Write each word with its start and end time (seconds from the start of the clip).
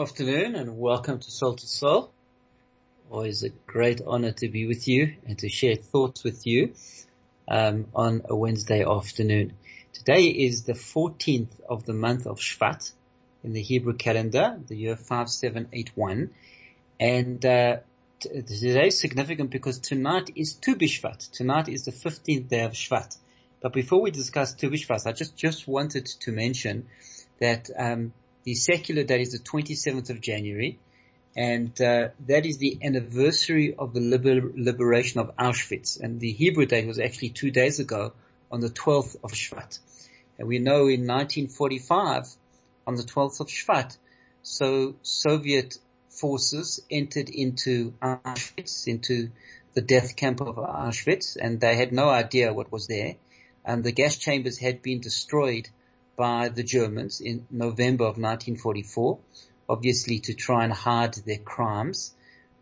Afternoon 0.00 0.54
and 0.54 0.78
welcome 0.78 1.18
to 1.18 1.30
Soul 1.30 1.56
to 1.56 1.66
Soul. 1.66 2.10
Always 3.10 3.42
a 3.42 3.50
great 3.50 4.00
honor 4.06 4.32
to 4.32 4.48
be 4.48 4.66
with 4.66 4.88
you 4.88 5.16
and 5.26 5.38
to 5.40 5.50
share 5.50 5.76
thoughts 5.76 6.24
with 6.24 6.46
you 6.46 6.72
um, 7.46 7.86
on 7.94 8.22
a 8.26 8.34
Wednesday 8.34 8.82
afternoon. 8.82 9.52
Today 9.92 10.28
is 10.28 10.64
the 10.64 10.72
14th 10.72 11.50
of 11.68 11.84
the 11.84 11.92
month 11.92 12.26
of 12.26 12.38
Shvat 12.38 12.90
in 13.44 13.52
the 13.52 13.60
Hebrew 13.60 13.92
calendar, 13.92 14.58
the 14.68 14.74
year 14.74 14.96
5781. 14.96 16.30
And 16.98 17.44
uh, 17.44 17.76
t- 18.20 18.40
today 18.40 18.86
is 18.86 18.98
significant 18.98 19.50
because 19.50 19.80
tonight 19.80 20.30
is 20.34 20.54
Tu 20.54 20.76
B'Shvat. 20.76 21.30
Tonight 21.30 21.68
is 21.68 21.84
the 21.84 21.92
15th 21.92 22.48
day 22.48 22.62
of 22.62 22.72
Shvat. 22.72 23.18
But 23.60 23.74
before 23.74 24.00
we 24.00 24.10
discuss 24.10 24.54
Tu 24.54 24.70
B'Shvat, 24.70 25.06
I 25.06 25.12
just, 25.12 25.36
just 25.36 25.68
wanted 25.68 26.06
to 26.06 26.32
mention 26.32 26.88
that 27.38 27.68
um, 27.76 28.14
the 28.44 28.54
secular 28.54 29.04
date 29.04 29.20
is 29.20 29.32
the 29.32 29.38
27th 29.38 30.10
of 30.10 30.20
January, 30.20 30.78
and 31.36 31.80
uh, 31.80 32.08
that 32.26 32.46
is 32.46 32.58
the 32.58 32.78
anniversary 32.82 33.74
of 33.78 33.94
the 33.94 34.00
liber- 34.00 34.52
liberation 34.56 35.20
of 35.20 35.36
Auschwitz. 35.36 36.00
And 36.00 36.18
the 36.20 36.32
Hebrew 36.32 36.66
date 36.66 36.86
was 36.86 36.98
actually 36.98 37.30
two 37.30 37.50
days 37.50 37.78
ago 37.78 38.12
on 38.50 38.60
the 38.60 38.70
12th 38.70 39.16
of 39.22 39.32
Shvat. 39.32 39.78
And 40.38 40.48
we 40.48 40.58
know 40.58 40.88
in 40.88 41.06
1945, 41.06 42.26
on 42.86 42.96
the 42.96 43.02
12th 43.02 43.40
of 43.40 43.46
Shvat, 43.48 43.96
so 44.42 44.96
Soviet 45.02 45.78
forces 46.08 46.80
entered 46.90 47.28
into 47.28 47.92
Auschwitz, 48.02 48.88
into 48.88 49.30
the 49.74 49.82
death 49.82 50.16
camp 50.16 50.40
of 50.40 50.56
Auschwitz, 50.56 51.36
and 51.40 51.60
they 51.60 51.76
had 51.76 51.92
no 51.92 52.08
idea 52.08 52.52
what 52.52 52.72
was 52.72 52.86
there. 52.86 53.14
And 53.64 53.84
the 53.84 53.92
gas 53.92 54.16
chambers 54.16 54.58
had 54.58 54.82
been 54.82 55.00
destroyed 55.00 55.68
by 56.20 56.50
the 56.50 56.62
Germans 56.62 57.22
in 57.22 57.46
November 57.50 58.04
of 58.04 58.18
1944, 58.18 59.18
obviously 59.70 60.18
to 60.18 60.34
try 60.34 60.64
and 60.64 60.72
hide 60.74 61.14
their 61.14 61.38
crimes. 61.38 62.12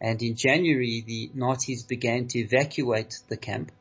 And 0.01 0.23
in 0.23 0.37
January, 0.37 1.03
the 1.05 1.33
Nazis 1.34 1.83
began 1.83 2.29
to 2.29 2.39
evacuate 2.39 3.19
the 3.29 3.36
camp. 3.36 3.73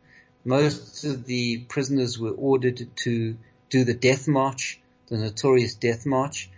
Most 0.44 1.04
of 1.04 1.26
the 1.26 1.60
prisoners 1.60 2.18
were 2.18 2.32
ordered 2.32 2.90
to 3.04 3.38
do 3.70 3.84
the 3.84 3.94
death 3.94 4.28
march, 4.28 4.80
the 5.10 5.18
notorious 5.20 5.76
death 5.76 6.08
march. 6.08 6.50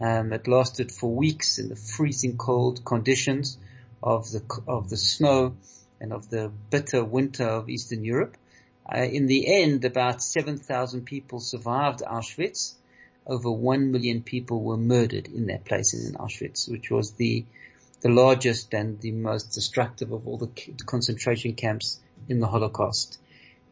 Um, 0.00 0.32
it 0.32 0.48
lasted 0.48 0.90
for 0.90 1.14
weeks 1.14 1.58
in 1.58 1.68
the 1.68 1.76
freezing 1.76 2.38
cold 2.38 2.86
conditions 2.86 3.58
of 4.02 4.30
the 4.30 4.42
of 4.66 4.88
the 4.88 4.96
snow 4.96 5.56
and 6.00 6.10
of 6.14 6.30
the 6.30 6.50
bitter 6.70 7.04
winter 7.04 7.44
of 7.44 7.68
Eastern 7.68 8.02
Europe. 8.02 8.38
Uh, 8.94 9.04
in 9.04 9.26
the 9.26 9.62
end, 9.62 9.84
about 9.84 10.22
7,000 10.22 11.04
people 11.04 11.40
survived 11.40 12.00
Auschwitz. 12.00 12.74
Over 13.26 13.50
1 13.50 13.90
million 13.90 14.22
people 14.22 14.62
were 14.62 14.76
murdered 14.76 15.28
in 15.28 15.46
their 15.46 15.60
places 15.60 16.08
in 16.08 16.16
Auschwitz, 16.16 16.70
which 16.70 16.90
was 16.90 17.12
the, 17.12 17.46
the 18.02 18.10
largest 18.10 18.74
and 18.74 19.00
the 19.00 19.12
most 19.12 19.52
destructive 19.52 20.12
of 20.12 20.26
all 20.26 20.36
the 20.36 20.50
concentration 20.84 21.54
camps 21.54 22.00
in 22.28 22.40
the 22.40 22.46
Holocaust. 22.46 23.18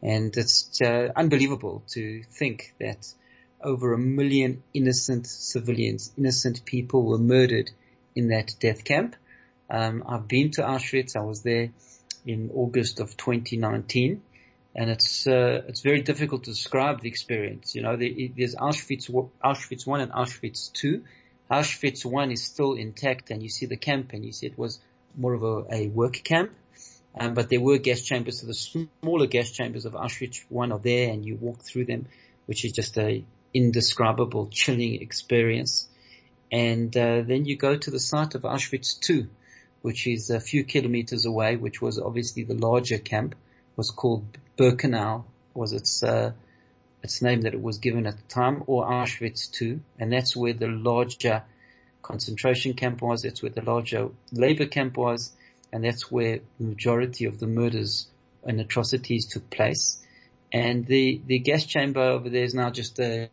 And 0.01 0.35
it's 0.35 0.81
uh, 0.81 1.09
unbelievable 1.15 1.83
to 1.89 2.23
think 2.23 2.73
that 2.79 3.13
over 3.63 3.93
a 3.93 3.99
million 3.99 4.63
innocent 4.73 5.27
civilians, 5.27 6.11
innocent 6.17 6.65
people 6.65 7.03
were 7.03 7.19
murdered 7.19 7.69
in 8.15 8.29
that 8.29 8.55
death 8.59 8.83
camp. 8.83 9.15
Um, 9.69 10.03
I've 10.07 10.27
been 10.27 10.49
to 10.51 10.63
Auschwitz. 10.63 11.15
I 11.15 11.21
was 11.21 11.43
there 11.43 11.69
in 12.25 12.49
August 12.53 12.99
of 12.99 13.17
2019 13.17 14.23
and 14.73 14.89
it's 14.89 15.27
uh, 15.27 15.63
it's 15.67 15.81
very 15.81 16.01
difficult 16.01 16.43
to 16.45 16.51
describe 16.51 17.01
the 17.01 17.09
experience. 17.09 17.75
You 17.75 17.81
know, 17.81 17.97
there's 17.97 18.55
Auschwitz 18.55 19.09
Auschwitz 19.43 19.85
one 19.85 20.01
and 20.01 20.11
Auschwitz 20.11 20.71
two. 20.71 21.03
Auschwitz 21.49 22.05
one 22.05 22.31
is 22.31 22.43
still 22.43 22.73
intact, 22.73 23.31
and 23.31 23.43
you 23.43 23.49
see 23.49 23.65
the 23.65 23.77
camp, 23.77 24.13
and 24.13 24.23
you 24.23 24.31
see 24.31 24.47
it 24.47 24.57
was 24.57 24.79
more 25.17 25.33
of 25.33 25.43
a, 25.43 25.65
a 25.73 25.87
work 25.87 26.21
camp. 26.23 26.51
Um, 27.19 27.33
but 27.33 27.49
there 27.49 27.59
were 27.59 27.77
gas 27.77 28.01
chambers, 28.01 28.39
so 28.39 28.47
the 28.47 28.53
smaller 28.53 29.27
gas 29.27 29.51
chambers 29.51 29.85
of 29.85 29.93
Auschwitz 29.93 30.45
one 30.47 30.71
are 30.71 30.79
there, 30.79 31.11
and 31.11 31.25
you 31.25 31.35
walk 31.35 31.61
through 31.61 31.85
them, 31.85 32.07
which 32.45 32.63
is 32.63 32.71
just 32.71 32.97
a 32.97 33.25
indescribable, 33.53 34.47
chilling 34.47 35.01
experience. 35.01 35.89
And 36.49 36.95
uh, 36.95 37.21
then 37.21 37.43
you 37.45 37.57
go 37.57 37.75
to 37.75 37.91
the 37.91 37.99
site 37.99 38.35
of 38.35 38.43
Auschwitz 38.43 38.97
two, 38.97 39.27
which 39.81 40.07
is 40.07 40.29
a 40.29 40.39
few 40.39 40.63
kilometers 40.63 41.25
away, 41.25 41.57
which 41.57 41.81
was 41.81 41.99
obviously 41.99 42.43
the 42.43 42.53
larger 42.53 42.97
camp 42.97 43.35
was 43.75 43.91
called 43.91 44.25
Birkenau 44.57 45.23
was 45.53 45.73
its 45.73 46.03
uh, 46.03 46.31
its 47.03 47.21
name 47.21 47.41
that 47.41 47.53
it 47.53 47.61
was 47.61 47.79
given 47.79 48.05
at 48.05 48.17
the 48.17 48.23
time, 48.23 48.63
or 48.67 48.85
Auschwitz 48.85 49.49
II, 49.61 49.79
and 49.97 50.11
that's 50.11 50.35
where 50.35 50.53
the 50.53 50.67
larger 50.67 51.43
concentration 52.01 52.73
camp 52.73 53.01
was. 53.01 53.23
That's 53.23 53.41
where 53.41 53.51
the 53.51 53.63
larger 53.63 54.09
labor 54.31 54.65
camp 54.65 54.97
was, 54.97 55.31
and 55.71 55.83
that's 55.83 56.11
where 56.11 56.39
the 56.59 56.65
majority 56.65 57.25
of 57.25 57.39
the 57.39 57.47
murders 57.47 58.07
and 58.43 58.59
atrocities 58.59 59.25
took 59.25 59.49
place. 59.49 59.99
And 60.51 60.85
the 60.85 61.21
the 61.25 61.39
gas 61.39 61.65
chamber 61.65 62.01
over 62.01 62.29
there 62.29 62.43
is 62.43 62.53
now 62.53 62.69
just 62.69 62.99
a 62.99 63.29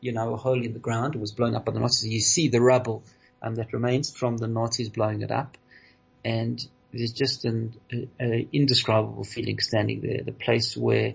you 0.00 0.12
know 0.12 0.34
a 0.34 0.36
hole 0.36 0.62
in 0.62 0.72
the 0.72 0.78
ground. 0.78 1.14
It 1.14 1.20
was 1.20 1.32
blown 1.32 1.54
up 1.54 1.64
by 1.64 1.72
the 1.72 1.80
Nazis. 1.80 2.12
You 2.12 2.20
see 2.20 2.48
the 2.48 2.60
rubble 2.60 3.02
um, 3.42 3.56
that 3.56 3.72
remains 3.72 4.14
from 4.14 4.36
the 4.36 4.48
Nazis 4.48 4.88
blowing 4.88 5.22
it 5.22 5.30
up, 5.30 5.58
and 6.24 6.64
there's 6.92 7.12
just 7.12 7.44
an 7.44 7.74
a, 8.20 8.48
indescribable 8.52 9.24
feeling 9.24 9.58
standing 9.58 10.00
there. 10.00 10.22
The 10.22 10.32
place 10.32 10.76
where 10.76 11.14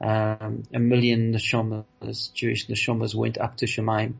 um, 0.00 0.62
a 0.72 0.78
million 0.78 1.32
neshamas, 1.32 2.32
Jewish 2.32 2.66
neshamas, 2.66 3.14
went 3.14 3.38
up 3.38 3.56
to 3.58 3.66
Shemaim. 3.66 4.14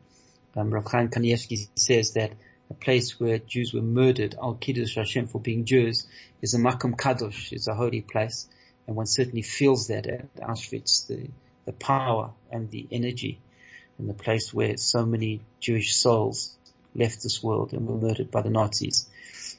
Um, 0.55 0.71
Rav 0.71 0.85
Chaim 0.89 1.09
Kanievsky 1.09 1.67
says 1.75 2.13
that 2.13 2.31
a 2.69 2.73
place 2.73 3.19
where 3.19 3.39
Jews 3.39 3.73
were 3.73 3.81
murdered, 3.81 4.35
Al 4.41 4.53
Kiddush 4.53 4.95
Hashem 4.95 5.27
for 5.27 5.41
being 5.41 5.65
Jews, 5.65 6.07
is 6.41 6.53
a 6.53 6.57
Makom 6.57 6.95
Kadosh, 6.95 7.51
is 7.51 7.67
a 7.67 7.73
holy 7.73 8.01
place, 8.01 8.47
and 8.87 8.95
one 8.95 9.07
certainly 9.07 9.41
feels 9.41 9.87
that 9.87 10.05
at 10.07 10.35
Auschwitz, 10.35 11.07
the 11.07 11.29
the 11.65 11.73
power 11.73 12.31
and 12.51 12.69
the 12.69 12.87
energy, 12.91 13.39
and 13.97 14.09
the 14.09 14.13
place 14.13 14.53
where 14.53 14.77
so 14.77 15.05
many 15.05 15.41
Jewish 15.59 15.95
souls 15.95 16.57
left 16.95 17.23
this 17.23 17.41
world 17.41 17.73
and 17.73 17.87
were 17.87 17.97
murdered 17.97 18.31
by 18.31 18.41
the 18.41 18.49
Nazis. 18.49 19.09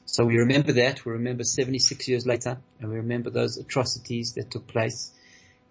So 0.07 0.23
we 0.23 0.37
remember 0.37 0.73
that, 0.73 1.03
we 1.03 1.13
remember 1.13 1.43
76 1.43 2.07
years 2.07 2.27
later, 2.27 2.57
and 2.79 2.89
we 2.89 2.97
remember 2.97 3.31
those 3.31 3.57
atrocities 3.57 4.33
that 4.33 4.51
took 4.51 4.67
place. 4.67 5.11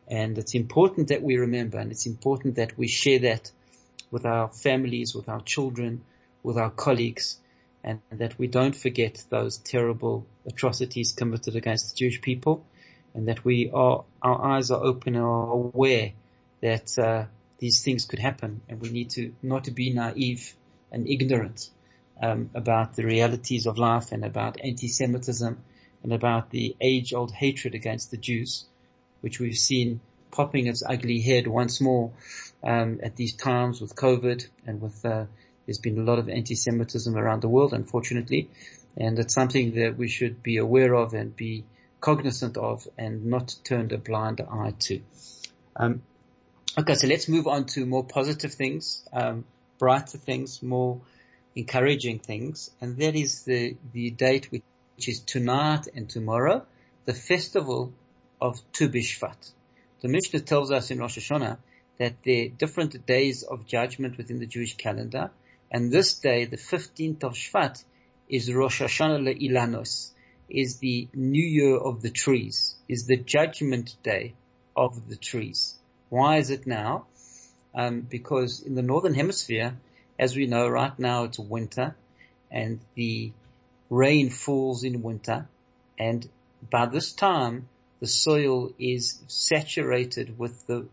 And 0.09 0.37
it's 0.37 0.55
important 0.55 1.09
that 1.09 1.23
we 1.23 1.37
remember, 1.37 1.79
and 1.79 1.93
it's 1.93 2.07
important 2.07 2.57
that 2.57 2.77
we 2.77 2.89
share 2.89 3.21
that 3.21 3.53
with 4.11 4.27
our 4.27 4.49
families, 4.49 5.15
with 5.15 5.29
our 5.29 5.41
children, 5.41 6.03
with 6.43 6.59
our 6.59 6.71
colleagues, 6.71 7.39
and 7.85 8.01
that 8.11 8.37
we 8.37 8.49
don't 8.49 8.75
forget 8.75 9.25
those 9.31 9.59
terrible 9.59 10.27
atrocities 10.47 11.13
committed 11.13 11.55
against 11.55 11.91
the 11.91 11.97
Jewish 11.97 12.21
people, 12.21 12.67
and 13.15 13.29
that 13.29 13.45
we 13.45 13.71
are, 13.73 14.05
our 14.21 14.57
eyes 14.57 14.73
are 14.73 14.83
open 14.83 15.15
and 15.15 15.25
are 15.25 15.53
aware 15.53 16.13
that 16.61 16.99
uh, 16.99 17.27
these 17.59 17.85
things 17.85 18.05
could 18.05 18.19
happen, 18.19 18.63
and 18.69 18.81
we 18.81 18.91
need 18.91 19.11
to 19.11 19.33
not 19.43 19.65
to 19.65 19.71
be 19.71 19.93
naive 19.93 20.55
and 20.91 21.09
ignorant 21.09 21.71
um, 22.23 22.51
about 22.55 22.95
the 22.95 23.05
realities 23.05 23.67
of 23.67 23.79
life 23.79 24.13
and 24.13 24.25
about 24.25 24.61
anti-Semitism 24.63 25.59
and 26.03 26.13
about 26.13 26.51
the 26.51 26.77
age-old 26.81 27.33
hatred 27.33 27.75
against 27.75 28.11
the 28.11 28.17
Jews, 28.17 28.65
which 29.21 29.41
we've 29.41 29.57
seen 29.57 30.01
popping 30.31 30.67
its 30.67 30.83
ugly 30.87 31.21
head 31.21 31.47
once 31.47 31.81
more 31.81 32.13
um, 32.63 33.01
at 33.03 33.17
these 33.17 33.35
times 33.35 33.81
with 33.81 33.95
COVID 33.95 34.47
and 34.67 34.81
with 34.81 35.05
uh, 35.05 35.27
there's 35.67 35.79
been 35.79 35.99
a 35.99 36.03
lot 36.03 36.19
of 36.19 36.29
anti-Semitism 36.29 37.17
around 37.17 37.41
the 37.41 37.49
world, 37.49 37.73
unfortunately, 37.73 38.51
and 38.97 39.19
it's 39.19 39.35
something 39.35 39.75
that 39.77 39.97
we 39.97 40.09
should 40.09 40.43
be 40.43 40.59
aware 40.59 40.95
of 40.95 41.15
and 41.15 41.35
be 41.35 41.65
cognizant 42.01 42.57
of 42.59 42.87
and 42.99 43.25
not 43.27 43.55
turn 43.65 43.91
a 43.93 43.99
blind 43.99 44.41
eye 44.41 44.75
to. 44.79 45.01
Um, 45.77 46.03
okay, 46.77 46.95
so 46.95 47.07
let's 47.07 47.29
move 47.29 47.47
on 47.47 47.65
to 47.67 47.87
more 47.87 48.05
positive 48.05 48.53
things, 48.53 49.03
um, 49.13 49.47
brighter 49.79 50.19
things, 50.19 50.63
more 50.63 51.01
encouraging 51.55 52.19
things, 52.19 52.71
and 52.81 52.97
that 52.99 53.15
is 53.15 53.45
the, 53.45 53.77
the 53.93 54.11
date 54.11 54.51
which, 54.51 54.63
is 55.09 55.21
tonight 55.21 55.89
and 55.95 56.09
tomorrow, 56.09 56.65
the 57.05 57.13
festival 57.13 57.93
of 58.41 58.61
Tu 58.73 58.89
B'Shvat. 58.89 59.53
The 60.01 60.09
Mishnah 60.09 60.41
tells 60.41 60.71
us 60.71 60.91
in 60.91 60.99
Rosh 60.99 61.19
Hashanah 61.19 61.59
that 61.99 62.15
there 62.25 62.47
are 62.47 62.49
different 62.49 63.07
days 63.07 63.43
of 63.43 63.67
judgment 63.67 64.17
within 64.17 64.39
the 64.39 64.47
Jewish 64.47 64.77
calendar, 64.77 65.31
And 65.71 65.91
this 65.91 66.15
day, 66.15 66.45
the 66.45 66.57
15th 66.57 67.25
of 67.25 67.33
Shvat, 67.35 67.83
is 68.29 68.53
Rosh 68.53 68.83
Hashanah 68.83 69.41
Ilanos, 69.41 70.13
is 70.49 70.79
the 70.79 71.09
New 71.15 71.45
Year 71.45 71.77
of 71.77 72.03
the 72.03 72.11
trees, 72.11 72.77
is 72.89 73.07
the 73.07 73.17
Judgment 73.17 73.97
Day 74.03 74.35
of 74.77 75.09
the 75.09 75.17
trees. 75.17 75.75
Why 76.09 76.39
is 76.39 76.51
it 76.51 76.67
now? 76.67 77.07
Um, 77.75 78.03
because 78.03 78.63
in 78.63 78.75
the 78.75 78.83
Northern 78.83 79.15
Hemisphere, 79.15 79.77
as 80.19 80.37
we 80.37 80.47
know, 80.47 80.69
right 80.69 80.97
now 80.99 81.25
it's 81.25 81.39
winter, 81.39 81.95
and 82.51 82.81
the 82.95 83.33
rain 83.91 84.31
falls 84.31 84.85
in 84.85 85.03
winter, 85.03 85.49
and 85.99 86.29
by 86.71 86.87
this 86.87 87.13
time, 87.13 87.69
the 88.01 88.07
soil 88.07 88.73
is 88.79 89.21
saturated 89.29 90.39
with 90.39 90.67
the, 90.67 90.87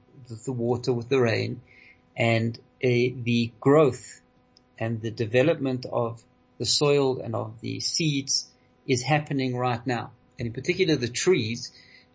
the 0.45 0.51
water, 0.51 0.94
with 0.94 1.09
the 1.09 1.19
rain, 1.19 1.62
and 2.15 2.57
uh, 2.57 2.88
the 3.23 3.51
growth 3.59 4.21
and 4.77 5.01
the 5.01 5.12
development 5.12 5.85
of 5.91 6.24
the 6.57 6.65
soil 6.65 7.19
and 7.21 7.35
of 7.35 7.59
the 7.62 7.79
seeds 7.79 8.47
is 8.88 9.03
happening 9.03 9.56
right 9.56 9.85
now. 9.85 10.12
And 10.39 10.47
in 10.47 10.53
particular, 10.53 10.95
the 10.95 11.07
trees, 11.07 11.71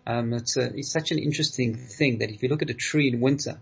um, 0.06 0.32
it's, 0.32 0.56
a, 0.56 0.76
it's 0.76 0.90
such 0.90 1.10
an 1.12 1.18
interesting 1.18 1.74
thing 1.76 2.18
that 2.18 2.30
if 2.30 2.42
you 2.42 2.48
look 2.48 2.62
at 2.62 2.70
a 2.70 2.74
tree 2.74 3.08
in 3.08 3.20
winter, 3.20 3.60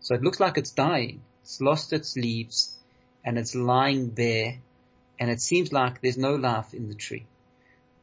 so 0.00 0.14
it 0.14 0.22
looks 0.22 0.40
like 0.40 0.58
it's 0.58 0.70
dying, 0.70 1.22
it's 1.42 1.60
lost 1.60 1.92
its 1.92 2.16
leaves, 2.16 2.73
and 3.24 3.38
it's 3.38 3.54
lying 3.54 4.08
bare, 4.08 4.58
and 5.18 5.30
it 5.30 5.40
seems 5.40 5.72
like 5.72 6.00
there's 6.00 6.18
no 6.18 6.34
life 6.34 6.74
in 6.74 6.88
the 6.88 6.94
tree. 6.94 7.26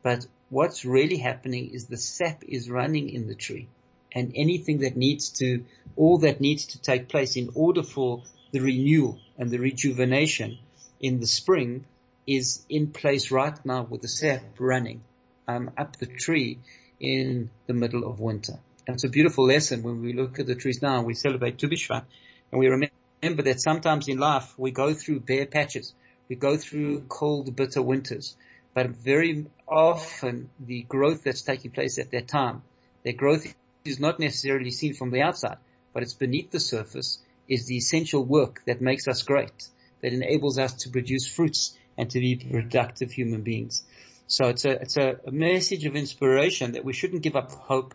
But 0.04 0.26
what's 0.50 0.86
really 0.86 1.18
happening 1.18 1.72
is 1.74 1.86
the 1.86 1.98
sap 1.98 2.44
is 2.48 2.70
running 2.70 3.10
in 3.10 3.28
the 3.28 3.36
tree 3.36 3.68
and 4.12 4.34
anything 4.36 4.80
that 4.80 4.98
needs 4.98 5.30
to, 5.30 5.64
all 5.96 6.18
that 6.20 6.42
needs 6.42 6.66
to 6.68 6.82
take 6.82 7.08
place 7.08 7.36
in 7.36 7.50
order 7.56 7.84
for 7.84 8.24
the 8.52 8.60
renewal 8.60 9.20
and 9.38 9.50
the 9.50 9.60
rejuvenation 9.60 10.58
in 11.00 11.20
the 11.20 11.28
spring 11.28 11.86
is 12.28 12.66
in 12.70 12.88
place 12.88 13.32
right 13.32 13.66
now 13.66 13.84
with 13.84 14.02
the 14.02 14.08
sap 14.08 14.42
running 14.60 15.02
um, 15.48 15.72
up 15.78 15.96
the 15.98 16.06
tree 16.06 16.60
in 17.00 17.50
the 17.68 17.74
middle 17.74 18.10
of 18.10 18.20
winter. 18.20 18.60
And 18.88 18.96
it's 18.96 19.04
a 19.04 19.10
beautiful 19.10 19.46
lesson 19.46 19.84
when 19.84 20.02
we 20.02 20.14
look 20.14 20.40
at 20.40 20.48
the 20.48 20.56
trees 20.56 20.82
now. 20.82 21.02
We 21.04 21.14
celebrate 21.14 21.58
Tu 21.58 21.68
B'Shvat, 21.68 22.04
and 22.52 22.60
we 22.60 22.68
remember 22.68 22.94
that 23.22 23.62
sometimes 23.62 24.08
in 24.08 24.18
life 24.18 24.54
we 24.58 24.72
go 24.72 24.94
through 24.94 25.20
bare 25.20 25.46
patches, 25.46 25.94
we 26.28 26.36
go 26.36 26.58
through 26.58 27.02
cold, 27.02 27.56
bitter 27.56 27.82
winters, 27.82 28.36
but 28.74 28.88
very 28.90 29.46
often 29.68 30.50
the 30.60 30.82
growth 30.84 31.24
that's 31.24 31.42
taking 31.42 31.72
place 31.72 32.00
at 32.00 32.12
that 32.12 32.28
time, 32.28 32.64
that 33.04 33.18
growth 33.18 33.54
is 33.86 34.00
not 34.00 34.20
necessarily 34.20 34.72
seen 34.72 34.94
from 34.94 35.12
the 35.12 35.22
outside, 35.22 35.58
but 35.94 36.04
it's 36.04 36.14
beneath 36.14 36.52
the 36.52 36.60
surface 36.60 37.20
is 37.48 37.68
the 37.68 37.78
essential 37.78 38.24
work 38.24 38.62
that 38.66 38.82
makes 38.82 39.08
us 39.08 39.24
great, 39.24 39.68
that 40.02 40.14
enables 40.14 40.58
us 40.58 40.74
to 40.74 40.90
produce 40.90 41.28
fruits 41.28 41.78
and 41.98 42.10
to 42.10 42.20
be 42.20 42.36
productive 42.36 43.12
human 43.12 43.42
beings. 43.42 43.84
So 44.28 44.48
it's 44.48 44.66
a, 44.66 44.82
it's 44.82 44.98
a 44.98 45.20
message 45.30 45.86
of 45.86 45.96
inspiration 45.96 46.72
that 46.72 46.86
we 46.86 46.94
shouldn't 46.94 47.22
give 47.22 47.36
up 47.36 47.52
hope. 47.52 47.94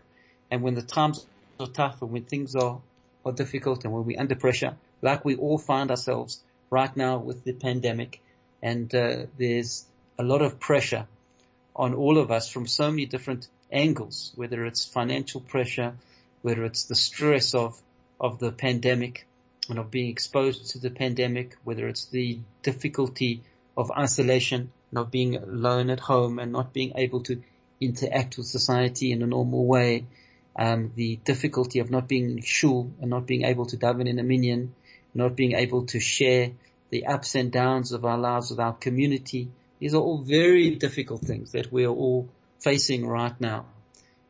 And 0.51 0.61
when 0.61 0.75
the 0.75 0.83
times 0.83 1.25
are 1.59 1.67
tough 1.67 2.01
and 2.01 2.11
when 2.11 2.23
things 2.23 2.55
are, 2.55 2.79
are 3.25 3.31
difficult 3.31 3.83
and 3.83 3.93
when 3.93 4.05
we're 4.05 4.19
under 4.19 4.35
pressure, 4.35 4.77
like 5.01 5.23
we 5.23 5.35
all 5.35 5.57
find 5.57 5.91
ourselves 5.91 6.41
right 6.69 6.95
now 6.95 7.17
with 7.17 7.43
the 7.43 7.53
pandemic 7.53 8.21
and 8.61 8.93
uh, 8.93 9.25
there's 9.37 9.85
a 10.17 10.23
lot 10.23 10.41
of 10.41 10.59
pressure 10.59 11.07
on 11.75 11.93
all 11.93 12.17
of 12.17 12.31
us 12.31 12.49
from 12.49 12.65
so 12.65 12.89
many 12.89 13.05
different 13.05 13.47
angles, 13.71 14.31
whether 14.35 14.65
it's 14.65 14.85
financial 14.85 15.41
pressure, 15.41 15.93
whether 16.41 16.65
it's 16.65 16.85
the 16.85 16.95
stress 16.95 17.53
of, 17.53 17.79
of 18.19 18.39
the 18.39 18.51
pandemic 18.51 19.27
and 19.69 19.77
of 19.77 19.91
being 19.91 20.09
exposed 20.09 20.71
to 20.71 20.79
the 20.79 20.89
pandemic, 20.89 21.55
whether 21.63 21.87
it's 21.87 22.05
the 22.05 22.39
difficulty 22.63 23.41
of 23.75 23.91
isolation 23.91 24.71
and 24.91 24.99
of 24.99 25.11
being 25.11 25.35
alone 25.35 25.89
at 25.89 25.99
home 25.99 26.39
and 26.39 26.51
not 26.51 26.73
being 26.73 26.93
able 26.95 27.21
to 27.21 27.41
interact 27.79 28.37
with 28.37 28.47
society 28.47 29.11
in 29.11 29.21
a 29.21 29.27
normal 29.27 29.65
way, 29.65 30.05
um, 30.55 30.91
the 30.95 31.17
difficulty 31.17 31.79
of 31.79 31.91
not 31.91 32.07
being 32.07 32.31
in 32.31 32.41
shul 32.41 32.91
and 32.99 33.11
not 33.11 33.27
being 33.27 33.43
able 33.45 33.67
to 33.67 33.77
daven 33.77 34.07
in 34.07 34.17
a 34.17 34.23
minyan, 34.23 34.73
not 35.17 35.35
being 35.35 35.53
able 35.53 35.85
to 35.87 35.99
share 35.99 36.51
the 36.89 37.05
ups 37.05 37.35
and 37.35 37.51
downs 37.51 37.91
of 37.91 38.05
our 38.05 38.17
lives 38.17 38.49
with 38.49 38.59
our 38.59 38.73
community, 38.73 39.49
these 39.79 39.93
are 39.93 40.01
all 40.01 40.19
very 40.19 40.75
difficult 40.75 41.21
things 41.21 41.51
that 41.51 41.71
we 41.71 41.85
are 41.85 41.93
all 41.93 42.29
facing 42.59 43.05
right 43.05 43.39
now. 43.41 43.65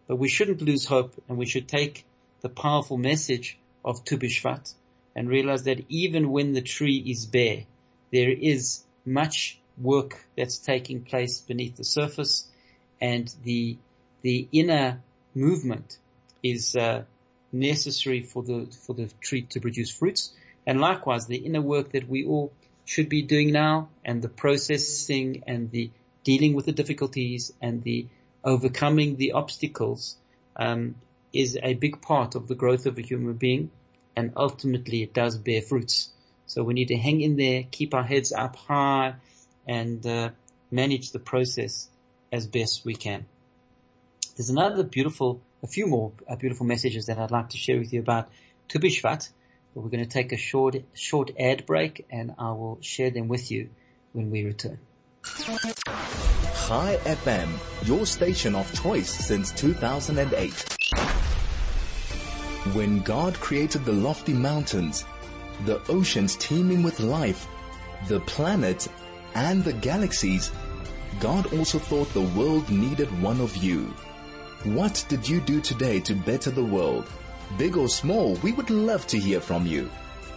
But 0.07 0.15
we 0.15 0.29
shouldn't 0.29 0.61
lose 0.61 0.85
hope 0.85 1.13
and 1.27 1.37
we 1.37 1.45
should 1.45 1.67
take 1.67 2.05
the 2.41 2.49
powerful 2.49 2.97
message 2.97 3.57
of 3.83 4.03
Tu 4.05 4.17
B'Shvat 4.17 4.73
and 5.15 5.29
realize 5.29 5.63
that 5.63 5.85
even 5.89 6.31
when 6.31 6.53
the 6.53 6.61
tree 6.61 7.03
is 7.05 7.25
bare, 7.25 7.63
there 8.11 8.31
is 8.31 8.83
much 9.05 9.59
work 9.77 10.25
that's 10.37 10.57
taking 10.57 11.03
place 11.03 11.39
beneath 11.39 11.75
the 11.75 11.83
surface 11.83 12.47
and 13.01 13.33
the, 13.43 13.77
the 14.21 14.47
inner 14.51 15.01
movement 15.35 15.97
is, 16.41 16.75
uh, 16.75 17.03
necessary 17.51 18.21
for 18.21 18.43
the, 18.43 18.67
for 18.85 18.93
the 18.93 19.09
tree 19.21 19.43
to 19.43 19.59
produce 19.59 19.91
fruits. 19.91 20.31
And 20.67 20.81
likewise, 20.81 21.25
the 21.25 21.37
inner 21.37 21.61
work 21.61 21.93
that 21.93 22.09
we 22.09 22.25
all 22.25 22.51
should 22.83 23.07
be 23.07 23.21
doing 23.21 23.51
now 23.51 23.87
and 24.03 24.21
the 24.21 24.29
processing 24.29 25.43
and 25.47 25.71
the 25.71 25.91
dealing 26.25 26.53
with 26.53 26.65
the 26.65 26.73
difficulties 26.73 27.53
and 27.61 27.81
the 27.83 28.07
overcoming 28.43 29.15
the 29.15 29.31
obstacles 29.31 30.17
um, 30.57 30.95
is 31.31 31.57
a 31.63 31.73
big 31.73 32.01
part 32.01 32.35
of 32.35 32.47
the 32.49 32.55
growth 32.55 32.85
of 32.85 32.97
a 32.97 33.01
human 33.01 33.33
being 33.33 33.71
and 34.15 34.33
ultimately 34.35 35.03
it 35.03 35.13
does 35.13 35.37
bear 35.37 35.61
fruits. 35.61 36.09
So 36.47 36.63
we 36.63 36.73
need 36.73 36.89
to 36.89 36.97
hang 36.97 37.21
in 37.21 37.37
there, 37.37 37.63
keep 37.69 37.93
our 37.93 38.03
heads 38.03 38.33
up 38.33 38.57
high 38.57 39.15
and 39.67 40.05
uh, 40.05 40.29
manage 40.69 41.11
the 41.11 41.19
process 41.19 41.89
as 42.31 42.45
best 42.45 42.83
we 42.83 42.95
can. 42.95 43.25
There's 44.35 44.49
another 44.49 44.83
beautiful, 44.83 45.41
a 45.63 45.67
few 45.67 45.87
more 45.87 46.11
uh, 46.27 46.35
beautiful 46.35 46.65
messages 46.65 47.05
that 47.05 47.17
I'd 47.17 47.31
like 47.31 47.49
to 47.49 47.57
share 47.57 47.77
with 47.77 47.93
you 47.93 48.01
about 48.01 48.29
Tu 48.67 48.79
B'Shvat. 48.79 49.29
We're 49.77 49.89
going 49.89 50.03
to 50.03 50.09
take 50.09 50.31
a 50.31 50.37
short, 50.37 50.75
short 50.95 51.29
ad 51.39 51.67
break 51.67 52.07
and 52.09 52.33
I 52.39 52.49
will 52.49 52.79
share 52.81 53.11
them 53.11 53.27
with 53.27 53.51
you 53.51 53.69
when 54.11 54.31
we 54.31 54.43
return. 54.43 54.79
Chai 55.23 56.97
FM, 57.05 57.47
your 57.87 58.07
station 58.07 58.55
of 58.55 58.73
choice 58.81 59.07
since 59.07 59.51
2008. 59.51 60.51
When 62.73 63.01
God 63.01 63.35
created 63.35 63.85
the 63.85 63.93
lofty 63.93 64.33
mountains, 64.33 65.05
the 65.65 65.79
oceans 65.89 66.37
teeming 66.37 66.81
with 66.81 66.99
life, 66.99 67.47
the 68.07 68.21
planets 68.21 68.89
and 69.35 69.63
the 69.63 69.73
galaxies, 69.73 70.51
God 71.19 71.53
also 71.53 71.77
thought 71.77 72.11
the 72.15 72.21
world 72.35 72.67
needed 72.71 73.21
one 73.21 73.39
of 73.39 73.55
you. 73.57 73.93
What 74.63 75.05
did 75.07 75.29
you 75.29 75.39
do 75.39 75.61
today 75.61 75.99
to 75.99 76.15
better 76.15 76.49
the 76.49 76.65
world? 76.65 77.07
Big 77.57 77.77
or 77.77 77.87
small, 77.87 78.35
we 78.43 78.51
would 78.51 78.69
love 78.69 79.07
to 79.07 79.17
hear 79.19 79.39
from 79.39 79.65
you. 79.65 79.89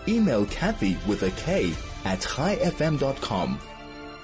Email 0.09 0.47
Kathy 0.47 0.97
with 1.07 1.23
a 1.23 1.31
K 1.33 1.73
at 2.05 2.21
chaifm.com. 2.21 3.59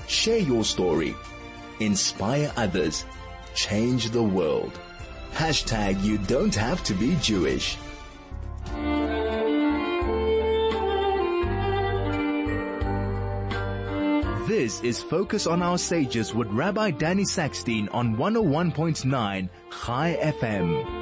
Share 0.06 0.38
your 0.38 0.64
story. 0.64 1.14
Inspire 1.80 2.52
others. 2.56 3.04
Change 3.54 4.10
the 4.10 4.22
world. 4.22 4.78
Hashtag 5.32 6.02
you 6.02 6.18
don't 6.18 6.54
have 6.54 6.82
to 6.84 6.94
be 6.94 7.16
Jewish. 7.16 7.76
This 14.46 14.80
is 14.80 15.02
Focus 15.02 15.46
on 15.46 15.60
Our 15.60 15.76
Sages 15.76 16.32
with 16.32 16.48
Rabbi 16.48 16.92
Danny 16.92 17.24
Sackstein 17.24 17.92
on 17.92 18.16
101.9 18.16 19.48
Chai 19.70 20.18
FM. 20.22 20.95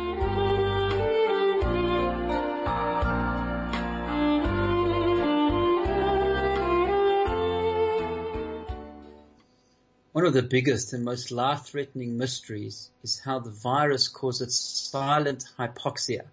One 10.15 10.27
of 10.27 10.33
the 10.33 10.43
biggest 10.43 10.93
and 10.93 11.05
most 11.05 11.33
life-threatening 11.33 12.17
mysteries 12.17 12.89
is 13.03 13.19
how 13.19 13.41
the 13.41 13.51
virus 13.51 14.07
causes 14.07 14.57
silent 14.57 15.45
hypoxia, 15.59 16.27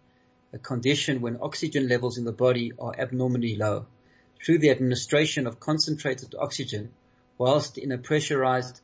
a 0.54 0.60
condition 0.60 1.20
when 1.20 1.40
oxygen 1.42 1.88
levels 1.88 2.16
in 2.20 2.24
the 2.24 2.32
body 2.32 2.74
are 2.78 2.94
abnormally 2.96 3.56
low. 3.56 3.88
Through 4.40 4.60
the 4.60 4.70
administration 4.70 5.48
of 5.48 5.60
concentrated 5.60 6.36
oxygen, 6.38 6.94
whilst 7.40 7.80
in 7.80 7.92
a 7.92 7.98
pressurized 7.98 8.82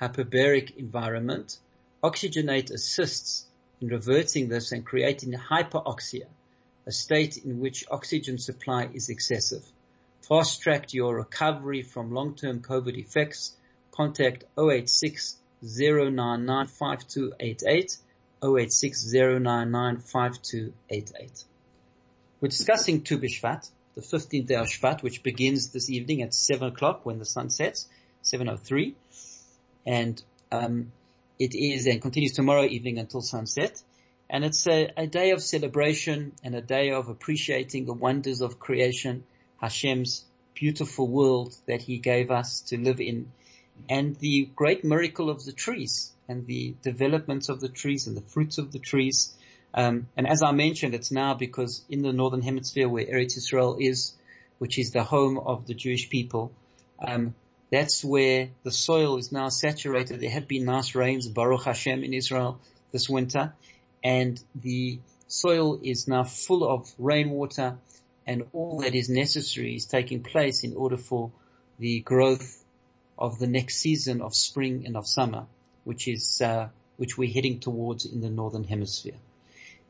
hyperbaric 0.00 0.76
environment, 0.76 1.60
oxygenate 2.02 2.72
assists 2.72 3.46
in 3.80 3.86
reverting 3.86 4.48
this 4.48 4.72
and 4.72 4.84
creating 4.84 5.32
hyperoxia, 5.32 6.26
a 6.86 6.90
state 6.90 7.36
in 7.36 7.60
which 7.60 7.86
oxygen 7.88 8.36
supply 8.36 8.90
is 8.92 9.10
excessive. 9.10 9.64
Fast 10.22 10.60
track 10.60 10.92
your 10.92 11.14
recovery 11.14 11.82
from 11.82 12.10
long-term 12.10 12.62
COVID 12.62 12.98
effects 12.98 13.54
contact 14.00 14.44
086 14.58 15.36
099 15.62 16.66
5288, 16.68 17.98
086 18.42 19.12
099 19.12 19.98
5288. 19.98 21.44
We're 22.40 22.48
discussing 22.48 23.02
Tu 23.02 23.18
B'Shvat, 23.18 23.68
the 23.94 24.00
15th 24.00 24.46
day 24.46 24.54
of 24.54 24.68
Shvat, 24.68 25.02
which 25.02 25.22
begins 25.22 25.68
this 25.68 25.90
evening 25.90 26.22
at 26.22 26.32
7 26.32 26.68
o'clock 26.68 27.04
when 27.04 27.18
the 27.18 27.26
sun 27.26 27.50
sets, 27.50 27.88
7.03. 28.24 28.94
And 29.86 30.22
um, 30.50 30.92
it 31.38 31.54
is 31.54 31.86
and 31.86 32.00
continues 32.00 32.32
tomorrow 32.32 32.64
evening 32.64 32.98
until 32.98 33.20
sunset. 33.20 33.82
And 34.30 34.46
it's 34.46 34.66
a, 34.66 34.88
a, 34.96 35.06
day 35.06 35.32
of 35.32 35.42
celebration 35.42 36.32
and 36.42 36.54
a 36.54 36.62
day 36.62 36.92
of 36.92 37.08
appreciating 37.10 37.84
the 37.84 37.92
wonders 37.92 38.40
of 38.40 38.58
creation, 38.58 39.24
Hashem's 39.60 40.24
beautiful 40.54 41.06
world 41.06 41.54
that 41.66 41.82
he 41.82 41.98
gave 41.98 42.30
us 42.30 42.62
to 42.68 42.78
live 42.78 43.00
in, 43.00 43.30
and 43.88 44.16
the 44.16 44.48
great 44.54 44.84
miracle 44.84 45.30
of 45.30 45.44
the 45.44 45.52
trees 45.52 46.12
and 46.28 46.46
the 46.46 46.74
developments 46.82 47.48
of 47.48 47.60
the 47.60 47.68
trees 47.68 48.06
and 48.06 48.16
the 48.16 48.22
fruits 48.22 48.58
of 48.58 48.72
the 48.72 48.78
trees. 48.78 49.34
Um, 49.74 50.08
and 50.16 50.26
as 50.28 50.42
I 50.42 50.52
mentioned, 50.52 50.94
it's 50.94 51.10
now 51.10 51.34
because 51.34 51.82
in 51.88 52.02
the 52.02 52.12
northern 52.12 52.42
hemisphere 52.42 52.88
where 52.88 53.04
Eretz 53.04 53.36
Israel 53.36 53.76
is, 53.80 54.14
which 54.58 54.78
is 54.78 54.92
the 54.92 55.02
home 55.02 55.38
of 55.38 55.66
the 55.66 55.74
Jewish 55.74 56.08
people, 56.10 56.52
um, 57.04 57.34
that's 57.70 58.04
where 58.04 58.50
the 58.64 58.72
soil 58.72 59.16
is 59.16 59.30
now 59.32 59.48
saturated. 59.48 60.20
There 60.20 60.30
have 60.30 60.48
been 60.48 60.64
nice 60.64 60.94
rains, 60.94 61.28
Baruch 61.28 61.64
Hashem, 61.64 62.02
in 62.02 62.12
Israel 62.12 62.60
this 62.92 63.08
winter, 63.08 63.54
and 64.02 64.42
the 64.54 64.98
soil 65.28 65.78
is 65.82 66.08
now 66.08 66.24
full 66.24 66.68
of 66.68 66.92
rainwater, 66.98 67.78
and 68.26 68.44
all 68.52 68.80
that 68.80 68.94
is 68.94 69.08
necessary 69.08 69.76
is 69.76 69.86
taking 69.86 70.22
place 70.22 70.64
in 70.64 70.74
order 70.74 70.96
for 70.96 71.30
the 71.78 72.00
growth 72.00 72.59
of 73.20 73.38
the 73.38 73.46
next 73.46 73.76
season 73.76 74.22
of 74.22 74.34
spring 74.34 74.84
and 74.86 74.96
of 74.96 75.06
summer, 75.06 75.46
which 75.84 76.08
is 76.08 76.40
uh, 76.42 76.68
which 76.96 77.18
we're 77.18 77.32
heading 77.32 77.60
towards 77.60 78.06
in 78.06 78.20
the 78.20 78.30
northern 78.30 78.64
hemisphere. 78.64 79.18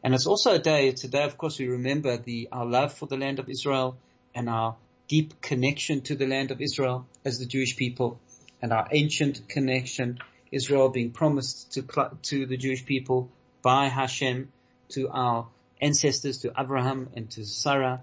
And 0.03 0.15
it's 0.15 0.27
also 0.27 0.53
a 0.53 0.59
day 0.59 0.93
today. 0.93 1.25
Of 1.25 1.37
course, 1.39 1.59
we 1.59 1.69
remember 1.69 2.17
the 2.17 2.49
our 2.51 2.67
love 2.67 2.95
for 2.95 3.07
the 3.07 3.17
land 3.17 3.39
of 3.39 3.49
Israel 3.49 3.97
and 4.35 4.49
our 4.49 4.77
deep 5.09 5.41
connection 5.41 6.01
to 6.03 6.15
the 6.15 6.27
land 6.27 6.51
of 6.51 6.61
Israel 6.61 7.07
as 7.25 7.39
the 7.39 7.47
Jewish 7.47 7.77
people 7.77 8.19
and 8.63 8.73
our 8.73 8.89
ancient 8.93 9.49
connection, 9.49 10.19
Israel 10.53 10.89
being 10.89 11.11
promised 11.11 11.73
to, 11.73 11.83
to 12.23 12.47
the 12.47 12.57
Jewish 12.57 12.85
people 12.85 13.29
by 13.63 13.89
Hashem 13.89 14.53
to 14.91 15.09
our 15.09 15.47
ancestors, 15.81 16.39
to 16.39 16.53
Abraham 16.59 17.09
and 17.15 17.31
to 17.33 17.45
Sarah. 17.45 18.03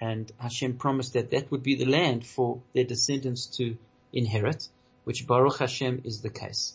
And 0.00 0.30
Hashem 0.38 0.76
promised 0.78 1.12
that 1.12 1.30
that 1.30 1.50
would 1.50 1.62
be 1.62 1.76
the 1.76 1.86
land 1.86 2.26
for 2.26 2.60
their 2.74 2.84
descendants 2.84 3.46
to 3.58 3.76
inherit, 4.12 4.68
which 5.04 5.26
Baruch 5.26 5.58
Hashem 5.58 6.02
is 6.04 6.20
the 6.20 6.30
case. 6.30 6.74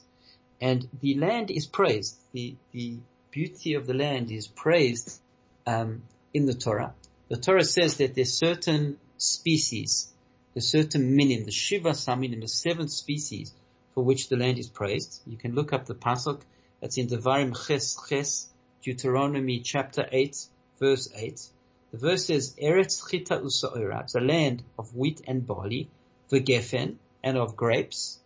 And 0.59 0.87
the 1.01 1.15
land 1.15 1.51
is 1.51 1.65
praised. 1.65 2.17
The, 2.33 2.55
the 2.71 2.97
beauty 3.31 3.75
of 3.75 3.85
the 3.85 3.93
land 3.93 4.31
is 4.31 4.47
praised 4.47 5.19
um, 5.65 6.03
in 6.33 6.45
the 6.45 6.53
Torah. 6.53 6.93
The 7.29 7.37
Torah 7.37 7.63
says 7.63 7.97
that 7.97 8.15
there's 8.15 8.33
certain 8.33 8.97
species, 9.17 10.11
the 10.53 10.61
certain 10.61 11.15
minim, 11.15 11.45
the 11.45 11.51
Shivas 11.51 12.07
Haminim, 12.07 12.41
the 12.41 12.47
seven 12.47 12.87
species 12.87 13.53
for 13.93 14.03
which 14.03 14.29
the 14.29 14.37
land 14.37 14.59
is 14.59 14.69
praised. 14.69 15.21
You 15.25 15.37
can 15.37 15.53
look 15.55 15.73
up 15.73 15.85
the 15.85 15.95
pasuk. 15.95 16.41
That's 16.81 16.97
in 16.97 17.07
Devarim 17.07 17.55
Ches 17.67 17.97
Ches, 18.07 18.47
Deuteronomy 18.83 19.59
chapter 19.61 20.07
8, 20.11 20.37
verse 20.79 21.09
8. 21.15 21.41
The 21.91 21.97
verse 21.97 22.25
says, 22.25 22.55
Eretz 22.61 23.09
Chita 23.09 23.39
Usa'ira, 23.39 24.03
it's 24.03 24.13
a 24.13 24.19
land 24.19 24.63
of 24.77 24.95
wheat 24.95 25.21
and 25.27 25.45
barley, 25.45 25.89
Gefen, 26.29 26.97
and 27.27 27.37
of 27.37 27.57
grapes, 27.57 28.19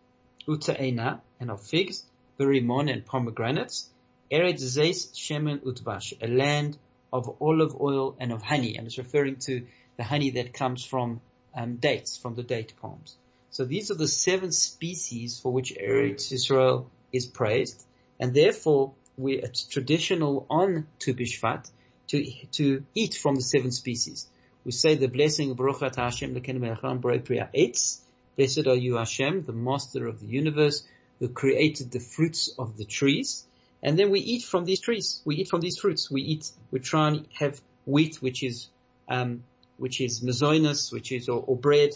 Uta'ena, 0.48 1.22
and 1.40 1.50
of 1.50 1.60
figs, 1.62 2.04
Berimon 2.40 2.92
and 2.94 3.04
pomegranates, 3.04 3.90
Eretz 4.32 4.62
Zeis 4.62 5.12
Shemen 5.16 5.60
Utbash, 5.62 6.14
a 6.22 6.28
land 6.28 6.78
of 7.12 7.36
olive 7.42 7.76
oil 7.82 8.16
and 8.20 8.32
of 8.32 8.44
honey. 8.44 8.78
And 8.78 8.86
it's 8.86 9.00
referring 9.00 9.38
to 9.48 9.66
the 9.98 10.04
honey 10.04 10.30
that 10.32 10.54
comes 10.54 10.86
from 10.86 11.20
um, 11.56 11.78
dates, 11.78 12.16
from 12.16 12.36
the 12.36 12.44
date 12.44 12.74
palms. 12.80 13.18
So 13.50 13.66
these 13.66 13.90
are 13.90 13.96
the 13.96 14.08
seven 14.08 14.52
species 14.52 15.40
for 15.40 15.52
which 15.52 15.74
Eretz 15.76 16.32
Israel 16.32 16.90
is 17.12 17.26
praised, 17.26 17.84
and 18.20 18.34
therefore 18.34 18.94
we 19.18 19.34
it's 19.34 19.64
traditional 19.64 20.46
on 20.50 20.88
Tu 21.00 21.14
to 21.14 22.24
to 22.52 22.84
eat 22.94 23.16
from 23.16 23.36
the 23.36 23.42
seven 23.42 23.72
species. 23.72 24.28
We 24.64 24.72
say 24.72 24.96
the 24.96 25.08
blessing 25.08 25.52
of 25.52 25.58
Baruch 25.58 25.96
Hashem 25.96 26.36
Etz. 26.36 28.02
Blessed 28.42 28.66
are 28.66 28.76
you 28.76 28.96
Hashem, 28.96 29.44
the 29.44 29.54
master 29.54 30.08
of 30.08 30.20
the 30.20 30.26
universe, 30.26 30.84
who 31.20 31.30
created 31.30 31.92
the 31.92 32.00
fruits 32.00 32.52
of 32.58 32.76
the 32.76 32.86
trees. 32.86 33.46
And 33.84 34.00
then 34.00 34.10
we 34.10 34.20
eat 34.20 34.42
from 34.42 34.66
these 34.66 34.80
trees. 34.80 35.22
We 35.26 35.36
eat 35.36 35.48
from 35.48 35.62
these 35.62 35.78
fruits. 35.78 36.10
We 36.10 36.24
eat, 36.24 36.50
we 36.72 36.80
try 36.80 37.10
and 37.10 37.28
have 37.38 37.62
wheat, 37.86 38.16
which 38.20 38.42
is 38.42 38.68
um, 39.08 39.44
which 39.78 40.02
is 40.02 40.22
mazoinus, 40.22 40.92
which 40.92 41.12
is 41.12 41.30
or, 41.30 41.44
or 41.46 41.56
bread, 41.56 41.92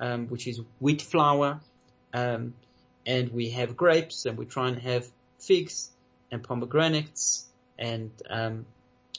um, 0.00 0.28
which 0.28 0.46
is 0.46 0.62
wheat 0.80 1.02
flour, 1.02 1.60
um, 2.14 2.54
and 3.04 3.30
we 3.30 3.50
have 3.50 3.76
grapes, 3.76 4.24
and 4.24 4.38
we 4.38 4.46
try 4.46 4.68
and 4.68 4.78
have 4.78 5.06
figs 5.40 5.90
and 6.30 6.42
pomegranates 6.42 7.44
and 7.78 8.10
um, 8.30 8.64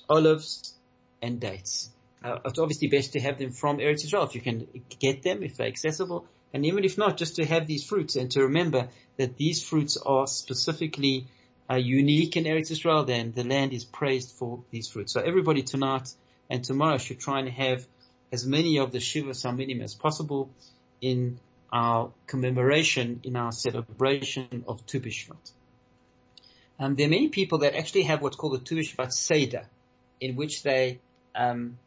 olives 0.09 0.73
and 1.21 1.39
dates. 1.39 1.91
Uh, 2.23 2.39
it's 2.45 2.57
obviously 2.57 2.87
best 2.87 3.13
to 3.13 3.19
have 3.19 3.37
them 3.37 3.51
from 3.51 3.77
Eretz 3.77 4.05
Israel 4.05 4.23
if 4.23 4.33
you 4.33 4.41
can 4.41 4.67
get 4.97 5.21
them, 5.21 5.43
if 5.43 5.57
they're 5.57 5.67
accessible, 5.67 6.25
and 6.53 6.65
even 6.65 6.83
if 6.83 6.98
not, 6.98 7.17
just 7.17 7.38
to 7.38 7.45
have 7.45 7.65
these 7.65 7.83
fruits 7.83 8.15
and 8.15 8.29
to 8.31 8.43
remember 8.43 8.89
that 9.17 9.38
these 9.38 9.63
fruits 9.63 9.98
are 9.98 10.27
specifically 10.27 11.25
uh, 11.69 11.75
unique 11.75 12.38
in 12.38 12.43
Eretz 12.43 12.72
Israel. 12.72 13.03
Then 13.05 13.31
the 13.31 13.43
land 13.43 13.74
is 13.74 13.83
praised 13.83 14.31
for 14.31 14.63
these 14.69 14.88
fruits. 14.88 15.13
So 15.13 15.22
everybody 15.22 15.63
tonight 15.63 16.13
and 16.50 16.63
tomorrow 16.63 16.98
should 16.98 17.19
try 17.19 17.39
and 17.39 17.50
have 17.50 17.86
as 18.31 18.45
many 18.45 18.77
of 18.77 18.91
the 18.91 19.00
Shivas 19.00 19.43
Haminim 19.43 19.81
as 19.81 19.95
possible 19.95 20.50
in 21.01 21.39
our 21.72 22.12
commemoration, 22.27 23.22
in 23.24 23.36
our 23.36 23.51
celebration 23.51 24.63
of 24.67 24.86
Tu 24.86 25.00
B'Shvat. 25.00 25.51
Um, 26.79 26.95
there 26.95 27.07
are 27.07 27.10
many 27.10 27.29
people 27.29 27.60
that 27.60 27.75
actually 27.75 28.03
have 28.03 28.22
what's 28.22 28.36
called 28.36 28.55
a 28.55 28.60
Tu 28.60 28.75
B'Shvat 28.75 29.12
Seder, 29.12 29.65
in 30.22 30.36
which 30.36 30.62
they, 30.62 31.00
um, 31.36 31.77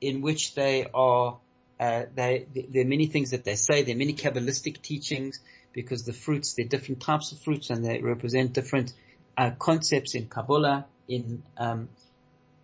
in 0.00 0.20
which 0.20 0.54
they 0.54 0.86
are, 0.92 1.38
uh, 1.82 2.04
they, 2.14 2.46
there 2.70 2.82
are 2.82 2.92
many 2.96 3.06
things 3.06 3.30
that 3.30 3.44
they 3.44 3.56
say, 3.56 3.82
there 3.82 3.96
are 3.96 3.98
many 3.98 4.14
Kabbalistic 4.14 4.82
teachings, 4.82 5.40
because 5.72 6.04
the 6.04 6.12
fruits, 6.12 6.54
they're 6.54 6.66
different 6.66 7.00
types 7.00 7.32
of 7.32 7.40
fruits 7.40 7.70
and 7.70 7.84
they 7.84 8.00
represent 8.00 8.52
different 8.52 8.92
uh, 9.36 9.50
concepts 9.58 10.14
in 10.14 10.28
Kabbalah, 10.28 10.86
in, 11.08 11.42
um, 11.56 11.88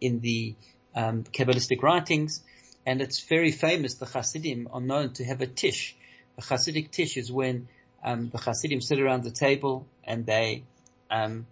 in 0.00 0.20
the 0.20 0.54
um, 0.94 1.24
Kabbalistic 1.24 1.82
writings. 1.82 2.42
And 2.86 3.00
it's 3.00 3.20
very 3.28 3.50
famous. 3.50 3.94
The 3.94 4.06
Hasidim 4.06 4.68
are 4.72 4.80
known 4.80 5.12
to 5.14 5.24
have 5.24 5.40
a 5.40 5.46
tish. 5.46 5.96
A 6.38 6.42
Hasidic 6.42 6.92
tish 6.92 7.16
is 7.16 7.32
when 7.32 7.66
um, 8.04 8.30
the 8.30 8.38
Hasidim 8.38 8.80
sit 8.80 9.00
around 9.00 9.24
the 9.24 9.32
table 9.32 9.86
and 10.04 10.26
they, 10.26 10.62
um, 11.10 11.46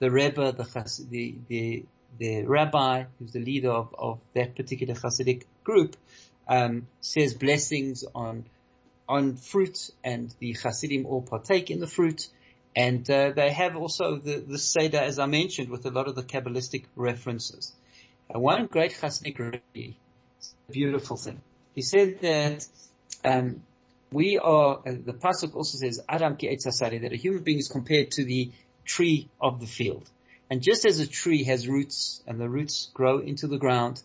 the 0.00 0.10
Rebbe, 0.10 0.52
the, 0.52 0.66
the, 1.10 1.34
the, 1.48 1.84
the 2.18 2.42
rabbi, 2.44 3.04
who's 3.18 3.32
the 3.32 3.40
leader 3.40 3.70
of, 3.70 3.94
of 3.98 4.20
that 4.34 4.54
particular 4.54 4.94
Hasidic 4.94 5.44
group, 5.64 5.96
um, 6.48 6.86
says 7.00 7.34
blessings 7.34 8.04
on 8.14 8.44
on 9.08 9.36
fruit, 9.36 9.90
and 10.02 10.34
the 10.40 10.52
Hasidim 10.54 11.06
all 11.06 11.22
partake 11.22 11.70
in 11.70 11.78
the 11.78 11.86
fruit, 11.86 12.28
and 12.74 13.08
uh, 13.08 13.30
they 13.30 13.52
have 13.52 13.76
also 13.76 14.16
the, 14.16 14.38
the 14.38 14.58
Seder, 14.58 14.98
as 14.98 15.20
I 15.20 15.26
mentioned, 15.26 15.70
with 15.70 15.86
a 15.86 15.90
lot 15.90 16.08
of 16.08 16.16
the 16.16 16.24
Kabbalistic 16.24 16.86
references. 16.96 17.72
Uh, 18.34 18.40
one 18.40 18.66
great 18.66 18.92
Hasidic 18.92 19.38
rabbi 19.38 19.92
beautiful 20.70 21.16
thing. 21.16 21.40
He 21.74 21.82
said 21.82 22.20
that 22.20 22.66
um, 23.24 23.62
we 24.12 24.38
are. 24.38 24.78
Uh, 24.78 24.92
the 25.04 25.12
pasuk 25.12 25.54
also 25.54 25.78
says 25.78 26.00
Adam 26.08 26.36
ki 26.36 26.56
that 26.56 27.12
a 27.12 27.16
human 27.16 27.42
being 27.42 27.58
is 27.58 27.68
compared 27.68 28.10
to 28.12 28.24
the 28.24 28.50
tree 28.84 29.28
of 29.40 29.60
the 29.60 29.66
field, 29.66 30.08
and 30.50 30.62
just 30.62 30.86
as 30.86 31.00
a 31.00 31.06
tree 31.06 31.44
has 31.44 31.68
roots 31.68 32.22
and 32.26 32.40
the 32.40 32.48
roots 32.48 32.90
grow 32.94 33.18
into 33.18 33.46
the 33.46 33.58
ground, 33.58 34.02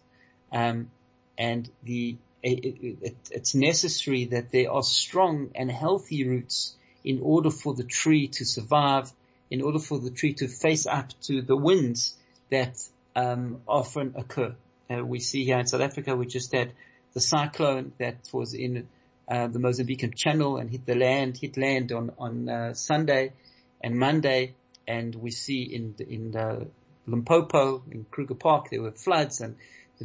um, 0.51 0.89
and 1.37 1.69
the 1.83 2.17
it, 2.43 2.97
it, 3.01 3.15
it's 3.31 3.55
necessary 3.55 4.25
that 4.25 4.51
there 4.51 4.71
are 4.71 4.83
strong 4.83 5.51
and 5.55 5.71
healthy 5.71 6.27
roots 6.27 6.75
in 7.03 7.19
order 7.21 7.49
for 7.49 7.73
the 7.73 7.83
tree 7.83 8.27
to 8.27 8.45
survive, 8.45 9.11
in 9.49 9.61
order 9.61 9.79
for 9.79 9.99
the 9.99 10.11
tree 10.11 10.33
to 10.33 10.47
face 10.47 10.85
up 10.85 11.09
to 11.21 11.41
the 11.41 11.55
winds 11.55 12.15
that 12.49 12.77
um, 13.15 13.61
often 13.67 14.13
occur. 14.15 14.55
Uh, 14.89 15.03
we 15.03 15.19
see 15.19 15.45
here 15.45 15.59
in 15.59 15.67
South 15.67 15.81
Africa, 15.81 16.15
we 16.15 16.25
just 16.25 16.51
had 16.53 16.73
the 17.13 17.21
cyclone 17.21 17.91
that 17.97 18.17
was 18.31 18.53
in 18.53 18.87
uh, 19.27 19.47
the 19.47 19.59
Mozambican 19.59 20.15
Channel 20.15 20.57
and 20.57 20.69
hit 20.69 20.85
the 20.85 20.95
land, 20.95 21.37
hit 21.37 21.57
land 21.57 21.91
on 21.91 22.11
on 22.17 22.49
uh, 22.49 22.73
Sunday 22.73 23.33
and 23.81 23.95
Monday, 23.95 24.55
and 24.87 25.15
we 25.15 25.31
see 25.31 25.63
in 25.63 25.95
in 26.09 26.35
uh, 26.35 26.65
Limpopo 27.07 27.83
in 27.91 28.05
Kruger 28.11 28.35
Park 28.35 28.69
there 28.69 28.81
were 28.81 28.91
floods 28.91 29.41
and 29.41 29.55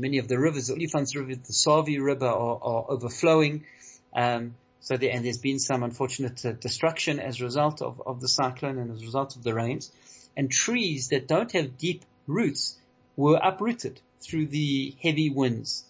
many 0.00 0.18
of 0.18 0.28
the 0.28 0.38
rivers, 0.38 0.66
the 0.68 0.74
Olifants 0.74 1.14
River, 1.14 1.34
the 1.34 1.52
Sabie 1.52 2.02
River 2.02 2.26
are, 2.26 2.58
are 2.62 2.84
overflowing. 2.88 3.64
Um, 4.14 4.54
so 4.80 4.96
there, 4.96 5.10
and 5.12 5.24
there's 5.24 5.38
been 5.38 5.58
some 5.58 5.82
unfortunate 5.82 6.44
uh, 6.44 6.52
destruction 6.52 7.18
as 7.20 7.40
a 7.40 7.44
result 7.44 7.82
of, 7.82 8.02
of 8.06 8.20
the 8.20 8.28
cyclone 8.28 8.78
and 8.78 8.90
as 8.92 9.02
a 9.02 9.06
result 9.06 9.36
of 9.36 9.42
the 9.42 9.54
rains. 9.54 9.90
And 10.36 10.50
trees 10.50 11.08
that 11.08 11.26
don't 11.26 11.50
have 11.52 11.78
deep 11.78 12.04
roots 12.26 12.76
were 13.16 13.40
uprooted 13.42 14.00
through 14.20 14.46
the 14.46 14.94
heavy 15.02 15.30
winds. 15.30 15.84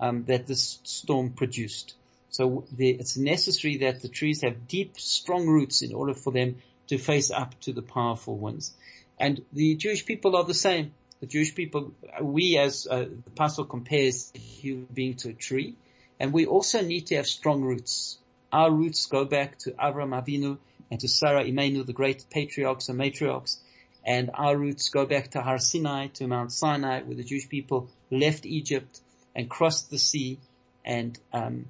um, 0.00 0.24
that 0.24 0.46
this 0.46 0.78
storm 0.82 1.30
produced. 1.30 1.94
So 2.30 2.64
the, 2.72 2.90
it's 2.90 3.16
necessary 3.16 3.78
that 3.78 4.02
the 4.02 4.08
trees 4.08 4.42
have 4.42 4.66
deep, 4.66 4.98
strong 4.98 5.46
roots 5.46 5.82
in 5.82 5.94
order 5.94 6.14
for 6.14 6.32
them 6.32 6.56
to 6.88 6.98
face 6.98 7.30
up 7.30 7.58
to 7.60 7.72
the 7.72 7.82
powerful 7.82 8.36
winds. 8.36 8.72
And 9.18 9.44
the 9.52 9.76
Jewish 9.76 10.04
people 10.04 10.36
are 10.36 10.44
the 10.44 10.54
same. 10.54 10.92
The 11.24 11.30
Jewish 11.30 11.54
people, 11.54 11.94
we 12.20 12.58
as 12.58 12.86
uh, 12.86 12.98
the 12.98 13.22
apostle 13.28 13.64
compares 13.64 14.30
human 14.34 14.88
being 14.92 15.14
to 15.22 15.30
a 15.30 15.32
tree, 15.32 15.74
and 16.20 16.34
we 16.34 16.44
also 16.44 16.82
need 16.82 17.06
to 17.06 17.16
have 17.16 17.26
strong 17.26 17.62
roots. 17.62 18.18
Our 18.52 18.70
roots 18.70 19.06
go 19.06 19.24
back 19.24 19.56
to 19.60 19.70
Avram 19.70 20.12
Avinu 20.12 20.58
and 20.90 21.00
to 21.00 21.08
Sarah 21.08 21.42
Imenu, 21.42 21.86
the 21.86 21.94
great 21.94 22.26
patriarchs 22.28 22.90
and 22.90 23.00
matriarchs, 23.00 23.56
and 24.04 24.32
our 24.34 24.54
roots 24.54 24.90
go 24.90 25.06
back 25.06 25.30
to 25.30 25.40
Har 25.40 25.58
Sinai, 25.58 26.08
to 26.08 26.26
Mount 26.26 26.52
Sinai, 26.52 27.00
where 27.00 27.16
the 27.16 27.24
Jewish 27.24 27.48
people 27.48 27.88
left 28.10 28.44
Egypt 28.44 29.00
and 29.34 29.48
crossed 29.48 29.90
the 29.90 29.98
sea 29.98 30.38
and 30.84 31.18
um, 31.32 31.64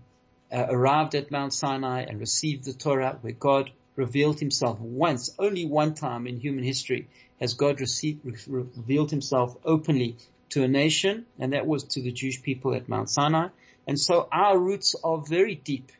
uh, 0.53 0.67
arrived 0.69 1.15
at 1.15 1.31
Mount 1.31 1.55
Sinai 1.55 2.01
and 2.01 2.19
received 2.19 2.65
the 2.65 2.73
Torah, 2.73 3.19
where 3.21 3.33
God 3.33 3.71
revealed 3.97 4.41
Himself 4.41 4.81
once, 4.81 5.31
only 5.39 5.67
one 5.67 5.95
time 5.95 6.27
in 6.27 6.41
human 6.41 6.65
history, 6.65 7.09
has 7.41 7.55
God 7.55 7.81
received, 7.81 8.49
revealed 8.49 9.11
Himself 9.11 9.57
openly 9.65 10.17
to 10.51 10.63
a 10.63 10.69
nation, 10.69 11.27
and 11.39 11.53
that 11.53 11.67
was 11.67 11.85
to 11.85 12.03
the 12.03 12.13
Jewish 12.13 12.43
people 12.43 12.75
at 12.75 12.89
Mount 12.89 13.11
Sinai. 13.11 13.49
And 13.87 13.99
so 13.99 14.29
our 14.33 14.59
roots 14.59 14.95
are 15.03 15.19
very 15.19 15.55
deep, 15.55 15.93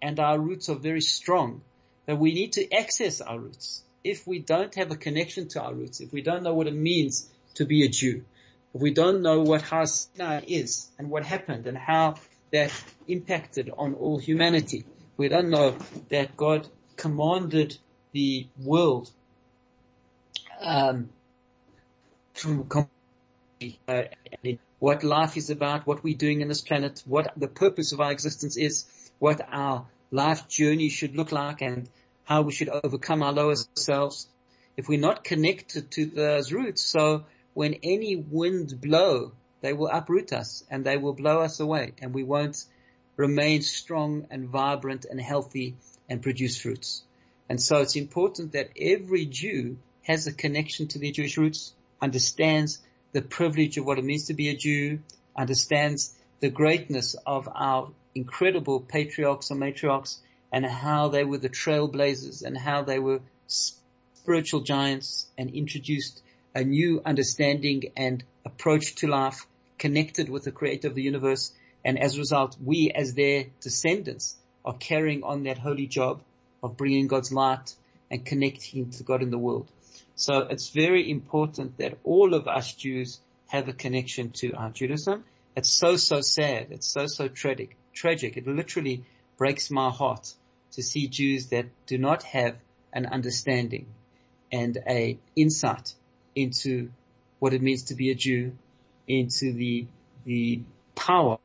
and 0.00 0.18
our 0.20 0.38
roots 0.38 0.68
are 0.68 0.76
very 0.76 1.00
strong. 1.00 1.62
That 2.06 2.18
we 2.18 2.34
need 2.34 2.52
to 2.54 2.72
access 2.72 3.20
our 3.20 3.38
roots 3.38 3.82
if 4.04 4.26
we 4.26 4.40
don't 4.40 4.74
have 4.74 4.90
a 4.90 4.96
connection 4.96 5.48
to 5.48 5.62
our 5.62 5.74
roots, 5.74 6.00
if 6.00 6.12
we 6.12 6.22
don't 6.22 6.42
know 6.42 6.54
what 6.54 6.66
it 6.66 6.74
means 6.74 7.28
to 7.54 7.64
be 7.64 7.84
a 7.84 7.88
Jew, 7.88 8.24
if 8.74 8.80
we 8.80 8.92
don't 8.92 9.22
know 9.22 9.42
what 9.42 9.62
Har 9.62 9.86
Sinai 9.86 10.42
is 10.46 10.90
and 10.98 11.10
what 11.10 11.24
happened 11.24 11.66
and 11.66 11.76
how 11.76 12.16
that 12.50 12.72
impacted 13.06 13.70
on 13.76 13.94
all 13.94 14.18
humanity, 14.18 14.84
we 15.16 15.28
don't 15.28 15.50
know 15.50 15.76
that 16.08 16.36
God 16.36 16.68
commanded 16.96 17.78
the 18.12 18.46
world 18.58 19.10
um, 20.60 21.08
to 22.34 22.66
uh, 23.88 24.02
what 24.78 25.04
life 25.04 25.36
is 25.36 25.50
about, 25.50 25.86
what 25.86 26.02
we're 26.02 26.16
doing 26.16 26.40
in 26.40 26.48
this 26.48 26.60
planet, 26.60 27.02
what 27.06 27.32
the 27.36 27.48
purpose 27.48 27.92
of 27.92 28.00
our 28.00 28.10
existence 28.10 28.56
is, 28.56 28.84
what 29.18 29.40
our 29.50 29.86
life 30.10 30.48
journey 30.48 30.88
should 30.88 31.14
look 31.16 31.32
like, 31.32 31.62
and 31.62 31.88
how 32.24 32.42
we 32.42 32.52
should 32.52 32.68
overcome 32.68 33.22
our 33.22 33.32
lower 33.32 33.54
selves. 33.74 34.28
If 34.76 34.88
we're 34.88 35.00
not 35.00 35.24
connected 35.24 35.90
to 35.92 36.06
those 36.06 36.52
roots, 36.52 36.82
so 36.82 37.24
when 37.54 37.74
any 37.82 38.16
wind 38.16 38.80
blow, 38.80 39.32
they 39.60 39.72
will 39.72 39.88
uproot 39.88 40.32
us 40.32 40.64
and 40.70 40.84
they 40.84 40.96
will 40.96 41.12
blow 41.12 41.40
us 41.40 41.60
away 41.60 41.92
and 42.00 42.12
we 42.12 42.24
won't 42.24 42.64
remain 43.16 43.62
strong 43.62 44.26
and 44.30 44.48
vibrant 44.48 45.06
and 45.08 45.20
healthy 45.20 45.76
and 46.12 46.22
produce 46.22 46.60
fruits. 46.60 47.02
And 47.48 47.60
so 47.60 47.78
it's 47.78 47.96
important 47.96 48.52
that 48.52 48.68
every 48.78 49.24
Jew 49.24 49.78
has 50.02 50.26
a 50.26 50.32
connection 50.32 50.86
to 50.88 50.98
their 50.98 51.10
Jewish 51.10 51.38
roots, 51.38 51.72
understands 52.02 52.80
the 53.12 53.22
privilege 53.22 53.78
of 53.78 53.86
what 53.86 53.98
it 53.98 54.04
means 54.04 54.26
to 54.26 54.34
be 54.34 54.50
a 54.50 54.54
Jew, 54.54 54.98
understands 55.34 56.14
the 56.40 56.50
greatness 56.50 57.16
of 57.26 57.48
our 57.54 57.90
incredible 58.14 58.78
patriarchs 58.78 59.50
and 59.50 59.58
matriarchs 59.58 60.18
and 60.52 60.66
how 60.66 61.08
they 61.08 61.24
were 61.24 61.38
the 61.38 61.48
trailblazers 61.48 62.42
and 62.44 62.58
how 62.58 62.82
they 62.82 62.98
were 62.98 63.20
spiritual 63.46 64.60
giants 64.60 65.26
and 65.38 65.48
introduced 65.54 66.22
a 66.54 66.62
new 66.62 67.00
understanding 67.06 67.84
and 67.96 68.22
approach 68.44 68.96
to 68.96 69.06
life 69.06 69.46
connected 69.78 70.28
with 70.28 70.44
the 70.44 70.52
creator 70.52 70.88
of 70.88 70.94
the 70.94 71.02
universe. 71.02 71.52
And 71.86 71.98
as 71.98 72.16
a 72.16 72.18
result, 72.18 72.54
we 72.62 72.90
as 72.94 73.14
their 73.14 73.46
descendants 73.62 74.36
are 74.64 74.76
carrying 74.76 75.22
on 75.22 75.44
that 75.44 75.58
holy 75.58 75.86
job 75.86 76.22
of 76.62 76.76
bringing 76.76 77.08
God's 77.08 77.32
light 77.32 77.74
and 78.10 78.24
connecting 78.24 78.90
to 78.90 79.02
God 79.02 79.22
in 79.22 79.30
the 79.30 79.38
world. 79.38 79.68
So 80.14 80.40
it's 80.40 80.68
very 80.68 81.10
important 81.10 81.78
that 81.78 81.98
all 82.04 82.34
of 82.34 82.46
us 82.46 82.72
Jews 82.74 83.20
have 83.48 83.68
a 83.68 83.72
connection 83.72 84.30
to 84.30 84.52
our 84.52 84.70
Judaism. 84.70 85.24
It's 85.56 85.70
so, 85.70 85.96
so 85.96 86.20
sad. 86.20 86.68
It's 86.70 86.86
so, 86.86 87.06
so 87.06 87.28
tragic, 87.28 87.76
tragic. 87.92 88.36
It 88.36 88.46
literally 88.46 89.04
breaks 89.36 89.70
my 89.70 89.90
heart 89.90 90.32
to 90.72 90.82
see 90.82 91.08
Jews 91.08 91.48
that 91.48 91.66
do 91.86 91.98
not 91.98 92.22
have 92.22 92.56
an 92.92 93.06
understanding 93.06 93.86
and 94.50 94.78
a 94.86 95.18
insight 95.34 95.94
into 96.34 96.90
what 97.38 97.52
it 97.52 97.62
means 97.62 97.84
to 97.84 97.94
be 97.94 98.10
a 98.10 98.14
Jew, 98.14 98.52
into 99.08 99.52
the, 99.52 99.86
the 100.24 100.60
power 100.94 101.38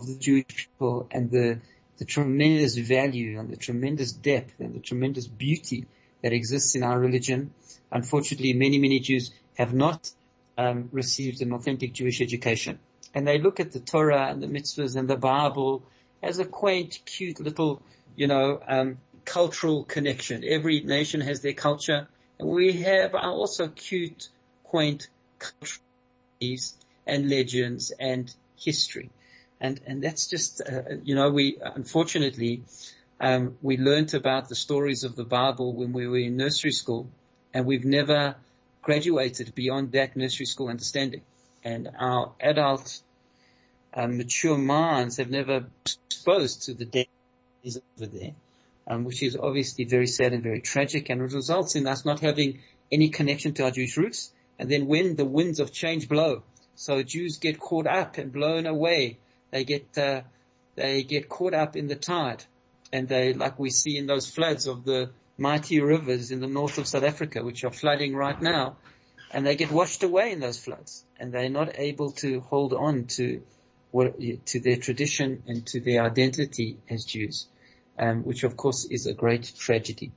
of 0.00 0.06
the 0.06 0.18
Jewish 0.18 0.68
people 0.68 1.06
and 1.10 1.30
the, 1.30 1.60
the 1.98 2.04
tremendous 2.04 2.76
value 2.76 3.38
and 3.38 3.50
the 3.50 3.56
tremendous 3.56 4.12
depth 4.12 4.60
and 4.60 4.74
the 4.74 4.80
tremendous 4.80 5.26
beauty 5.26 5.86
that 6.22 6.32
exists 6.32 6.74
in 6.74 6.82
our 6.82 6.98
religion. 6.98 7.52
Unfortunately, 7.90 8.52
many, 8.52 8.78
many 8.78 9.00
Jews 9.00 9.30
have 9.56 9.74
not 9.74 10.10
um, 10.56 10.88
received 10.92 11.42
an 11.42 11.52
authentic 11.52 11.92
Jewish 11.92 12.20
education. 12.20 12.78
And 13.14 13.26
they 13.26 13.38
look 13.38 13.60
at 13.60 13.72
the 13.72 13.80
Torah 13.80 14.28
and 14.28 14.42
the 14.42 14.46
mitzvahs 14.46 14.96
and 14.96 15.08
the 15.08 15.16
Bible 15.16 15.82
as 16.22 16.38
a 16.38 16.44
quaint, 16.44 16.98
cute 17.04 17.40
little 17.40 17.82
you 18.18 18.26
know, 18.26 18.60
um, 18.66 18.98
cultural 19.24 19.84
connection. 19.84 20.42
Every 20.44 20.80
nation 20.80 21.20
has 21.20 21.40
their 21.40 21.52
culture, 21.52 22.08
and 22.38 22.48
we 22.48 22.72
have 22.82 23.14
also 23.14 23.68
cute, 23.68 24.28
quaint 24.64 25.08
cultures 25.38 26.74
and 27.06 27.30
legends 27.30 27.92
and 27.92 28.34
history, 28.58 29.10
and 29.60 29.80
and 29.86 30.02
that's 30.02 30.28
just 30.28 30.60
uh, 30.60 30.96
you 31.02 31.14
know 31.14 31.30
we 31.30 31.58
unfortunately 31.62 32.62
um, 33.20 33.56
we 33.62 33.76
learnt 33.76 34.14
about 34.14 34.48
the 34.48 34.54
stories 34.54 35.04
of 35.04 35.16
the 35.16 35.24
Bible 35.24 35.72
when 35.72 35.92
we 35.92 36.06
were 36.06 36.18
in 36.18 36.36
nursery 36.36 36.72
school, 36.72 37.08
and 37.52 37.66
we've 37.66 37.84
never 37.84 38.36
graduated 38.82 39.54
beyond 39.54 39.92
that 39.92 40.16
nursery 40.16 40.46
school 40.46 40.68
understanding, 40.68 41.22
and 41.64 41.90
our 41.98 42.32
adult, 42.40 43.00
uh, 43.92 44.06
mature 44.06 44.56
minds 44.56 45.16
have 45.16 45.30
never 45.30 45.66
exposed 45.84 46.62
to 46.62 46.74
the 46.74 46.84
depth 46.84 47.10
is 47.64 47.80
over 47.96 48.06
there, 48.06 48.32
um, 48.86 49.04
which 49.04 49.22
is 49.22 49.36
obviously 49.36 49.84
very 49.84 50.06
sad 50.06 50.32
and 50.32 50.42
very 50.42 50.60
tragic 50.60 51.10
and 51.10 51.20
it 51.20 51.32
results 51.32 51.74
in 51.76 51.86
us 51.86 52.04
not 52.04 52.20
having 52.20 52.60
any 52.90 53.08
connection 53.08 53.52
to 53.54 53.64
our 53.64 53.70
Jewish 53.70 53.96
roots. 53.96 54.32
And 54.58 54.70
then 54.70 54.86
when 54.86 55.16
the 55.16 55.24
winds 55.24 55.60
of 55.60 55.72
change 55.72 56.08
blow, 56.08 56.42
so 56.74 57.02
Jews 57.02 57.38
get 57.38 57.58
caught 57.58 57.86
up 57.86 58.18
and 58.18 58.32
blown 58.32 58.66
away, 58.66 59.18
they 59.50 59.64
get, 59.64 59.96
uh, 59.96 60.22
they 60.74 61.02
get 61.02 61.28
caught 61.28 61.54
up 61.54 61.76
in 61.76 61.88
the 61.88 61.96
tide 61.96 62.44
and 62.92 63.08
they, 63.08 63.34
like 63.34 63.58
we 63.58 63.70
see 63.70 63.96
in 63.96 64.06
those 64.06 64.28
floods 64.28 64.66
of 64.66 64.84
the 64.84 65.10
mighty 65.36 65.80
rivers 65.80 66.30
in 66.30 66.40
the 66.40 66.46
north 66.46 66.78
of 66.78 66.86
South 66.86 67.04
Africa, 67.04 67.44
which 67.44 67.64
are 67.64 67.70
flooding 67.70 68.14
right 68.14 68.40
now, 68.40 68.76
and 69.30 69.46
they 69.46 69.56
get 69.56 69.70
washed 69.70 70.02
away 70.02 70.32
in 70.32 70.40
those 70.40 70.58
floods 70.58 71.04
and 71.18 71.32
they're 71.32 71.48
not 71.48 71.78
able 71.78 72.12
to 72.12 72.40
hold 72.40 72.72
on 72.72 73.04
to 73.04 73.42
to 73.90 74.60
their 74.60 74.76
tradition 74.76 75.42
and 75.46 75.66
to 75.66 75.80
their 75.80 76.04
identity 76.04 76.76
as 76.90 77.06
Jews, 77.06 77.46
um, 77.98 78.22
which 78.22 78.44
of 78.44 78.54
course 78.54 78.84
is 78.84 79.06
a 79.06 79.14
great 79.14 79.50
tragedy. 79.58 80.12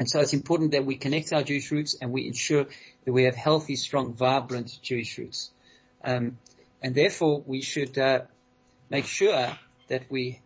And 0.00 0.10
so 0.10 0.20
it's 0.20 0.32
important 0.32 0.72
that 0.72 0.84
we 0.84 0.96
connect 0.96 1.32
our 1.32 1.44
Jewish 1.44 1.70
roots 1.70 1.96
and 2.00 2.10
we 2.10 2.26
ensure 2.26 2.66
that 3.04 3.12
we 3.12 3.24
have 3.24 3.36
healthy, 3.36 3.76
strong, 3.76 4.14
vibrant 4.14 4.78
Jewish 4.82 5.16
roots. 5.16 5.52
Um, 6.02 6.38
and 6.82 6.94
therefore 6.94 7.42
we 7.46 7.62
should 7.62 7.96
uh, 7.96 8.22
make 8.90 9.06
sure 9.06 9.56
that 9.88 10.04
we 10.10 10.40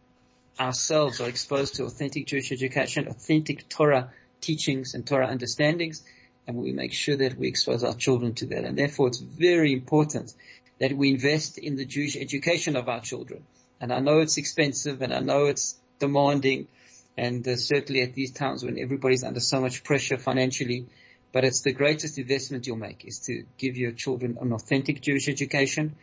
ourselves 0.59 1.21
are 1.21 1.29
exposed 1.29 1.77
to 1.77 1.85
authentic 1.85 2.27
Jewish 2.27 2.53
education, 2.53 3.09
authentic 3.09 3.69
Torah 3.69 4.13
teachings 4.41 4.95
and 4.95 5.07
Torah 5.07 5.29
understandings, 5.29 6.03
and 6.47 6.57
we 6.57 6.73
make 6.73 6.93
sure 6.93 7.17
that 7.17 7.37
we 7.37 7.49
expose 7.49 7.83
our 7.83 7.95
children 7.95 8.35
to 8.35 8.47
that. 8.47 8.65
And 8.65 8.79
therefore 8.79 9.09
it's 9.09 9.19
very 9.19 9.73
important 9.73 10.33
that 10.79 10.93
we 10.93 11.11
invest 11.11 11.59
in 11.59 11.77
the 11.77 11.85
Jewish 11.85 12.17
education 12.17 12.77
of 12.77 12.89
our 12.89 13.01
children. 13.01 13.45
And 13.81 13.93
I 13.93 14.01
know 14.01 14.21
it's 14.21 14.37
expensive 14.37 15.03
and 15.03 15.13
I 15.13 15.21
know 15.21 15.47
it's 15.47 15.77
demanding 15.99 16.69
and 17.17 17.47
uh, 17.49 17.57
certainly 17.57 18.03
at 18.03 18.15
these 18.15 18.31
times 18.31 18.63
when 18.63 18.79
everybody's 18.79 19.25
under 19.25 19.41
so 19.41 19.61
much 19.61 19.85
pressure 19.85 20.19
financially, 20.19 20.87
but 21.33 21.45
it's 21.45 21.63
the 21.63 21.73
greatest 21.73 22.19
investment 22.19 22.67
you'll 22.67 22.77
make 22.77 23.05
is 23.07 23.21
to 23.21 23.45
give 23.57 23.77
your 23.77 23.93
children 23.93 24.37
an 24.41 24.53
authentic 24.53 25.01
Jewish 25.01 25.29
education 25.29 25.97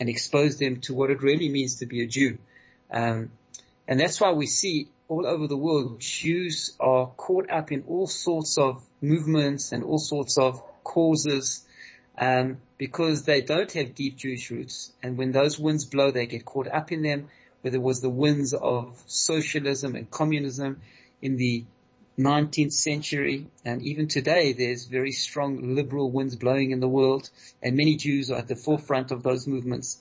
and 0.00 0.08
expose 0.08 0.58
them 0.58 0.80
to 0.80 0.94
what 0.94 1.10
it 1.10 1.22
really 1.22 1.48
means 1.48 1.76
to 1.76 1.86
be 1.86 2.02
a 2.02 2.06
Jew. 2.06 2.38
Um, 2.90 3.30
and 3.86 3.98
that's 4.00 4.20
why 4.20 4.32
we 4.32 4.46
see 4.46 4.88
all 5.08 5.26
over 5.26 5.46
the 5.46 5.56
world 5.56 6.00
Jews 6.00 6.74
are 6.80 7.06
caught 7.16 7.50
up 7.50 7.70
in 7.72 7.84
all 7.86 8.06
sorts 8.06 8.56
of 8.56 8.82
movements 9.00 9.72
and 9.72 9.84
all 9.84 9.98
sorts 9.98 10.38
of 10.38 10.62
causes 10.84 11.66
um, 12.16 12.58
because 12.78 13.24
they 13.24 13.40
don't 13.40 13.70
have 13.72 13.94
deep 13.94 14.16
Jewish 14.16 14.50
roots. 14.50 14.92
And 15.02 15.16
when 15.16 15.32
those 15.32 15.58
winds 15.58 15.84
blow, 15.84 16.10
they 16.10 16.26
get 16.26 16.44
caught 16.44 16.68
up 16.68 16.92
in 16.92 17.02
them. 17.02 17.28
Whether 17.60 17.76
it 17.76 17.82
was 17.82 18.00
the 18.00 18.10
winds 18.10 18.54
of 18.54 19.02
socialism 19.06 19.94
and 19.94 20.10
communism 20.10 20.80
in 21.20 21.36
the 21.36 21.64
19th 22.22 22.72
century, 22.72 23.46
and 23.64 23.82
even 23.82 24.08
today, 24.08 24.52
there's 24.52 24.86
very 24.86 25.12
strong 25.12 25.74
liberal 25.74 26.10
winds 26.10 26.36
blowing 26.36 26.70
in 26.70 26.80
the 26.80 26.88
world, 26.88 27.30
and 27.62 27.76
many 27.76 27.96
Jews 27.96 28.30
are 28.30 28.38
at 28.38 28.48
the 28.48 28.56
forefront 28.56 29.10
of 29.10 29.22
those 29.22 29.46
movements. 29.46 30.00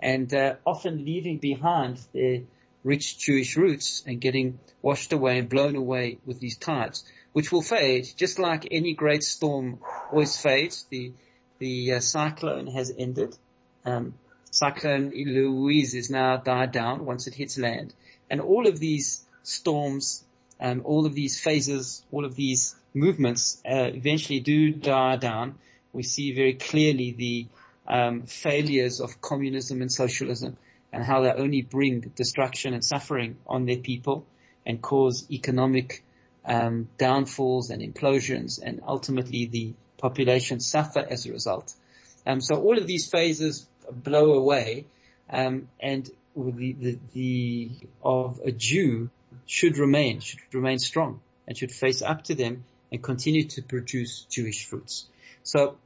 and 0.00 0.32
uh, 0.32 0.54
often 0.64 1.04
leaving 1.04 1.38
behind 1.38 1.98
their 2.12 2.42
rich 2.84 3.18
Jewish 3.18 3.56
roots 3.56 4.02
and 4.06 4.20
getting 4.20 4.58
washed 4.82 5.12
away 5.12 5.38
and 5.38 5.48
blown 5.48 5.76
away 5.76 6.18
with 6.24 6.40
these 6.40 6.56
tides, 6.56 7.04
which 7.32 7.50
will 7.52 7.62
fade 7.62 8.06
just 8.16 8.38
like 8.38 8.68
any 8.70 8.94
great 8.94 9.24
storm 9.24 9.78
always 10.10 10.36
fades. 10.36 10.86
The 10.90 11.12
the 11.58 11.94
uh, 11.94 12.00
cyclone 12.00 12.68
has 12.68 12.92
ended. 12.96 13.36
Um, 13.84 14.14
cyclone 14.50 15.12
Eloise 15.12 15.94
is 15.94 16.08
now 16.10 16.36
died 16.36 16.70
down 16.72 17.04
once 17.04 17.26
it 17.26 17.34
hits 17.34 17.58
land, 17.58 17.94
and 18.30 18.40
all 18.40 18.66
of 18.68 18.78
these 18.78 19.24
storms, 19.42 20.24
um, 20.60 20.82
all 20.84 21.06
of 21.06 21.14
these 21.14 21.40
phases, 21.40 22.04
all 22.10 22.24
of 22.24 22.34
these 22.34 22.74
movements 22.94 23.62
uh, 23.68 23.90
eventually 23.94 24.40
do 24.40 24.70
die 24.70 25.16
down. 25.16 25.56
We 25.92 26.02
see 26.02 26.34
very 26.34 26.54
clearly 26.54 27.12
the 27.12 27.46
um, 27.86 28.22
failures 28.22 29.00
of 29.00 29.20
communism 29.20 29.80
and 29.80 29.90
socialism 29.90 30.56
and 30.92 31.04
how 31.04 31.22
they 31.22 31.32
only 31.32 31.62
bring 31.62 32.00
destruction 32.14 32.74
and 32.74 32.84
suffering 32.84 33.36
on 33.46 33.66
their 33.66 33.78
people 33.78 34.26
and 34.66 34.80
cause 34.82 35.26
economic 35.30 36.04
um, 36.44 36.88
downfalls 36.98 37.70
and 37.70 37.82
implosions 37.82 38.60
and 38.62 38.80
ultimately 38.86 39.46
the 39.46 39.74
population 39.98 40.60
suffer 40.60 41.04
as 41.08 41.26
a 41.26 41.32
result. 41.32 41.74
Um, 42.26 42.40
so 42.40 42.60
all 42.60 42.78
of 42.78 42.86
these 42.86 43.08
phases 43.10 43.66
blow 43.90 44.34
away 44.34 44.86
um, 45.30 45.68
and 45.80 46.08
the, 46.36 46.72
the, 46.72 46.98
the 47.12 47.70
of 48.02 48.40
a 48.44 48.52
Jew 48.52 49.10
should 49.48 49.78
remain, 49.78 50.20
should 50.20 50.38
remain 50.52 50.78
strong 50.78 51.20
and 51.48 51.56
should 51.56 51.72
face 51.72 52.02
up 52.02 52.22
to 52.22 52.34
them 52.34 52.64
and 52.92 53.02
continue 53.02 53.44
to 53.44 53.62
produce 53.62 54.26
Jewish 54.30 54.66
fruits. 54.66 55.06
So 55.42 55.78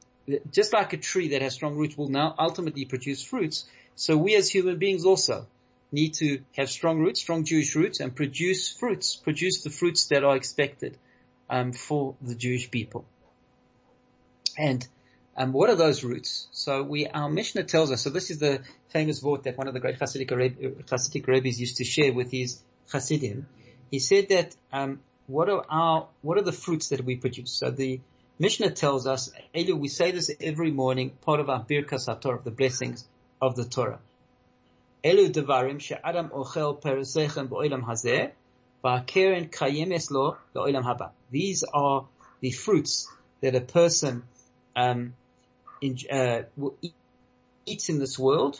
just 0.51 0.73
like 0.73 0.93
a 0.93 0.97
tree 0.97 1.29
that 1.29 1.41
has 1.41 1.55
strong 1.55 1.75
roots 1.75 1.97
will 1.97 2.09
now 2.09 2.35
ultimately 2.37 2.85
produce 2.85 3.23
fruits, 3.23 3.65
so 3.95 4.17
we 4.17 4.35
as 4.35 4.49
human 4.49 4.77
beings 4.77 5.05
also 5.05 5.47
need 5.91 6.13
to 6.15 6.41
have 6.57 6.69
strong 6.69 6.99
roots, 6.99 7.21
strong 7.21 7.45
Jewish 7.45 7.75
roots, 7.75 7.99
and 7.99 8.13
produce 8.13 8.69
fruits, 8.69 9.15
produce 9.15 9.63
the 9.63 9.69
fruits 9.69 10.07
that 10.07 10.23
are 10.23 10.35
expected 10.35 10.97
um, 11.49 11.71
for 11.71 12.15
the 12.21 12.35
Jewish 12.35 12.69
people. 12.69 13.05
And 14.57 14.85
um, 15.37 15.53
what 15.53 15.69
are 15.69 15.75
those 15.75 16.03
roots? 16.03 16.47
So 16.51 16.83
we, 16.83 17.07
our 17.07 17.29
Mishnah 17.29 17.63
tells 17.63 17.91
us. 17.91 18.01
So 18.01 18.09
this 18.09 18.29
is 18.29 18.39
the 18.39 18.61
famous 18.89 19.21
word 19.21 19.43
that 19.43 19.57
one 19.57 19.67
of 19.67 19.73
the 19.73 19.79
great 19.79 19.99
Hasidic, 19.99 20.29
Hasidic 20.87 21.27
rabbis 21.27 21.59
used 21.59 21.77
to 21.77 21.83
share 21.83 22.11
with 22.11 22.31
his 22.31 22.59
Hasidim. 22.91 23.47
He 23.91 23.99
said 23.99 24.29
that 24.29 24.55
um, 24.71 24.99
what 25.27 25.49
are 25.49 25.63
our 25.69 26.07
what 26.21 26.37
are 26.37 26.41
the 26.43 26.51
fruits 26.51 26.89
that 26.89 27.03
we 27.03 27.15
produce? 27.15 27.51
So 27.51 27.71
the 27.71 28.01
Mishnah 28.39 28.71
tells 28.71 29.05
us, 29.05 29.31
Elu, 29.53 29.77
we 29.77 29.87
say 29.87 30.11
this 30.11 30.31
every 30.41 30.71
morning, 30.71 31.11
part 31.21 31.39
of 31.39 31.49
our 31.49 31.63
Birkas 31.63 32.07
HaTorah, 32.07 32.43
the 32.43 32.51
blessings 32.51 33.05
of 33.41 33.55
the 33.55 33.63
Torah. 33.63 33.99
Elu 35.03 35.31
devarim 35.31 35.79
she'adam 35.79 36.29
ochel 36.29 36.81
peresechem 36.81 37.47
ba'olam 37.47 37.83
hazeh, 37.83 38.31
va'keren 38.83 39.49
kayemes 39.49 40.09
lo 40.09 40.37
la'olam 40.55 40.83
haba. 40.83 41.11
These 41.29 41.63
are 41.73 42.05
the 42.39 42.51
fruits 42.51 43.07
that 43.41 43.55
a 43.55 43.61
person 43.61 44.23
um, 44.75 45.13
in, 45.81 45.97
uh, 46.11 46.43
will 46.57 46.75
eat, 46.81 46.93
eats 47.65 47.89
in 47.89 47.99
this 47.99 48.17
world, 48.17 48.59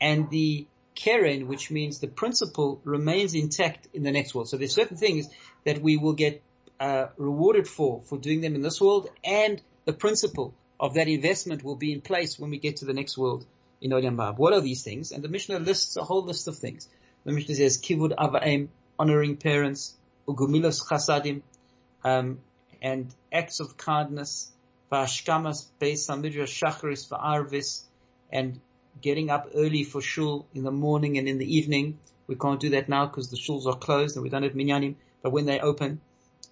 and 0.00 0.30
the 0.30 0.66
keren, 0.94 1.48
which 1.48 1.70
means 1.70 2.00
the 2.00 2.08
principle, 2.08 2.80
remains 2.84 3.34
intact 3.34 3.88
in 3.92 4.02
the 4.02 4.12
next 4.12 4.34
world. 4.34 4.48
So 4.48 4.56
there's 4.56 4.74
certain 4.74 4.96
things 4.96 5.28
that 5.64 5.80
we 5.80 5.96
will 5.96 6.12
get 6.14 6.42
uh, 6.80 7.06
rewarded 7.16 7.68
for 7.68 8.02
for 8.02 8.18
doing 8.18 8.40
them 8.40 8.54
in 8.54 8.62
this 8.62 8.80
world, 8.80 9.08
and 9.24 9.60
the 9.84 9.92
principle 9.92 10.54
of 10.80 10.94
that 10.94 11.08
investment 11.08 11.62
will 11.62 11.76
be 11.76 11.92
in 11.92 12.00
place 12.00 12.38
when 12.38 12.50
we 12.50 12.58
get 12.58 12.76
to 12.78 12.84
the 12.84 12.92
next 12.92 13.16
world 13.16 13.46
in 13.80 13.90
Olam. 13.90 14.36
What 14.36 14.52
are 14.52 14.60
these 14.60 14.82
things? 14.82 15.12
And 15.12 15.22
the 15.22 15.28
Mishnah 15.28 15.60
lists 15.60 15.96
a 15.96 16.02
whole 16.02 16.24
list 16.24 16.48
of 16.48 16.56
things. 16.56 16.88
The 17.24 17.32
Mishnah 17.32 17.54
says 17.54 17.80
kivud 17.80 18.14
avaim, 18.16 18.68
honoring 18.98 19.36
parents, 19.36 19.94
ugumilos 20.26 20.84
chasadim, 20.84 21.42
um, 22.04 22.40
and 22.80 23.14
acts 23.32 23.60
of 23.60 23.76
kindness, 23.76 24.50
v'ashkamas 24.90 25.66
beis 25.80 26.08
hamidrash 26.08 26.62
shacharis 26.62 27.08
v'arvis, 27.08 27.82
and 28.32 28.60
getting 29.00 29.30
up 29.30 29.48
early 29.54 29.84
for 29.84 30.00
shul 30.00 30.46
in 30.54 30.62
the 30.64 30.70
morning 30.70 31.18
and 31.18 31.28
in 31.28 31.38
the 31.38 31.56
evening. 31.56 31.98
We 32.26 32.36
can't 32.36 32.60
do 32.60 32.70
that 32.70 32.88
now 32.88 33.06
because 33.06 33.30
the 33.30 33.36
shuls 33.36 33.66
are 33.66 33.76
closed 33.76 34.16
and 34.16 34.22
we 34.22 34.28
don't 34.28 34.42
have 34.42 34.52
minyanim. 34.52 34.96
But 35.22 35.32
when 35.32 35.46
they 35.46 35.60
open, 35.60 36.00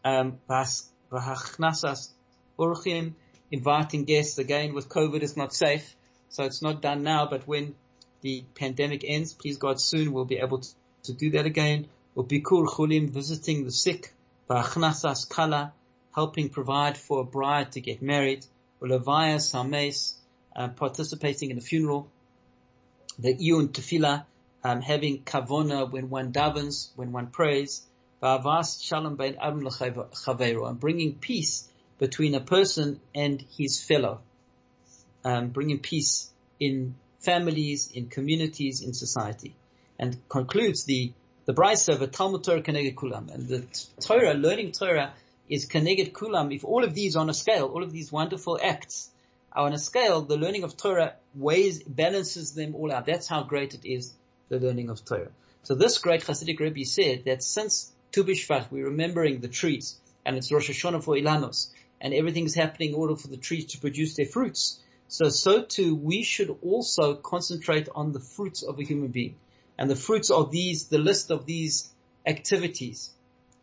um, 0.04 0.38
inviting 3.50 4.04
guests 4.04 4.38
again 4.38 4.74
with 4.74 4.88
COVID 4.88 5.22
is 5.22 5.36
not 5.36 5.52
safe. 5.52 5.96
So 6.28 6.44
it's 6.44 6.62
not 6.62 6.80
done 6.80 7.02
now, 7.02 7.26
but 7.26 7.46
when 7.46 7.74
the 8.20 8.44
pandemic 8.54 9.04
ends, 9.04 9.32
please 9.32 9.56
God, 9.56 9.80
soon 9.80 10.12
we'll 10.12 10.24
be 10.24 10.38
able 10.38 10.58
to, 10.58 10.68
to 11.04 11.12
do 11.12 11.30
that 11.30 11.46
again. 11.46 11.88
Bikur 12.16 12.66
chulim, 12.66 13.10
visiting 13.10 13.64
the 13.64 13.72
sick. 13.72 14.12
V'achnasas 14.48 15.28
kala, 15.28 15.72
helping 16.14 16.48
provide 16.48 16.98
for 16.98 17.20
a 17.20 17.24
bride 17.24 17.72
to 17.72 17.80
get 17.80 18.02
married. 18.02 18.44
Ulevaya 18.82 19.40
sames, 19.40 20.16
uh, 20.54 20.68
participating 20.68 21.50
in 21.50 21.58
a 21.58 21.60
funeral. 21.60 22.08
The 23.20 23.34
iyun 23.34 23.68
tefillah, 23.68 24.24
um, 24.64 24.80
having 24.80 25.22
kavona 25.22 25.90
when 25.90 26.10
one 26.10 26.32
davens, 26.32 26.90
when 26.96 27.12
one 27.12 27.28
prays. 27.28 27.82
V'avas 28.22 28.82
shalom 28.82 29.16
bein 29.16 29.36
adam 29.40 29.66
and 30.66 30.80
bringing 30.80 31.14
peace 31.14 31.68
between 31.98 32.34
a 32.34 32.40
person 32.40 33.00
and 33.14 33.44
his 33.56 33.82
fellow 33.82 34.20
um, 35.24 35.48
bringing 35.48 35.78
peace 35.78 36.30
in 36.58 36.94
families, 37.20 37.90
in 37.92 38.06
communities, 38.08 38.82
in 38.82 38.94
society, 38.94 39.54
and 39.98 40.16
concludes 40.28 40.84
the 40.84 41.12
the 41.46 41.54
Brisa 41.54 42.00
of 42.00 42.10
Talmud 42.12 42.44
Torah 42.44 42.62
Keneged 42.62 42.94
Kulam, 42.94 43.32
and 43.34 43.48
the 43.48 43.66
Torah, 44.00 44.34
learning 44.34 44.72
Torah, 44.72 45.14
is 45.48 45.66
Keneged 45.66 46.12
Kulam. 46.12 46.54
If 46.54 46.64
all 46.64 46.84
of 46.84 46.94
these 46.94 47.16
on 47.16 47.28
a 47.28 47.34
scale, 47.34 47.66
all 47.66 47.82
of 47.82 47.90
these 47.90 48.12
wonderful 48.12 48.58
acts 48.62 49.10
on 49.52 49.72
a 49.72 49.78
scale, 49.78 50.22
the 50.22 50.36
learning 50.36 50.62
of 50.62 50.76
Torah 50.76 51.14
weighs, 51.34 51.82
balances 51.82 52.54
them 52.54 52.74
all 52.74 52.92
out. 52.92 53.06
That's 53.06 53.26
how 53.26 53.42
great 53.42 53.74
it 53.74 53.84
is, 53.84 54.14
the 54.48 54.58
learning 54.58 54.90
of 54.90 55.04
Torah. 55.04 55.30
So 55.62 55.74
this 55.74 55.98
great 55.98 56.22
Hasidic 56.22 56.58
Rebbe 56.60 56.84
said 56.84 57.24
that 57.24 57.42
since 57.42 57.92
Tu 58.12 58.24
B'Shvat, 58.24 58.70
we're 58.70 58.86
remembering 58.86 59.40
the 59.40 59.48
trees, 59.48 59.98
and 60.24 60.36
it's 60.36 60.50
Rosh 60.52 60.70
Hashanah 60.70 61.04
for 61.04 61.16
Ilanos, 61.16 61.68
and 62.00 62.14
everything's 62.14 62.54
happening 62.54 62.90
in 62.90 62.94
order 62.94 63.16
for 63.16 63.28
the 63.28 63.36
trees 63.36 63.66
to 63.66 63.78
produce 63.78 64.16
their 64.16 64.26
fruits. 64.26 64.80
So, 65.08 65.28
so 65.28 65.62
too, 65.62 65.94
we 65.94 66.22
should 66.22 66.56
also 66.62 67.14
concentrate 67.14 67.88
on 67.94 68.12
the 68.12 68.20
fruits 68.20 68.62
of 68.62 68.78
a 68.78 68.84
human 68.84 69.08
being. 69.08 69.36
And 69.76 69.90
the 69.90 69.96
fruits 69.96 70.30
of 70.30 70.50
these, 70.50 70.86
the 70.88 70.98
list 70.98 71.30
of 71.30 71.46
these 71.46 71.90
activities, 72.24 73.10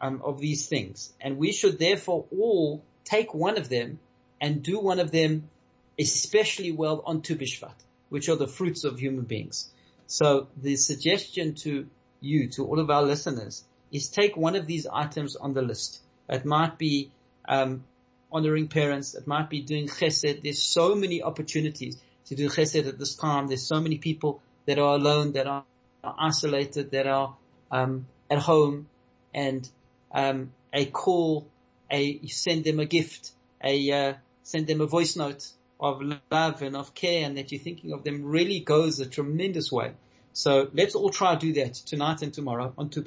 um, 0.01 0.21
of 0.23 0.39
these 0.39 0.67
things. 0.67 1.13
And 1.21 1.37
we 1.37 1.51
should 1.51 1.79
therefore 1.79 2.25
all 2.31 2.83
take 3.05 3.33
one 3.33 3.57
of 3.57 3.69
them 3.69 3.99
and 4.41 4.61
do 4.61 4.79
one 4.79 4.99
of 4.99 5.11
them 5.11 5.49
especially 5.99 6.71
well 6.71 7.01
on 7.05 7.21
Tu 7.21 7.35
B'Shvat, 7.35 7.73
which 8.09 8.29
are 8.29 8.35
the 8.35 8.47
fruits 8.47 8.83
of 8.83 8.99
human 8.99 9.25
beings. 9.25 9.69
So 10.05 10.47
the 10.55 10.75
suggestion 10.75 11.55
to 11.55 11.87
you, 12.21 12.49
to 12.51 12.65
all 12.65 12.79
of 12.79 12.89
our 12.89 13.03
listeners, 13.03 13.63
is 13.91 14.09
take 14.09 14.37
one 14.37 14.55
of 14.55 14.67
these 14.67 14.87
items 14.87 15.35
on 15.35 15.53
the 15.53 15.61
list. 15.61 16.01
It 16.29 16.45
might 16.45 16.77
be 16.77 17.11
um, 17.47 17.83
honoring 18.31 18.67
parents. 18.67 19.15
It 19.15 19.27
might 19.27 19.49
be 19.49 19.61
doing 19.61 19.87
chesed. 19.87 20.43
There's 20.43 20.61
so 20.61 20.95
many 20.95 21.21
opportunities 21.23 21.97
to 22.27 22.35
do 22.35 22.49
chesed 22.49 22.87
at 22.87 22.99
this 22.99 23.15
time. 23.15 23.47
There's 23.47 23.67
so 23.67 23.79
many 23.79 23.97
people 23.97 24.41
that 24.65 24.79
are 24.79 24.95
alone, 24.95 25.33
that 25.33 25.47
are, 25.47 25.63
are 26.03 26.15
isolated, 26.19 26.91
that 26.91 27.07
are 27.07 27.35
um, 27.71 28.07
at 28.29 28.39
home, 28.39 28.87
and 29.33 29.67
um, 30.11 30.51
a 30.73 30.85
call, 30.85 31.47
a 31.91 32.27
send 32.27 32.65
them 32.65 32.79
a 32.79 32.85
gift, 32.85 33.31
a 33.63 33.91
uh, 33.91 34.13
send 34.43 34.67
them 34.67 34.81
a 34.81 34.85
voice 34.85 35.15
note 35.15 35.47
of 35.79 36.01
love 36.31 36.61
and 36.61 36.75
of 36.75 36.93
care, 36.93 37.25
and 37.25 37.37
that 37.37 37.51
you're 37.51 37.61
thinking 37.61 37.93
of 37.93 38.03
them 38.03 38.23
really 38.25 38.59
goes 38.59 38.99
a 38.99 39.05
tremendous 39.05 39.71
way. 39.71 39.91
So 40.33 40.69
let's 40.73 40.95
all 40.95 41.09
try 41.09 41.35
to 41.35 41.39
do 41.39 41.53
that 41.61 41.73
tonight 41.73 42.21
and 42.21 42.33
tomorrow 42.33 42.73
on 42.77 42.89
Tu 42.89 43.03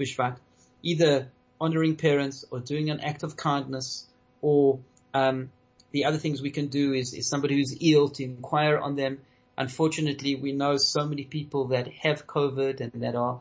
either 0.82 1.28
honoring 1.60 1.96
parents 1.96 2.44
or 2.50 2.60
doing 2.60 2.90
an 2.90 3.00
act 3.00 3.22
of 3.22 3.36
kindness 3.36 4.06
or 4.40 4.80
um, 5.12 5.50
the 5.92 6.04
other 6.06 6.18
things 6.18 6.40
we 6.40 6.50
can 6.50 6.68
do 6.68 6.92
is, 6.92 7.14
is 7.14 7.28
somebody 7.28 7.56
who's 7.56 7.76
ill 7.80 8.08
to 8.08 8.24
inquire 8.24 8.78
on 8.78 8.96
them. 8.96 9.18
Unfortunately, 9.58 10.36
we 10.36 10.52
know 10.52 10.76
so 10.76 11.06
many 11.06 11.24
people 11.24 11.68
that 11.68 11.88
have 11.88 12.26
COVID 12.26 12.80
and 12.80 13.02
that 13.02 13.14
are 13.14 13.40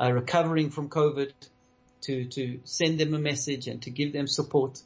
uh, 0.00 0.12
recovering 0.12 0.70
from 0.70 0.88
COVID 0.88 1.32
to, 2.02 2.24
to 2.24 2.60
send 2.64 2.98
them 2.98 3.14
a 3.14 3.18
message 3.18 3.66
and 3.66 3.82
to 3.82 3.90
give 3.90 4.12
them 4.12 4.26
support. 4.26 4.80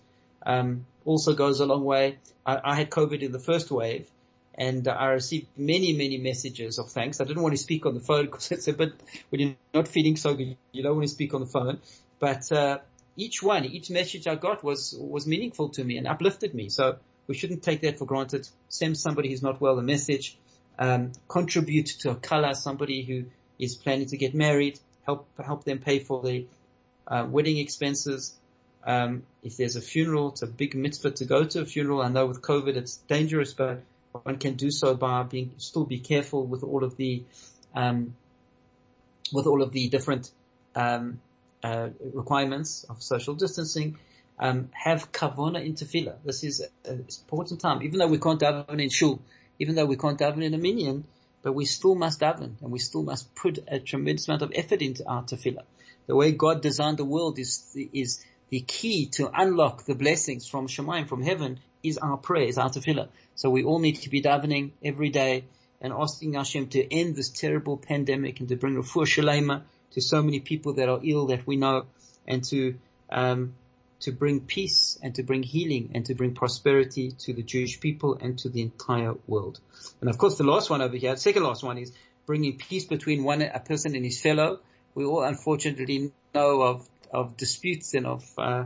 Um, 0.45 0.87
also 1.05 1.35
goes 1.35 1.61
a 1.61 1.67
long 1.67 1.85
way. 1.85 2.19
I, 2.47 2.61
I, 2.65 2.75
had 2.75 2.91
COVID 2.91 3.21
in 3.21 3.33
the 3.33 3.39
first 3.39 3.71
wave 3.71 4.09
and 4.55 4.87
I 4.89 5.07
received 5.07 5.47
many, 5.57 5.93
many 5.93 6.19
messages 6.19 6.79
of 6.79 6.91
thanks. 6.91 7.21
I 7.21 7.25
didn't 7.25 7.43
want 7.43 7.55
to 7.55 7.63
speak 7.63 7.87
on 7.87 7.95
the 7.95 8.01
phone 8.01 8.25
because 8.27 8.51
it's 8.53 8.69
a 8.69 8.73
bit, 8.73 8.93
when 9.31 9.41
you're 9.41 9.55
not 9.75 9.89
feeling 9.89 10.17
so 10.17 10.35
good, 10.35 10.57
you 10.73 10.83
don't 10.83 10.97
want 10.97 11.09
to 11.09 11.15
speak 11.15 11.35
on 11.35 11.41
the 11.41 11.47
phone. 11.47 11.79
But, 12.19 12.51
uh, 12.53 12.79
each 13.17 13.43
one, 13.43 13.65
each 13.67 13.91
message 13.91 14.27
I 14.27 14.37
got 14.37 14.65
was, 14.65 14.97
was 14.99 15.27
meaningful 15.27 15.69
to 15.71 15.85
me 15.85 15.99
and 15.99 16.07
uplifted 16.07 16.55
me. 16.55 16.71
So 16.71 16.97
we 17.27 17.35
shouldn't 17.35 17.63
take 17.63 17.83
that 17.83 17.99
for 17.99 18.07
granted. 18.07 18.49
Send 18.69 18.97
somebody 18.97 19.29
who's 19.29 19.43
not 19.43 19.61
well 19.61 19.79
a 19.79 19.83
message. 19.83 20.37
um, 20.79 21.13
contribute 21.29 21.87
to 22.01 22.11
a 22.11 22.15
kala, 22.15 22.55
somebody 22.55 23.03
who 23.03 23.25
is 23.59 23.77
planning 23.77 24.07
to 24.07 24.17
get 24.17 24.35
married, 24.35 24.79
help 25.05 25.29
help 25.45 25.65
them 25.65 25.79
pay 25.79 25.99
for 25.99 26.23
the 26.23 26.47
uh, 27.07 27.27
wedding 27.29 27.59
expenses. 27.59 28.35
Um, 28.85 29.23
if 29.43 29.57
there's 29.57 29.77
a 29.77 29.81
funeral, 29.81 30.31
it's 30.31 30.43
a 30.43 30.47
big 30.47 30.75
mitzvah 30.75 31.13
to 31.13 31.25
go 31.25 31.45
to 31.45 31.61
a 31.61 31.65
funeral. 31.65 32.03
I 32.03 32.09
know 32.09 32.27
with 32.27 32.43
COVID 32.43 32.77
it's 32.77 32.97
dangerous, 32.97 33.53
but 33.53 33.83
one 34.13 34.39
can 34.39 34.55
do 34.55 34.71
so 34.71 34.95
by 34.95 35.23
being 35.23 35.53
still 35.59 35.85
be 35.85 35.99
careful 35.99 36.45
with 36.45 36.63
all 36.63 36.85
of 36.85 36.97
the 36.97 37.23
um, 37.75 38.15
with 39.33 39.47
all 39.47 39.63
of 39.63 39.73
the 39.73 39.89
different 39.89 40.31
um, 40.75 41.21
uh, 41.63 41.91
requirements 42.13 42.85
of 42.89 43.03
social 43.03 43.35
distancing. 43.35 43.99
Um, 44.39 44.71
have 44.73 45.13
kavona 45.13 45.65
in 45.65 45.75
tefillah. 45.75 46.17
This 46.25 46.43
is 46.43 46.67
an 46.85 47.07
important 47.23 47.61
time, 47.61 47.83
even 47.83 47.99
though 47.99 48.09
we 48.09 48.19
can't 48.19 48.41
daven 48.41 48.83
in 48.83 48.89
shul, 48.89 49.21
even 49.61 49.77
though 49.77 49.85
we 49.85 49.97
can't 49.97 50.19
daven 50.19 50.43
in 50.43 50.55
a 50.55 50.59
minyan, 50.59 51.05
but 51.43 51.53
we 51.53 51.65
still 51.65 51.95
must 51.95 52.19
daven 52.21 52.55
and 52.61 52.73
we 52.73 52.81
still 52.81 53.03
must 53.05 53.33
put 53.37 53.59
a 53.69 53.79
tremendous 53.79 54.27
amount 54.27 54.43
of 54.43 54.51
effort 54.55 54.83
into 54.83 55.07
our 55.09 55.23
tefillah. 55.23 55.65
The 56.07 56.17
way 56.17 56.33
God 56.33 56.63
designed 56.63 56.99
the 56.99 57.05
world 57.05 57.39
is 57.39 57.77
is 57.93 58.25
the 58.53 58.61
key 58.61 59.07
to 59.07 59.31
unlock 59.35 59.87
the 59.87 59.95
blessings 59.95 60.47
from 60.47 60.69
Shemaim, 60.69 61.09
from 61.09 61.23
heaven, 61.23 61.59
is 61.83 61.97
our 61.97 62.19
prayer, 62.19 62.47
is 62.47 62.59
our 62.59 62.69
tefillah. 62.69 63.09
So 63.35 63.49
we 63.49 63.65
all 63.65 63.79
need 63.79 64.03
to 64.03 64.11
be 64.11 64.21
davening 64.21 64.73
every 64.85 65.09
day 65.09 65.45
and 65.81 65.91
asking 65.91 66.35
Hashem 66.35 66.69
to 66.69 66.95
end 66.95 67.17
this 67.17 67.31
terrible 67.31 67.79
pandemic 67.79 68.41
and 68.41 68.51
to 68.51 68.57
bring 68.57 68.75
refuah 68.75 69.07
shalema 69.07 69.63
to 69.93 70.03
so 70.03 70.23
many 70.23 70.41
people 70.41 70.75
that 70.75 70.91
are 70.91 71.01
ill 71.03 71.29
that 71.29 71.47
we 71.47 71.57
know 71.57 71.87
and 72.29 72.45
to, 72.45 72.75
um, 73.09 73.55
to 74.01 74.13
bring 74.13 74.41
peace 74.41 74.99
and 75.03 75.15
to 75.15 75.23
bring 75.23 75.43
healing 75.43 75.93
and 75.95 76.05
to 76.05 76.15
bring 76.15 76.35
prosperity 76.35 77.13
to 77.21 77.33
the 77.33 77.43
Jewish 77.43 77.81
people 77.81 78.19
and 78.21 78.39
to 78.41 78.51
the 78.51 78.61
entire 78.61 79.15
world. 79.27 79.61
And 80.03 80.11
of 80.11 80.19
course 80.19 80.37
the 80.37 80.45
last 80.45 80.69
one 80.69 80.83
over 80.83 80.99
here, 80.99 81.15
the 81.15 81.21
second 81.21 81.43
last 81.43 81.65
one 81.65 81.79
is 81.79 81.91
bringing 82.27 82.59
peace 82.59 82.85
between 82.85 83.25
one, 83.25 83.41
a 83.41 83.61
person 83.61 83.97
and 83.97 84.05
his 84.05 84.21
fellow. 84.21 84.61
We 84.95 85.07
all 85.07 85.23
unfortunately 85.23 86.13
know 86.35 86.61
of, 86.61 86.87
of 87.13 87.37
disputes 87.37 87.95
and 87.95 88.07
of, 88.07 88.25
uh, 88.39 88.65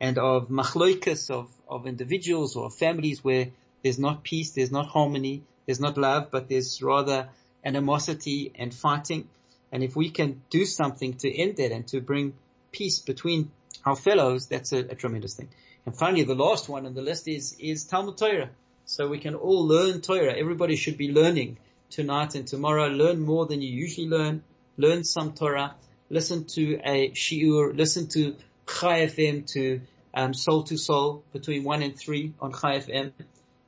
and 0.00 0.18
of 0.18 0.48
machloikas 0.48 1.30
of, 1.30 1.50
of 1.68 1.86
individuals 1.86 2.56
or 2.56 2.70
families 2.70 3.22
where 3.24 3.48
there's 3.82 3.98
not 3.98 4.22
peace, 4.22 4.52
there's 4.52 4.70
not 4.70 4.86
harmony, 4.86 5.42
there's 5.66 5.80
not 5.80 5.96
love, 5.98 6.30
but 6.30 6.48
there's 6.48 6.82
rather 6.82 7.28
animosity 7.64 8.52
and 8.54 8.74
fighting. 8.74 9.28
And 9.72 9.82
if 9.82 9.94
we 9.94 10.10
can 10.10 10.42
do 10.50 10.64
something 10.64 11.14
to 11.18 11.32
end 11.32 11.56
that 11.56 11.72
and 11.72 11.86
to 11.88 12.00
bring 12.00 12.34
peace 12.72 12.98
between 12.98 13.50
our 13.84 13.96
fellows, 13.96 14.46
that's 14.46 14.72
a, 14.72 14.78
a 14.78 14.94
tremendous 14.94 15.34
thing. 15.34 15.48
And 15.86 15.96
finally, 15.96 16.24
the 16.24 16.34
last 16.34 16.68
one 16.68 16.86
on 16.86 16.94
the 16.94 17.02
list 17.02 17.28
is, 17.28 17.56
is 17.58 17.84
Talmud 17.84 18.18
Torah. 18.18 18.50
So 18.84 19.08
we 19.08 19.18
can 19.18 19.34
all 19.34 19.66
learn 19.66 20.00
Torah. 20.00 20.34
Everybody 20.36 20.76
should 20.76 20.96
be 20.96 21.12
learning 21.12 21.58
tonight 21.90 22.34
and 22.34 22.46
tomorrow. 22.46 22.88
Learn 22.88 23.20
more 23.20 23.46
than 23.46 23.62
you 23.62 23.70
usually 23.70 24.08
learn. 24.08 24.42
Learn 24.76 25.04
some 25.04 25.32
Torah. 25.32 25.74
Listen 26.10 26.44
to 26.44 26.80
a 26.84 27.10
shiur. 27.12 27.76
Listen 27.76 28.08
to 28.08 28.36
Chai 28.66 29.06
FM 29.06 29.46
to 29.52 29.80
um, 30.12 30.34
soul 30.34 30.64
to 30.64 30.76
soul 30.76 31.22
between 31.32 31.64
one 31.64 31.82
and 31.82 31.96
three 31.96 32.34
on 32.40 32.52
Chai 32.52 32.80
FM 32.80 33.12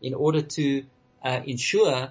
in 0.01 0.15
order 0.15 0.43
to 0.43 0.85
uh, 1.25 1.41
ensure 1.47 2.11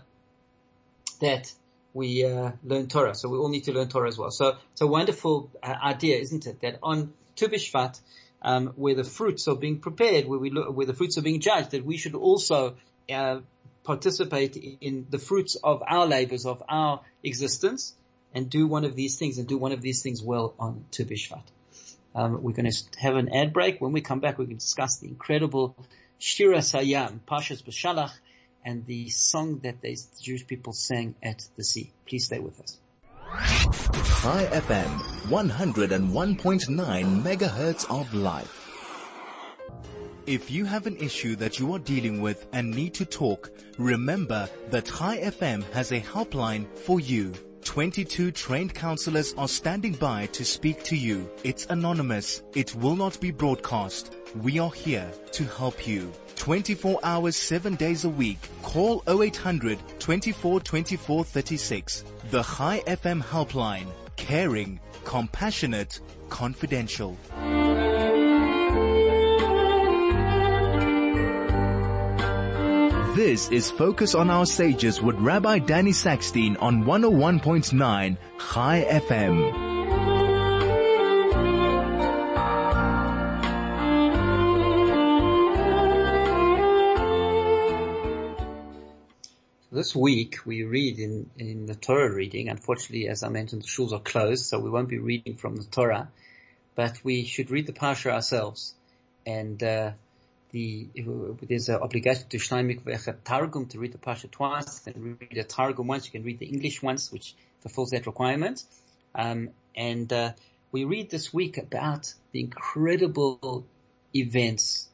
that 1.20 1.52
we 1.94 2.26
uh, 2.26 2.52
learn 2.64 2.88
Torah. 2.88 3.14
So 3.14 3.30
we 3.30 3.38
all 3.38 3.50
need 3.50 3.66
to 3.66 3.74
learn 3.74 3.90
Torah 3.90 4.08
as 4.08 4.18
well. 4.18 4.32
So 4.32 4.58
it's 4.72 4.82
a 4.82 4.88
wonderful 4.88 5.52
uh, 5.62 5.76
idea, 5.84 6.18
isn't 6.20 6.48
it? 6.48 6.62
That 6.62 6.80
on 6.82 7.14
Tu 7.36 7.48
B'Shvat, 7.48 8.00
um, 8.42 8.68
where 8.76 8.96
the 8.96 9.04
fruits 9.04 9.48
are 9.48 9.56
being 9.56 9.80
prepared, 9.80 10.28
where 10.28 10.40
we 10.40 10.50
look, 10.50 10.76
where 10.76 10.86
the 10.86 10.94
fruits 10.94 11.18
are 11.18 11.22
being 11.22 11.42
judged, 11.42 11.72
that 11.72 11.86
we 11.86 11.98
should 11.98 12.16
also 12.16 12.76
uh, 13.14 13.40
participate 13.84 14.56
in 14.80 15.08
the 15.10 15.20
fruits 15.20 15.58
of 15.62 15.84
our 15.86 16.06
labors, 16.06 16.46
of 16.46 16.64
our 16.70 17.02
existence, 17.24 17.96
and 18.34 18.50
do 18.50 18.68
one 18.68 18.86
of 18.86 18.96
these 18.96 19.18
things, 19.18 19.38
and 19.38 19.48
do 19.48 19.58
one 19.58 19.72
of 19.72 19.82
these 19.82 20.02
things 20.02 20.22
well 20.22 20.54
on 20.60 20.86
Tu 20.92 21.06
B'Shvat. 21.06 21.44
Um, 22.14 22.44
we're 22.44 22.54
going 22.54 22.70
to 22.70 23.00
have 23.00 23.16
an 23.16 23.34
ad 23.34 23.54
break. 23.54 23.80
When 23.80 23.94
we 23.94 24.02
come 24.02 24.20
back, 24.20 24.38
we 24.38 24.46
can 24.46 24.58
discuss 24.58 25.00
the 25.00 25.08
incredible 25.08 25.76
Shiras 26.20 26.74
Hayam, 26.78 27.20
Pashas 27.28 27.64
B'Shalach, 27.64 28.12
and 28.64 28.86
the 28.86 29.10
song 29.10 29.60
that 29.64 29.82
the 29.82 29.98
Jewish 30.22 30.46
people 30.46 30.74
sang 30.74 31.16
at 31.24 31.48
the 31.56 31.64
sea. 31.64 31.92
Please 32.06 32.26
stay 32.26 32.40
with 32.40 32.60
us. 32.60 32.78
Chai 34.22 34.46
FM, 34.52 35.00
101.9 35.30 37.24
megahertz 37.24 37.90
of 37.90 38.14
life. 38.14 38.68
If 40.28 40.52
you 40.52 40.66
have 40.66 40.86
an 40.86 40.98
issue 40.98 41.36
that 41.38 41.58
you 41.58 41.74
are 41.74 41.80
dealing 41.80 42.22
with 42.22 42.46
and 42.54 42.70
need 42.70 42.94
to 42.96 43.06
talk, 43.06 43.50
remember 43.80 44.48
that 44.70 44.86
Chai 44.86 45.18
FM 45.18 45.64
has 45.72 45.92
a 45.92 46.00
helpline 46.00 46.68
for 46.78 47.00
you. 47.00 47.34
22 47.64 48.32
trained 48.32 48.74
counselors 48.74 49.34
are 49.38 49.48
standing 49.48 49.94
by 49.94 50.26
to 50.28 50.44
speak 50.44 50.84
to 50.84 50.96
you. 50.96 51.30
It's 51.44 51.66
anonymous. 51.68 52.44
It 52.56 52.76
will 52.76 52.96
not 52.96 53.20
be 53.20 53.32
broadcast. 53.32 54.16
We 54.42 54.60
are 54.60 54.72
here 54.72 55.10
to 55.34 55.44
help 55.46 55.88
you. 55.88 56.12
24 56.36 57.00
hours, 57.04 57.36
7 57.36 57.76
days 57.76 58.06
a 58.06 58.10
week. 58.10 58.40
Call 58.64 59.04
0800 59.08 59.78
24 60.00 60.60
24 60.62 61.24
36. 61.24 62.04
The 62.32 62.44
Chai 62.44 62.82
FM 62.88 63.22
helpline. 63.22 63.88
Caring, 64.16 64.80
compassionate, 65.06 66.00
confidential. 66.30 67.18
This 73.16 73.50
is 73.52 73.70
Focus 73.70 74.16
on 74.16 74.30
Our 74.30 74.46
Sages 74.46 75.02
with 75.02 75.18
Rabbi 75.18 75.60
Danny 75.60 75.92
Sackstein 75.92 76.56
on 76.62 76.86
101.9 76.86 78.18
Chai 78.40 78.86
FM. 78.90 79.72
This 89.74 89.94
week 89.94 90.38
we 90.46 90.64
read 90.64 90.98
in, 90.98 91.30
in 91.38 91.66
the 91.66 91.76
Torah 91.76 92.14
reading. 92.14 92.48
Unfortunately, 92.48 93.10
as 93.10 93.24
I 93.24 93.28
mentioned, 93.28 93.64
the 93.64 93.68
shuls 93.68 93.92
are 93.92 94.00
closed, 94.00 94.46
so 94.46 94.58
we 94.58 94.70
won't 94.70 94.88
be 94.88 95.00
reading 95.00 95.36
from 95.36 95.58
the 95.58 95.66
Torah. 95.66 96.10
But 96.76 97.04
we 97.04 97.26
should 97.26 97.52
read 97.52 97.68
the 97.68 97.74
Parsha 97.74 98.10
ourselves. 98.10 98.74
And, 99.26 99.62
uh, 99.62 99.92
the, 100.52 100.88
there's 101.48 101.70
an 101.70 101.76
obligation 101.76 102.28
to 102.30 102.38
Shnaimik 102.38 103.24
Targum 103.24 103.68
to 103.68 103.80
read 103.80 103.94
the 103.94 103.98
Parsha 103.98 104.30
twice, 104.30 104.80
then 104.80 105.18
read 105.20 105.30
the 105.32 105.44
Targum 105.44 105.88
once. 105.88 106.06
You 106.06 106.12
can 106.12 106.24
read 106.24 106.40
the 106.40 106.46
English 106.46 106.82
once, 106.82 107.12
which 107.12 107.36
fulfills 107.62 107.92
that 107.92 108.06
requirement. 108.06 108.64
Um, 109.16 109.50
and, 109.76 110.12
uh, 110.12 110.32
we 110.72 110.86
read 110.86 111.10
this 111.10 111.34
week 111.34 111.58
about 111.58 112.14
the 112.32 112.40
incredible 112.40 113.66
events 114.16 114.88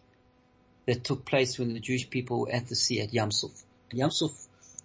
that 0.85 1.03
took 1.03 1.25
place 1.25 1.59
when 1.59 1.73
the 1.73 1.79
Jewish 1.79 2.09
people 2.09 2.41
were 2.41 2.51
at 2.51 2.67
the 2.67 2.75
sea 2.75 3.01
at 3.01 3.13
Yam 3.13 3.31
Suf. 3.31 3.51
Yam 3.91 4.09
Suf 4.09 4.31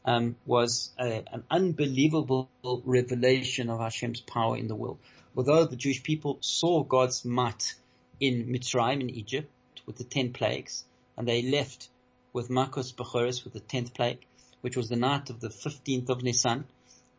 um, 0.05 0.37
was 0.45 0.91
a, 0.99 1.23
an 1.33 1.45
unbelievable 1.51 2.49
revelation 2.85 3.71
of 3.71 3.81
Hashem's 3.81 4.21
power 4.21 4.57
in 4.57 4.69
the 4.69 4.75
world. 4.75 4.99
Although 5.37 5.65
the 5.65 5.77
Jewish 5.77 6.03
people 6.03 6.39
saw 6.41 6.83
God's 6.83 7.25
might 7.25 7.75
in 8.21 8.47
Mitzrayim, 8.49 9.01
in 9.01 9.11
Egypt, 9.11 9.51
with 9.87 9.97
the 9.97 10.05
ten 10.05 10.33
plagues, 10.33 10.85
and 11.17 11.27
they 11.27 11.43
left 11.43 11.89
with 12.33 12.49
Makos 12.49 12.95
Bechoros 12.95 13.45
with 13.45 13.53
the 13.53 13.61
tenth 13.61 13.95
plague, 13.95 14.25
which 14.61 14.77
was 14.77 14.89
the 14.89 14.97
night 14.97 15.31
of 15.31 15.41
the 15.41 15.49
15th 15.49 16.09
of 16.09 16.23
Nisan, 16.23 16.65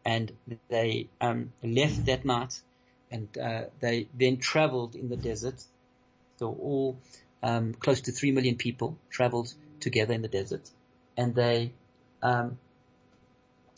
and 0.06 0.32
they 0.69 1.08
um, 1.21 1.54
left 1.62 2.06
that 2.06 2.26
night, 2.26 2.60
and 3.12 3.28
uh, 3.38 3.63
they 3.80 4.08
then 4.13 4.38
traveled 4.38 4.95
in 4.95 5.10
the 5.10 5.17
desert. 5.17 5.63
So 6.38 6.47
all 6.49 6.97
um, 7.41 7.73
close 7.73 8.02
to 8.02 8.12
three 8.12 8.32
million 8.32 8.56
people 8.56 8.97
traveled 9.10 9.54
together 9.80 10.13
in 10.13 10.21
the 10.21 10.28
desert, 10.28 10.69
and 11.15 11.36
they 11.36 11.71
um, 12.21 12.58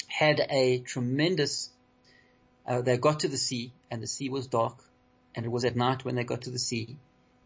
had 0.08 0.46
a 0.50 0.80
tremendous, 0.80 1.70
uh, 2.66 2.82
they 2.82 2.98
got 2.98 3.22
to 3.22 3.28
the 3.28 3.38
sea 3.38 3.74
and 3.92 4.02
the 4.02 4.08
sea 4.08 4.30
was 4.30 4.48
dark 4.48 4.78
and 5.36 5.46
it 5.46 5.52
was 5.52 5.66
at 5.66 5.76
night 5.76 6.06
when 6.06 6.16
they 6.16 6.24
got 6.24 6.44
to 6.44 6.52
the 6.52 6.60
sea 6.60 6.96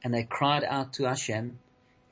and 0.03 0.13
they 0.13 0.23
cried 0.23 0.63
out 0.63 0.93
to 0.93 1.03
Hashem 1.05 1.59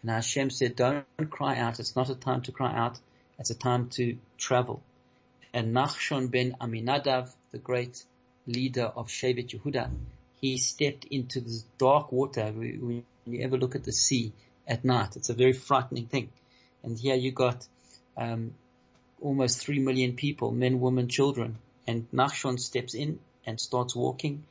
and 0.01 0.11
Hashem 0.11 0.51
said, 0.51 0.75
don't 0.75 1.05
cry 1.29 1.57
out. 1.57 1.79
It's 1.79 1.95
not 1.95 2.09
a 2.09 2.15
time 2.15 2.41
to 2.43 2.51
cry 2.51 2.73
out. 2.73 2.99
It's 3.39 3.49
a 3.49 3.55
time 3.55 3.89
to 3.89 4.17
travel. 4.37 4.81
And 5.53 5.75
Nachshon 5.75 6.29
ben 6.31 6.55
Aminadav, 6.61 7.33
the 7.51 7.57
great 7.57 8.03
leader 8.45 8.85
of 8.85 9.07
Shevet 9.07 9.49
Yehuda, 9.49 9.89
he 10.39 10.57
stepped 10.57 11.05
into 11.05 11.41
this 11.41 11.63
dark 11.77 12.11
water. 12.11 12.45
When 12.45 13.03
you 13.25 13.41
ever 13.41 13.57
look 13.57 13.75
at 13.75 13.83
the 13.83 13.91
sea 13.91 14.33
at 14.67 14.85
night, 14.85 15.15
it's 15.15 15.29
a 15.29 15.33
very 15.33 15.53
frightening 15.53 16.07
thing. 16.07 16.29
And 16.83 16.97
here 16.97 17.15
you 17.15 17.31
got 17.31 17.67
um, 18.15 18.53
almost 19.21 19.59
three 19.59 19.79
million 19.79 20.13
people, 20.13 20.51
men, 20.51 20.79
women, 20.79 21.09
children. 21.09 21.57
And 21.87 22.09
Nachshon 22.11 22.59
steps 22.59 22.93
in 22.93 23.19
and 23.45 23.59
starts 23.59 23.95
walking 23.95 24.45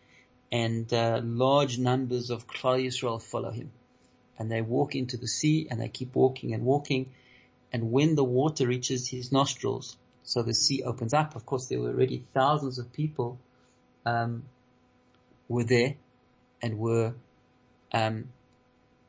and 0.52 0.92
uh, 0.92 1.20
large 1.22 1.78
numbers 1.78 2.30
of 2.30 2.46
Klal 2.46 2.84
Yisrael 2.84 3.22
follow 3.22 3.50
him. 3.50 3.70
And 4.38 4.50
they 4.50 4.60
walk 4.60 4.94
into 4.94 5.16
the 5.16 5.28
sea 5.28 5.66
and 5.70 5.80
they 5.80 5.88
keep 5.88 6.14
walking 6.14 6.52
and 6.52 6.64
walking. 6.64 7.10
And 7.72 7.90
when 7.90 8.14
the 8.14 8.24
water 8.24 8.66
reaches 8.66 9.08
his 9.08 9.32
nostrils, 9.32 9.96
So 10.26 10.42
the 10.42 10.54
sea 10.54 10.82
opens 10.82 11.14
up. 11.14 11.36
Of 11.36 11.46
course, 11.46 11.66
there 11.68 11.78
were 11.80 11.90
already 11.90 12.24
thousands 12.34 12.80
of 12.80 12.92
people 12.92 13.38
um, 14.04 14.42
were 15.48 15.62
there 15.62 15.94
and 16.60 16.78
were 16.78 17.14
um, 17.92 18.30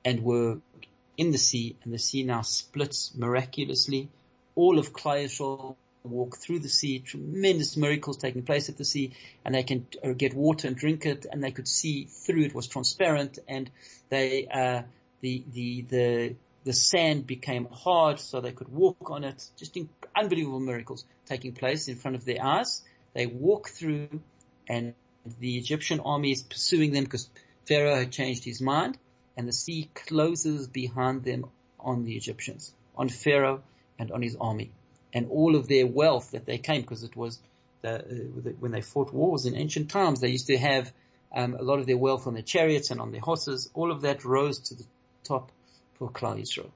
and 0.05 0.23
were 0.23 0.59
in 1.17 1.31
the 1.31 1.39
sea, 1.39 1.75
and 1.83 1.91
the 1.91 1.97
sea 1.97 2.23
now 2.23 2.43
splits 2.43 3.15
miraculously. 3.15 4.09
All 4.53 4.77
of 4.77 4.93
Klal 4.93 5.25
Yisrael 5.25 5.75
walk 6.09 6.37
through 6.37 6.59
the 6.59 6.69
sea, 6.69 6.99
tremendous 6.99 7.77
miracles 7.77 8.17
taking 8.17 8.43
place 8.43 8.69
at 8.69 8.77
the 8.77 8.85
sea, 8.85 9.11
and 9.45 9.53
they 9.53 9.63
can 9.63 9.87
uh, 10.03 10.13
get 10.13 10.33
water 10.33 10.67
and 10.67 10.75
drink 10.75 11.05
it, 11.05 11.25
and 11.31 11.43
they 11.43 11.51
could 11.51 11.67
see 11.67 12.05
through. 12.05 12.43
It 12.43 12.55
was 12.55 12.67
transparent, 12.67 13.39
and 13.47 13.69
they 14.09 14.47
uh, 14.47 14.83
the 15.21 15.43
the 15.51 15.81
the 15.81 16.35
the 16.63 16.73
sand 16.73 17.27
became 17.27 17.67
hard, 17.71 18.19
so 18.19 18.41
they 18.41 18.51
could 18.51 18.69
walk 18.69 19.11
on 19.11 19.23
it. 19.23 19.45
Just 19.57 19.77
unbelievable 20.15 20.59
miracles 20.59 21.05
taking 21.25 21.53
place 21.53 21.87
in 21.87 21.95
front 21.95 22.15
of 22.15 22.25
their 22.25 22.43
eyes. 22.43 22.81
They 23.13 23.25
walk 23.25 23.69
through, 23.69 24.21
and 24.67 24.93
the 25.39 25.57
Egyptian 25.57 25.99
army 25.99 26.31
is 26.31 26.41
pursuing 26.41 26.91
them 26.91 27.03
because 27.03 27.29
Pharaoh 27.65 27.95
had 27.95 28.11
changed 28.11 28.43
his 28.43 28.61
mind, 28.61 28.97
and 29.35 29.47
the 29.47 29.53
sea 29.53 29.89
closes 29.93 30.67
behind 30.67 31.23
them 31.23 31.45
on 31.79 32.03
the 32.03 32.15
Egyptians, 32.15 32.73
on 32.95 33.09
Pharaoh 33.09 33.63
and 33.99 34.11
on 34.11 34.21
his 34.21 34.35
army 34.35 34.71
and 35.13 35.29
all 35.29 35.55
of 35.55 35.67
their 35.67 35.87
wealth 35.87 36.31
that 36.31 36.45
they 36.45 36.57
came 36.57 36.81
because 36.81 37.03
it 37.03 37.15
was 37.15 37.39
the, 37.81 37.95
uh, 37.95 38.51
when 38.59 38.71
they 38.71 38.81
fought 38.81 39.13
wars 39.13 39.45
in 39.45 39.55
ancient 39.55 39.89
times, 39.89 40.19
they 40.19 40.29
used 40.29 40.47
to 40.47 40.57
have 40.57 40.91
um, 41.35 41.55
a 41.55 41.61
lot 41.61 41.79
of 41.79 41.85
their 41.85 41.97
wealth 41.97 42.27
on 42.27 42.33
their 42.33 42.43
chariots 42.43 42.91
and 42.91 42.99
on 42.99 43.11
their 43.11 43.21
horses. 43.21 43.69
All 43.73 43.91
of 43.91 44.01
that 44.01 44.25
rose 44.25 44.59
to 44.59 44.75
the 44.75 44.83
top 45.23 45.51
for 45.95 46.09
Klal 46.09 46.39
Yisrael. 46.39 46.71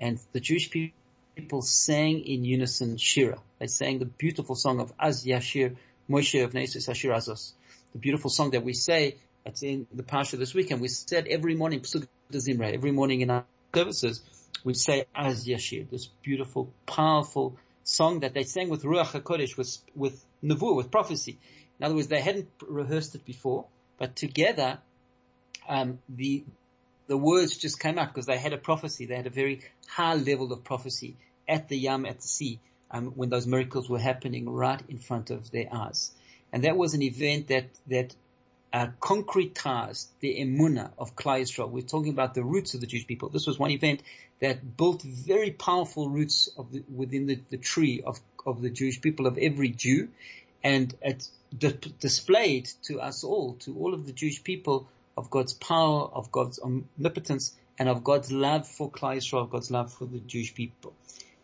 And 0.00 0.18
the 0.32 0.40
Jewish 0.40 0.70
people 0.70 1.62
sang 1.62 2.20
in 2.20 2.44
unison 2.44 2.96
Shira. 2.96 3.38
They 3.58 3.66
sang 3.66 3.98
the 3.98 4.06
beautiful 4.06 4.54
song 4.54 4.80
of 4.80 4.92
Az 4.98 5.24
Yashir 5.24 5.76
Moshe 6.08 6.42
of 6.42 6.52
Nesus 6.52 6.88
Hashir 6.88 7.14
Azos. 7.14 7.52
The 7.92 7.98
beautiful 7.98 8.30
song 8.30 8.50
that 8.52 8.64
we 8.64 8.72
say, 8.72 9.16
it's 9.44 9.62
in 9.62 9.86
the 9.92 10.02
Parsha 10.02 10.38
this 10.38 10.54
weekend. 10.54 10.80
We 10.80 10.88
said 10.88 11.26
every 11.26 11.54
morning, 11.54 11.84
every 12.32 12.92
morning 12.92 13.20
in 13.20 13.30
our 13.30 13.44
services, 13.74 14.22
we 14.64 14.74
say 14.74 15.04
Az 15.14 15.46
Yashir, 15.46 15.88
this 15.90 16.06
beautiful, 16.22 16.72
powerful, 16.86 17.56
song 17.90 18.20
that 18.20 18.34
they 18.34 18.44
sang 18.44 18.68
with 18.68 18.84
Ruach 18.84 19.20
HaKodesh, 19.20 19.56
with, 19.56 19.78
with 19.94 20.24
Nevuah, 20.44 20.76
with 20.76 20.90
prophecy. 20.90 21.38
In 21.78 21.86
other 21.86 21.94
words, 21.94 22.08
they 22.08 22.20
hadn't 22.20 22.48
rehearsed 22.66 23.14
it 23.14 23.24
before, 23.24 23.66
but 23.98 24.14
together, 24.14 24.78
um, 25.68 25.98
the, 26.08 26.44
the 27.08 27.16
words 27.16 27.56
just 27.56 27.80
came 27.80 27.98
out 27.98 28.08
because 28.08 28.26
they 28.26 28.38
had 28.38 28.52
a 28.52 28.58
prophecy. 28.58 29.06
They 29.06 29.16
had 29.16 29.26
a 29.26 29.30
very 29.30 29.62
high 29.88 30.14
level 30.14 30.52
of 30.52 30.62
prophecy 30.62 31.16
at 31.48 31.68
the 31.68 31.76
Yam, 31.76 32.06
at 32.06 32.20
the 32.20 32.28
sea, 32.28 32.60
um, 32.90 33.06
when 33.16 33.28
those 33.28 33.46
miracles 33.46 33.90
were 33.90 33.98
happening 33.98 34.48
right 34.48 34.80
in 34.88 34.98
front 34.98 35.30
of 35.30 35.50
their 35.50 35.66
eyes. 35.72 36.12
And 36.52 36.64
that 36.64 36.76
was 36.76 36.94
an 36.94 37.02
event 37.02 37.48
that, 37.48 37.66
that 37.88 38.14
uh, 38.72 38.88
concretized 39.00 40.06
the 40.20 40.40
emuna 40.40 40.90
of 40.98 41.16
Klal 41.16 41.40
Yisrael. 41.40 41.70
We're 41.70 41.82
talking 41.82 42.12
about 42.12 42.34
the 42.34 42.44
roots 42.44 42.74
of 42.74 42.80
the 42.80 42.86
Jewish 42.86 43.06
people. 43.06 43.28
This 43.28 43.46
was 43.46 43.58
one 43.58 43.70
event 43.70 44.02
that 44.40 44.76
built 44.76 45.02
very 45.02 45.50
powerful 45.50 46.08
roots 46.08 46.48
the, 46.72 46.84
within 46.94 47.26
the, 47.26 47.40
the, 47.50 47.56
tree 47.56 48.02
of, 48.04 48.20
of 48.46 48.62
the 48.62 48.70
Jewish 48.70 49.00
people, 49.00 49.26
of 49.26 49.38
every 49.38 49.68
Jew, 49.70 50.08
and 50.62 50.94
it 51.02 51.26
di- 51.56 51.78
displayed 51.98 52.70
to 52.84 53.00
us 53.00 53.24
all, 53.24 53.54
to 53.60 53.76
all 53.76 53.92
of 53.92 54.06
the 54.06 54.12
Jewish 54.12 54.42
people, 54.44 54.88
of 55.16 55.30
God's 55.30 55.52
power, 55.52 56.02
of 56.02 56.30
God's 56.30 56.60
omnipotence, 56.60 57.54
and 57.78 57.88
of 57.88 58.04
God's 58.04 58.30
love 58.30 58.68
for 58.68 58.90
Klal 58.90 59.16
Yisrael, 59.16 59.50
God's 59.50 59.70
love 59.70 59.92
for 59.92 60.04
the 60.04 60.18
Jewish 60.18 60.54
people. 60.54 60.94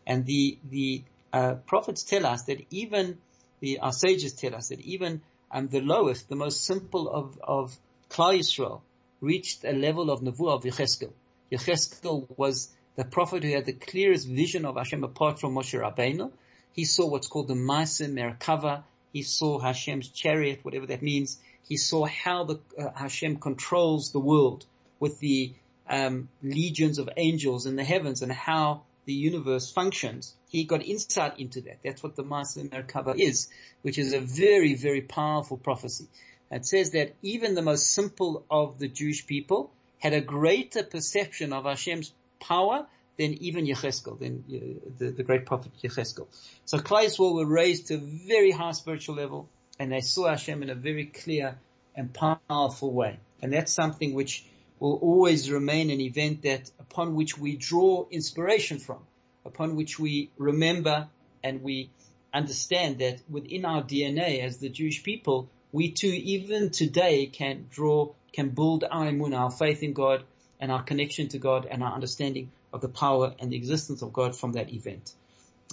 And 0.07 0.25
the 0.27 0.59
the 0.71 1.03
uh, 1.33 1.55
prophets 1.67 2.05
tell 2.05 2.25
us 2.25 2.45
that 2.45 2.65
even 2.71 3.19
the 3.61 3.81
our 3.81 3.93
sages 3.93 4.35
tell 4.35 4.55
us 4.55 4.69
that 4.69 4.81
even 4.81 5.23
and 5.57 5.71
the 5.71 5.81
lowest, 5.81 6.29
the 6.29 6.37
most 6.37 6.67
simple 6.67 7.09
of, 7.09 7.41
of 7.43 7.75
Klal 8.11 8.39
Yisrael 8.39 8.83
reached 9.23 9.65
a 9.65 9.73
level 9.73 10.11
of 10.11 10.21
Nevuah 10.21 10.57
of 10.57 10.65
Yecheskel. 10.65 11.13
Yecheskel 11.51 12.27
was 12.37 12.69
the 12.95 13.07
prophet 13.07 13.43
who 13.43 13.53
had 13.53 13.65
the 13.65 13.73
clearest 13.73 14.29
vision 14.29 14.67
of 14.67 14.77
Hashem 14.77 15.03
apart 15.03 15.41
from 15.41 15.55
Moshe 15.55 15.81
Rabbeinu. 15.81 16.31
He 16.75 16.85
saw 16.85 17.09
what's 17.09 17.27
called 17.27 17.49
the 17.49 17.55
Maaseh 17.55 18.13
Merkava. 18.13 18.85
He 19.15 19.23
saw 19.23 19.59
Hashem's 19.59 20.09
chariot, 20.09 20.63
whatever 20.63 20.85
that 20.89 21.01
means. 21.01 21.39
He 21.67 21.79
saw 21.79 22.05
how 22.05 22.45
the 22.45 22.61
uh, 22.79 22.91
Hashem 22.95 23.37
controls 23.37 24.13
the 24.13 24.21
world 24.21 24.67
with 25.01 25.19
the 25.21 25.55
um, 25.89 26.29
legions 26.43 26.99
of 26.99 27.09
angels 27.17 27.65
in 27.65 27.77
the 27.77 27.85
heavens 27.85 28.21
and 28.21 28.31
how 28.31 28.83
the 29.07 29.15
universe 29.15 29.71
functions. 29.73 30.35
He 30.49 30.65
got 30.65 30.85
insight 30.85 31.39
into 31.41 31.63
that. 31.63 31.79
That's 31.83 32.03
what 32.03 32.17
the 32.17 32.25
Maaseh 32.25 32.69
Merkava 32.69 33.19
is, 33.19 33.49
which 33.83 33.99
is 33.99 34.13
a 34.13 34.21
very, 34.21 34.75
very 34.75 35.01
powerful 35.01 35.57
prophecy. 35.57 36.07
It 36.51 36.67
says 36.67 36.91
that 36.91 37.15
even 37.23 37.55
the 37.55 37.63
most 37.63 37.93
simple 37.93 38.45
of 38.51 38.79
the 38.79 38.89
Jewish 38.89 39.27
people 39.27 39.73
had 39.99 40.13
a 40.13 40.21
greater 40.21 40.83
perception 40.83 41.53
of 41.53 41.65
Hashem's 41.65 42.13
power 42.41 42.87
than 43.17 43.35
even 43.43 43.67
Yecheskel, 43.67 44.19
than 44.19 44.45
uh, 44.49 44.91
the, 44.99 45.11
the, 45.11 45.23
great 45.23 45.47
prophet 45.47 45.73
Yecheskel. 45.83 46.27
So 46.67 46.79
Klal 46.79 47.35
were 47.35 47.47
raised 47.47 47.87
to 47.89 47.95
a 47.95 47.99
very 47.99 48.51
high 48.51 48.73
spiritual 48.73 49.15
level, 49.15 49.49
and 49.79 49.91
they 49.91 50.03
saw 50.03 50.29
Hashem 50.29 50.63
in 50.63 50.71
a 50.71 50.75
very 50.75 51.07
clear 51.07 51.57
and 51.95 52.13
powerful 52.13 52.93
way. 52.93 53.19
And 53.41 53.53
that's 53.53 53.73
something 53.73 54.13
which 54.13 54.45
will 54.79 54.97
always 54.97 55.51
remain 55.51 55.91
an 55.91 56.01
event 56.01 56.43
that 56.43 56.71
upon 56.79 57.15
which 57.15 57.39
we 57.39 57.57
draw 57.57 58.07
inspiration 58.11 58.79
from, 58.79 58.99
upon 59.45 59.77
which 59.77 59.99
we 59.99 60.31
remember 60.37 61.09
and 61.43 61.63
we 61.63 61.91
understand 62.33 62.99
that 62.99 63.21
within 63.29 63.65
our 63.65 63.83
DNA 63.83 64.43
as 64.43 64.59
the 64.59 64.69
Jewish 64.69 65.03
people, 65.03 65.49
we 65.73 65.93
too, 65.93 66.09
even 66.09 66.71
today, 66.71 67.27
can 67.27 67.67
draw, 67.71 68.13
can 68.33 68.51
build 68.51 68.85
our 68.85 69.07
imun, 69.07 69.37
our 69.37 69.51
faith 69.51 69.83
in 69.83 69.93
God 69.93 70.25
and 70.61 70.71
our 70.71 70.83
connection 70.83 71.29
to 71.29 71.39
God 71.39 71.67
and 71.71 71.83
our 71.83 71.93
understanding 71.93 72.51
of 72.73 72.81
the 72.81 72.89
power 72.89 73.35
and 73.39 73.51
the 73.51 73.57
existence 73.57 74.03
of 74.03 74.13
God 74.13 74.37
from 74.37 74.53
that 74.53 74.73
event. 74.73 75.13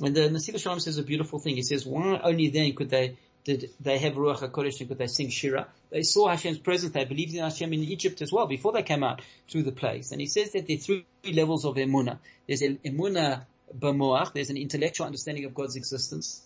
And 0.01 0.15
the 0.15 0.21
Nesivos 0.29 0.61
Shalom 0.61 0.79
says 0.79 0.97
a 0.97 1.03
beautiful 1.03 1.39
thing. 1.39 1.55
He 1.55 1.63
says, 1.63 1.85
why 1.85 2.19
only 2.23 2.49
then 2.49 2.73
could 2.73 2.89
they 2.89 3.17
did 3.43 3.71
they 3.79 3.97
have 3.97 4.13
Ruach 4.13 4.39
HaKodesh 4.39 4.88
could 4.88 4.97
they 4.97 5.08
sing 5.08 5.29
Shira? 5.29 5.67
They 5.89 6.03
saw 6.03 6.29
Hashem's 6.29 6.60
presence. 6.60 6.93
They 6.93 7.06
believed 7.06 7.34
in 7.36 7.43
Hashem 7.43 7.73
in 7.73 7.84
Egypt 7.84 8.21
as 8.21 8.32
well 8.32 8.47
before 8.47 8.71
they 8.71 8.84
came 8.84 9.03
out 9.03 9.21
through 9.49 9.63
the 9.63 9.71
plagues. 9.71 10.12
And 10.12 10.21
he 10.21 10.27
says 10.27 10.53
that 10.53 10.67
there 10.67 10.77
are 10.77 10.79
three 10.79 11.06
levels 11.34 11.65
of 11.65 11.75
emunah. 11.75 12.19
There's 12.47 12.62
emunah 12.62 13.43
b'moach. 13.77 14.34
There's 14.34 14.49
an 14.49 14.58
intellectual 14.58 15.06
understanding 15.06 15.45
of 15.45 15.53
God's 15.53 15.75
existence. 15.75 16.41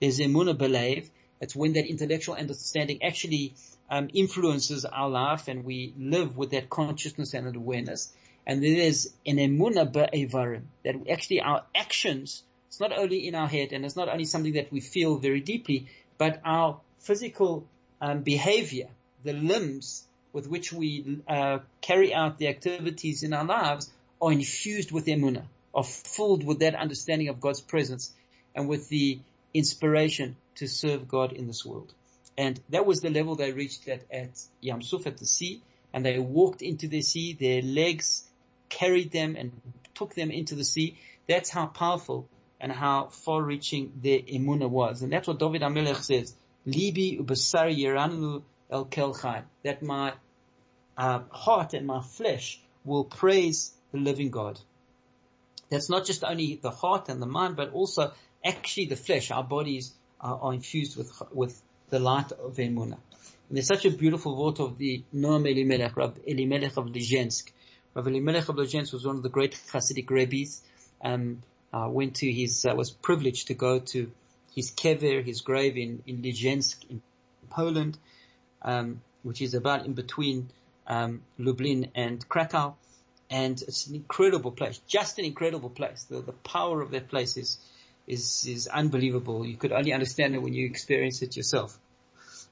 There's 0.00 0.18
emunah 0.18 0.56
b'leiv. 0.56 1.08
It's 1.40 1.54
when 1.54 1.72
that 1.74 1.86
intellectual 1.86 2.34
understanding 2.34 3.02
actually 3.02 3.54
um, 3.88 4.10
influences 4.12 4.84
our 4.84 5.08
life 5.08 5.48
and 5.48 5.64
we 5.64 5.94
live 5.98 6.36
with 6.36 6.50
that 6.50 6.68
consciousness 6.68 7.32
and 7.32 7.54
awareness. 7.54 8.12
And 8.46 8.62
then 8.62 8.74
there's 8.74 9.06
an 9.24 9.36
emunah 9.36 9.92
ba'evarim. 9.92 10.62
That 10.84 10.96
actually 11.10 11.40
our 11.40 11.64
actions, 11.74 12.42
it's 12.68 12.80
not 12.80 12.96
only 12.96 13.26
in 13.28 13.34
our 13.34 13.48
head 13.48 13.72
and 13.72 13.84
it's 13.84 13.96
not 13.96 14.08
only 14.08 14.24
something 14.24 14.54
that 14.54 14.72
we 14.72 14.80
feel 14.80 15.16
very 15.16 15.40
deeply, 15.40 15.88
but 16.20 16.38
our 16.44 16.78
physical 16.98 17.66
um, 17.98 18.20
behavior, 18.20 18.88
the 19.24 19.32
limbs 19.32 20.06
with 20.34 20.46
which 20.46 20.70
we 20.70 21.18
uh, 21.26 21.60
carry 21.80 22.12
out 22.12 22.36
the 22.36 22.48
activities 22.48 23.22
in 23.22 23.32
our 23.32 23.46
lives, 23.46 23.90
are 24.20 24.30
infused 24.30 24.92
with 24.92 25.06
emunah, 25.06 25.46
are 25.74 25.82
filled 25.82 26.44
with 26.44 26.58
that 26.58 26.74
understanding 26.74 27.28
of 27.28 27.40
God's 27.40 27.62
presence 27.62 28.12
and 28.54 28.68
with 28.68 28.90
the 28.90 29.18
inspiration 29.54 30.36
to 30.56 30.68
serve 30.68 31.08
God 31.08 31.32
in 31.32 31.46
this 31.46 31.64
world. 31.64 31.94
And 32.36 32.60
that 32.68 32.84
was 32.84 33.00
the 33.00 33.08
level 33.08 33.34
they 33.34 33.52
reached 33.52 33.88
at, 33.88 34.02
at 34.12 34.42
Yam 34.60 34.82
Suf 34.82 35.06
at 35.06 35.16
the 35.16 35.26
sea, 35.26 35.62
and 35.94 36.04
they 36.04 36.18
walked 36.18 36.60
into 36.60 36.86
the 36.86 37.00
sea. 37.00 37.32
Their 37.32 37.62
legs 37.62 38.28
carried 38.68 39.10
them 39.10 39.36
and 39.36 39.52
took 39.94 40.14
them 40.14 40.30
into 40.30 40.54
the 40.54 40.64
sea. 40.64 40.98
That's 41.26 41.48
how 41.48 41.68
powerful 41.68 42.28
and 42.60 42.70
how 42.70 43.06
far-reaching 43.06 43.92
their 44.02 44.18
emuna 44.20 44.68
was. 44.68 45.02
And 45.02 45.12
that's 45.12 45.26
what 45.26 45.38
David 45.38 45.62
HaMelech 45.62 46.02
says, 46.02 46.34
Libi 46.66 47.18
ubasari 47.20 47.78
yeranu 47.78 48.42
el 48.70 48.86
kelchai, 48.86 49.42
that 49.64 49.82
my 49.82 50.12
uh, 50.96 51.20
heart 51.30 51.74
and 51.74 51.86
my 51.86 52.02
flesh 52.02 52.60
will 52.84 53.04
praise 53.04 53.72
the 53.92 53.98
living 53.98 54.30
God. 54.30 54.60
That's 55.70 55.88
not 55.88 56.04
just 56.04 56.24
only 56.24 56.56
the 56.60 56.70
heart 56.70 57.08
and 57.08 57.22
the 57.22 57.26
mind, 57.26 57.56
but 57.56 57.72
also 57.72 58.12
actually 58.44 58.86
the 58.86 58.96
flesh. 58.96 59.30
Our 59.30 59.44
bodies 59.44 59.92
are, 60.20 60.38
are 60.40 60.52
infused 60.52 60.96
with 60.96 61.10
with 61.32 61.60
the 61.88 61.98
light 61.98 62.32
of 62.32 62.56
emuna. 62.56 62.98
And 63.48 63.56
there's 63.56 63.66
such 63.66 63.84
a 63.84 63.90
beautiful 63.90 64.36
vort 64.36 64.60
of 64.60 64.78
the 64.78 65.02
Noam 65.14 65.50
Elimelech, 65.50 65.96
Rav 65.96 66.18
Elimelech 66.26 66.76
of 66.76 66.86
Lizhensk. 66.86 67.50
Rav 67.94 68.06
Elimelech 68.06 68.48
of 68.48 68.56
Lizhensk 68.56 68.92
was 68.92 69.06
one 69.06 69.16
of 69.16 69.22
the 69.22 69.28
great 69.28 69.52
Hasidic 69.72 70.08
rabbis. 70.10 70.62
Um, 71.02 71.42
uh, 71.72 71.88
went 71.88 72.16
to 72.16 72.30
his, 72.30 72.64
uh, 72.64 72.74
was 72.74 72.90
privileged 72.90 73.48
to 73.48 73.54
go 73.54 73.78
to 73.78 74.10
his 74.54 74.70
kever, 74.70 75.24
his 75.24 75.40
grave 75.40 75.76
in, 75.76 76.02
in 76.06 76.22
Lizhensk 76.22 76.88
in 76.90 77.02
Poland, 77.48 77.98
um, 78.62 79.00
which 79.22 79.40
is 79.40 79.54
about 79.54 79.86
in 79.86 79.94
between, 79.94 80.50
um, 80.86 81.22
Lublin 81.38 81.90
and 81.94 82.28
Krakow. 82.28 82.74
And 83.30 83.62
it's 83.62 83.86
an 83.86 83.94
incredible 83.94 84.50
place, 84.50 84.80
just 84.88 85.20
an 85.20 85.24
incredible 85.24 85.70
place. 85.70 86.02
The, 86.04 86.20
the 86.20 86.32
power 86.32 86.80
of 86.80 86.90
that 86.90 87.08
place 87.08 87.36
is, 87.36 87.58
is, 88.08 88.44
is 88.48 88.66
unbelievable. 88.66 89.46
You 89.46 89.56
could 89.56 89.70
only 89.70 89.92
understand 89.92 90.34
it 90.34 90.42
when 90.42 90.52
you 90.52 90.66
experience 90.66 91.22
it 91.22 91.36
yourself. 91.36 91.78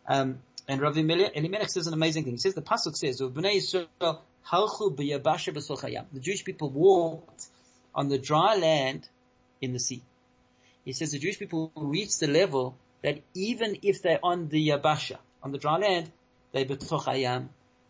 Um, 0.06 0.38
and 0.68 0.80
Rav 0.80 0.96
Elimelech 0.96 1.70
says 1.70 1.88
an 1.88 1.94
amazing 1.94 2.24
thing. 2.24 2.34
He 2.34 2.38
says 2.38 2.54
the 2.54 2.62
pasuk 2.62 2.94
says, 2.94 3.18
The 3.18 4.18
Jewish 6.20 6.44
people 6.44 6.70
walked 6.70 7.46
on 7.94 8.08
the 8.08 8.18
dry 8.18 8.56
land 8.56 9.08
in 9.60 9.72
the 9.72 9.78
sea. 9.78 10.02
He 10.84 10.92
says 10.92 11.12
the 11.12 11.18
Jewish 11.18 11.38
people 11.38 11.72
reach 11.76 12.18
the 12.18 12.26
level 12.26 12.76
that 13.02 13.20
even 13.34 13.78
if 13.82 14.02
they're 14.02 14.20
on 14.22 14.48
the 14.48 14.68
Yabasha, 14.68 15.18
on 15.42 15.52
the 15.52 15.58
dry 15.58 15.78
land, 15.78 16.10
they 16.52 16.64
betoch 16.64 17.48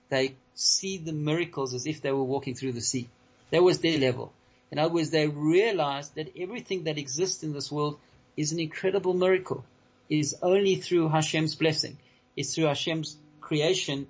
they 0.09 0.35
see 0.55 0.99
the 0.99 1.13
miracles 1.13 1.75
as 1.75 1.87
if 1.87 2.01
they 2.01 2.13
were 2.13 2.25
walking 2.25 2.55
through 2.55 2.73
the 2.73 2.81
sea. 2.81 3.09
That 3.51 3.63
was 3.63 3.81
their 3.81 3.99
level. 3.99 4.33
In 4.71 4.79
other 4.79 4.93
words, 4.93 5.11
they 5.11 5.29
realized 5.29 6.15
that 6.17 6.33
everything 6.37 6.85
that 6.85 6.99
exists 6.99 7.43
in 7.43 7.53
this 7.53 7.71
world 7.71 7.99
is 8.37 8.53
an 8.53 8.61
incredible 8.61 9.15
miracle. 9.15 9.65
It 10.09 10.19
is 10.19 10.37
only 10.43 10.77
through 10.77 11.09
Hashem's 11.09 11.55
blessing. 11.55 11.99
It's 12.37 12.55
through 12.55 12.67
Hashem's 12.67 13.17
creation 13.41 14.07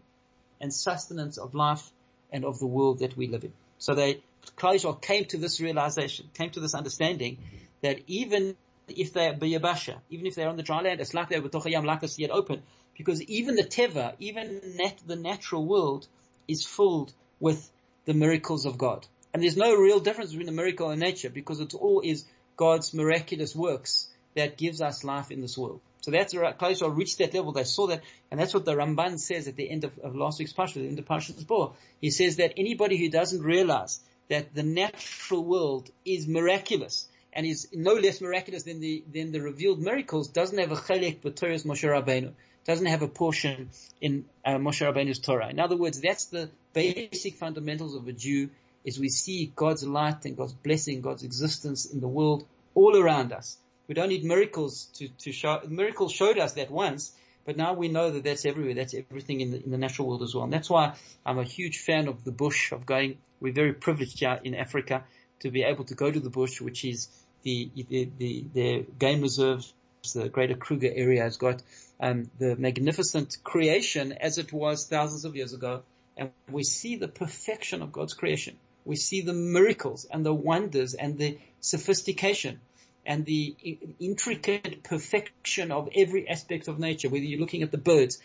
and 0.61 0.72
sustenance 0.72 1.39
of 1.39 1.55
life 1.55 1.91
and 2.32 2.45
of 2.45 2.59
the 2.59 2.66
world 2.66 3.01
that 3.01 3.16
we 3.16 3.26
live 3.28 3.45
in. 3.45 3.53
So 3.79 3.95
they, 3.95 4.22
Klal 4.57 5.01
came 5.01 5.24
to 5.26 5.39
this 5.39 5.61
realization, 5.61 6.29
came 6.35 6.51
to 6.51 6.61
this 6.61 6.74
understanding 6.74 7.39
that 7.83 8.01
even 8.07 8.57
if 8.89 9.12
they're 9.12 9.35
biyabasha, 9.35 9.97
even 10.11 10.26
if 10.26 10.35
they're 10.35 10.49
on 10.49 10.57
the 10.57 10.62
dry 10.62 10.81
land, 10.81 11.01
it's 11.01 11.14
like 11.14 11.29
they're 11.29 11.43
b'tochayam, 11.43 11.85
like 11.85 12.07
sea 12.09 12.22
had 12.22 12.31
open, 12.31 12.62
because 12.97 13.22
even 13.22 13.55
the 13.55 13.64
teva, 13.64 14.14
even 14.18 14.61
nat- 14.76 15.03
the 15.07 15.16
natural 15.16 15.64
world 15.64 16.07
is 16.49 16.64
filled 16.64 17.12
with 17.39 17.70
the 18.07 18.14
miracles 18.14 18.66
of 18.66 18.79
God. 18.79 19.07
And 19.33 19.43
there's 19.43 19.57
no 19.57 19.74
real 19.74 20.01
difference 20.01 20.31
between 20.31 20.47
the 20.47 20.53
miracle 20.53 20.91
and 20.91 21.01
nature 21.01 21.31
because 21.31 21.61
it 21.61 21.74
all 21.74 22.01
is 22.01 22.24
God's 22.57 22.95
miraculous 22.95 23.55
works 23.55 24.09
that 24.35 24.57
gives 24.57 24.81
us 24.81 25.05
life 25.05 25.31
in 25.31 25.41
this 25.41 25.57
world. 25.57 25.81
So 26.09 26.12
that's 26.12 26.32
Klal 26.32 26.54
Yisrael 26.59 26.96
reached 26.96 27.18
that 27.18 27.34
level. 27.34 27.52
They 27.52 27.64
saw 27.64 27.88
that, 27.88 28.02
and 28.30 28.40
that's 28.40 28.54
what 28.54 28.64
the 28.64 28.74
Ramban 28.74 29.18
says 29.18 29.46
at 29.46 29.56
the 29.56 29.68
end 29.68 29.84
of, 29.84 29.98
of 29.98 30.16
last 30.16 30.38
week's 30.38 30.54
parsha, 30.54 30.72
the 30.76 30.88
end 30.88 30.98
of 30.98 31.04
Parshas 31.04 31.46
Bo. 31.46 31.74
He 32.00 32.11
says 32.11 32.36
that 32.36 32.54
anybody 32.56 32.96
who 32.96 33.11
doesn't 33.11 33.42
realize 33.42 34.00
that 34.30 34.54
the 34.54 34.62
natural 34.62 35.44
world 35.44 35.90
is 36.06 36.26
miraculous 36.26 37.06
and 37.34 37.44
is 37.44 37.68
no 37.74 37.92
less 37.92 38.22
miraculous 38.22 38.62
than 38.62 38.80
the 38.80 39.04
than 39.12 39.32
the 39.32 39.42
revealed 39.42 39.80
miracles 39.80 40.28
doesn't 40.28 40.56
have 40.56 40.72
a 40.72 40.76
chelek 40.76 41.20
b'Toras 41.20 41.66
Moshe 41.66 41.86
Rabbeinu, 41.86 42.32
doesn't 42.64 42.86
have 42.86 43.02
a 43.02 43.09
portion 43.09 43.68
in 44.00 44.24
uh, 44.46 44.52
Moshe 44.52 44.80
Rabbeinu's 44.80 45.18
Torah. 45.18 45.50
In 45.50 45.61
other 45.61 45.76
words, 45.76 46.00
that's 46.00 46.24
the 46.28 46.48
basic 46.72 47.34
fundamentals 47.34 47.94
of 47.94 48.09
a 48.09 48.14
Jew. 48.14 48.48
Is 48.82 48.98
we 48.98 49.11
see 49.11 49.52
God's 49.54 49.86
light 49.86 50.24
and 50.24 50.38
God's 50.38 50.54
blessing, 50.54 51.02
God's 51.02 51.22
existence 51.22 51.84
in 51.84 52.00
the 52.00 52.09
world 52.09 52.46
all 52.74 52.96
around 52.96 53.34
us. 53.34 53.59
We 53.89 53.95
don't 53.95 54.11
need 54.11 54.22
miracles 54.22 54.84
to, 54.97 55.09
to 55.09 55.32
show, 55.32 55.62
miracles 55.66 56.12
showed 56.12 56.39
us 56.39 56.53
that 56.53 56.70
once, 56.70 57.12
but 57.47 57.57
now 57.57 57.72
we 57.72 57.89
know 57.89 58.11
that 58.11 58.22
that's 58.22 58.45
everywhere. 58.45 58.74
That's 58.74 58.95
everything 58.95 59.41
in 59.41 59.51
the, 59.51 59.64
in 59.64 59.70
the 59.70 59.78
natural 59.78 60.07
world 60.07 60.22
as 60.22 60.34
well. 60.34 60.45
And 60.45 60.53
that's 60.53 60.68
why 60.68 60.93
I'm 61.24 61.39
a 61.39 61.45
huge 61.45 61.78
fan 61.78 62.07
of 62.07 62.22
the 62.22 62.30
bush, 62.30 62.72
of 62.72 62.84
going, 62.84 63.16
we're 63.41 63.55
very 63.55 63.72
privileged 63.72 64.18
here 64.20 64.39
in 64.45 64.55
Africa 64.55 65.05
to 65.41 65.51
be 65.51 65.62
able 65.62 65.84
to 65.84 65.95
go 65.95 66.11
to 66.11 66.20
the 66.20 66.28
bush, 66.28 66.61
which 66.61 66.84
is 66.84 67.09
the, 67.45 67.70
the, 67.89 68.11
the, 68.18 68.45
the 68.53 68.86
game 68.99 69.22
reserves, 69.22 69.72
the 70.12 70.28
greater 70.28 70.55
Kruger 70.55 70.91
area 70.95 71.22
has 71.22 71.39
got, 71.39 71.62
um, 71.99 72.30
the 72.39 72.57
magnificent 72.57 73.39
creation 73.43 74.12
as 74.12 74.36
it 74.36 74.53
was 74.53 74.86
thousands 74.86 75.24
of 75.24 75.34
years 75.34 75.55
ago. 75.55 75.82
And 76.18 76.30
we 76.51 76.62
see 76.62 76.97
the 76.97 77.09
perfection 77.09 77.80
of 77.80 77.93
God's 77.93 78.12
creation. 78.12 78.59
We 78.84 78.97
see 78.97 79.22
the 79.22 79.32
miracles 79.32 80.05
and 80.11 80.26
the 80.26 80.34
wonders 80.34 80.93
and 80.93 81.16
the 81.16 81.39
sophistication 81.61 82.61
and 83.09 83.24
the 83.24 83.56
intricate 83.98 84.82
perfection 84.82 85.72
of 85.72 85.88
every 85.94 86.28
aspect 86.28 86.68
of 86.68 86.78
nature, 86.78 87.09
whether 87.09 87.24
you're 87.24 87.40
looking 87.40 87.62
at 87.62 87.70
the 87.70 87.78
birds, 87.78 88.20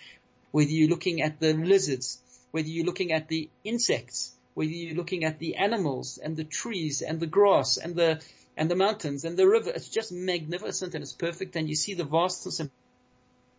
whether 0.51 0.69
you're 0.69 0.89
looking 0.89 1.21
at 1.21 1.39
the 1.39 1.53
lizards, 1.53 2.21
whether 2.51 2.67
you're 2.67 2.85
looking 2.85 3.13
at 3.13 3.29
the 3.29 3.49
insects, 3.63 4.33
whether 4.55 4.69
you're 4.69 4.95
looking 4.95 5.23
at 5.23 5.39
the 5.39 5.55
animals 5.55 6.19
and 6.21 6.35
the 6.35 6.43
trees 6.43 7.01
and 7.01 7.21
the 7.21 7.25
grass 7.27 7.77
and 7.77 7.95
the, 7.95 8.21
and 8.57 8.69
the 8.69 8.75
mountains 8.75 9.23
and 9.23 9.37
the 9.37 9.47
river. 9.47 9.71
It's 9.73 9.87
just 9.87 10.11
magnificent 10.11 10.93
and 10.95 11.01
it's 11.01 11.13
perfect 11.13 11.55
and 11.55 11.69
you 11.69 11.75
see 11.75 11.93
the 11.93 12.03
vastness 12.03 12.59
and 12.59 12.69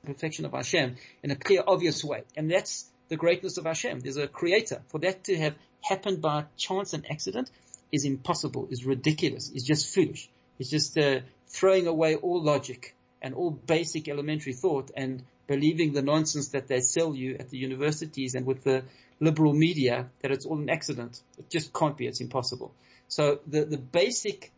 perfection 0.04 0.44
of 0.44 0.52
Hashem 0.52 0.96
in 1.22 1.30
a 1.30 1.36
clear, 1.36 1.64
obvious 1.66 2.04
way. 2.04 2.24
And 2.36 2.50
that's 2.50 2.84
the 3.08 3.16
greatness 3.16 3.56
of 3.56 3.64
Hashem. 3.64 4.00
There's 4.00 4.18
a 4.18 4.28
creator. 4.28 4.82
For 4.88 4.98
that 4.98 5.24
to 5.24 5.38
have 5.38 5.54
happened 5.80 6.20
by 6.20 6.44
chance 6.58 6.92
and 6.92 7.10
accident 7.10 7.50
is 7.90 8.04
impossible, 8.04 8.68
is 8.70 8.84
ridiculous, 8.84 9.50
is 9.50 9.62
just 9.64 9.94
foolish. 9.94 10.28
It's 10.58 10.70
just 10.70 10.96
uh, 10.98 11.20
throwing 11.48 11.86
away 11.86 12.16
all 12.16 12.42
logic 12.42 12.94
and 13.22 13.34
all 13.34 13.50
basic 13.50 14.08
elementary 14.08 14.52
thought 14.52 14.90
and 14.96 15.22
believing 15.46 15.92
the 15.92 16.02
nonsense 16.02 16.48
that 16.48 16.68
they 16.68 16.80
sell 16.80 17.14
you 17.14 17.36
at 17.38 17.50
the 17.50 17.58
universities 17.58 18.34
and 18.34 18.46
with 18.46 18.64
the 18.64 18.84
liberal 19.20 19.52
media 19.52 20.08
that 20.20 20.30
it's 20.30 20.46
all 20.46 20.58
an 20.58 20.70
accident. 20.70 21.20
It 21.38 21.50
just 21.50 21.72
can't 21.72 21.96
be. 21.96 22.06
It's 22.06 22.20
impossible. 22.20 22.74
So 23.08 23.40
the, 23.46 23.64
the 23.64 23.78
basic 23.78 24.52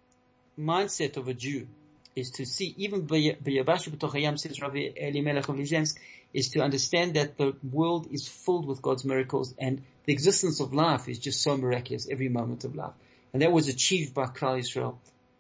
mindset 0.59 1.17
of 1.17 1.29
a 1.29 1.35
Jew 1.35 1.67
is 2.15 2.31
to 2.33 2.47
see, 2.47 2.75
even 2.79 3.07
B'Yabash 3.07 3.89
B'Tochayam 3.91 4.39
says 4.39 4.61
Rabbi 4.61 4.93
of 5.39 6.01
is 6.33 6.49
to 6.51 6.61
understand 6.61 7.15
that 7.15 7.37
the 7.37 7.55
world 7.71 8.09
is 8.11 8.27
filled 8.27 8.67
with 8.67 8.81
God's 8.81 9.05
miracles 9.05 9.55
and 9.59 9.83
the 10.07 10.13
existence 10.13 10.61
of 10.61 10.73
life 10.73 11.09
is 11.09 11.19
just 11.19 11.43
so 11.43 11.57
miraculous 11.57 12.09
every 12.11 12.29
moment 12.29 12.65
of 12.65 12.75
life. 12.75 12.95
And 13.33 13.43
that 13.43 13.53
was 13.53 13.69
achieved 13.69 14.15
by 14.15 14.27
Klal 14.27 14.59
Yisrael 14.59 14.97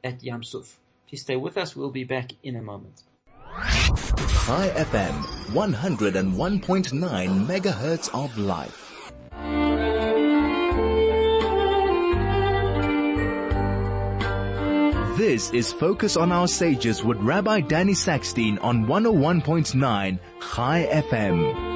at 0.06 0.22
Yam 0.22 0.42
Suf. 0.42 0.78
Please 1.08 1.20
stay 1.22 1.36
with 1.36 1.58
us. 1.58 1.76
We'll 1.76 1.90
be 1.90 2.04
back 2.04 2.32
in 2.42 2.56
a 2.56 2.62
moment. 2.62 3.02
Chai 4.46 4.68
FM, 4.70 5.14
101.9 5.52 7.46
megahertz 7.46 8.08
of 8.14 8.38
life. 8.38 8.82
This 15.16 15.50
is 15.50 15.72
Focus 15.72 16.16
on 16.16 16.30
Our 16.30 16.46
Sages 16.46 17.02
with 17.02 17.16
Rabbi 17.18 17.60
Danny 17.60 17.94
Sackstein 17.94 18.62
on 18.62 18.84
101.9 18.86 20.18
Chai 20.40 20.88
FM. 20.92 21.75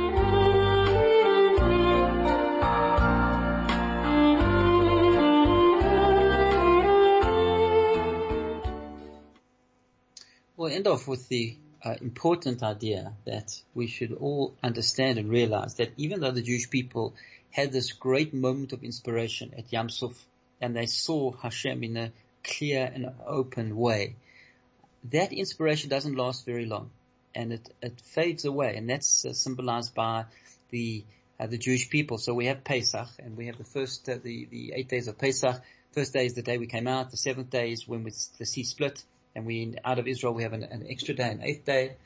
We'll 10.70 10.76
end 10.76 10.86
off 10.86 11.08
with 11.08 11.28
the 11.28 11.56
uh, 11.84 11.96
important 12.00 12.62
idea 12.62 13.14
that 13.24 13.60
we 13.74 13.88
should 13.88 14.12
all 14.12 14.54
understand 14.62 15.18
and 15.18 15.28
realize 15.28 15.74
that 15.74 15.90
even 15.96 16.20
though 16.20 16.30
the 16.30 16.42
Jewish 16.42 16.70
people 16.70 17.16
had 17.50 17.72
this 17.72 17.90
great 17.90 18.32
moment 18.32 18.72
of 18.72 18.84
inspiration 18.84 19.52
at 19.58 19.72
Yam 19.72 19.88
Suf 19.88 20.24
and 20.60 20.76
they 20.76 20.86
saw 20.86 21.32
Hashem 21.32 21.82
in 21.82 21.96
a 21.96 22.12
clear 22.44 22.88
and 22.94 23.10
open 23.26 23.76
way, 23.76 24.14
that 25.10 25.32
inspiration 25.32 25.90
doesn't 25.90 26.14
last 26.14 26.46
very 26.46 26.66
long 26.66 26.92
and 27.34 27.52
it, 27.52 27.68
it 27.82 28.00
fades 28.02 28.44
away 28.44 28.76
and 28.76 28.88
that's 28.88 29.24
uh, 29.24 29.32
symbolized 29.32 29.92
by 29.92 30.26
the 30.70 31.02
uh, 31.40 31.48
the 31.48 31.58
Jewish 31.58 31.90
people. 31.90 32.16
So 32.18 32.32
we 32.32 32.46
have 32.46 32.62
Pesach 32.62 33.08
and 33.18 33.36
we 33.36 33.46
have 33.46 33.58
the 33.58 33.64
first, 33.64 34.08
uh, 34.08 34.18
the, 34.22 34.46
the 34.48 34.74
eight 34.76 34.88
days 34.88 35.08
of 35.08 35.18
Pesach. 35.18 35.60
First 35.90 36.12
day 36.12 36.26
is 36.26 36.34
the 36.34 36.42
day 36.42 36.58
we 36.58 36.68
came 36.68 36.86
out. 36.86 37.10
The 37.10 37.16
seventh 37.16 37.50
day 37.50 37.72
is 37.72 37.88
when 37.88 38.04
we, 38.04 38.12
the 38.38 38.46
sea 38.46 38.62
split 38.62 39.02
and 39.34 39.46
we 39.46 39.74
out 39.84 39.98
of 39.98 40.06
Israel 40.06 40.34
we 40.34 40.42
have 40.42 40.52
an, 40.52 40.64
an 40.64 40.86
extra 40.88 41.14
day, 41.14 41.30
an 41.30 41.42
eighth 41.42 41.64
day, 41.64 41.96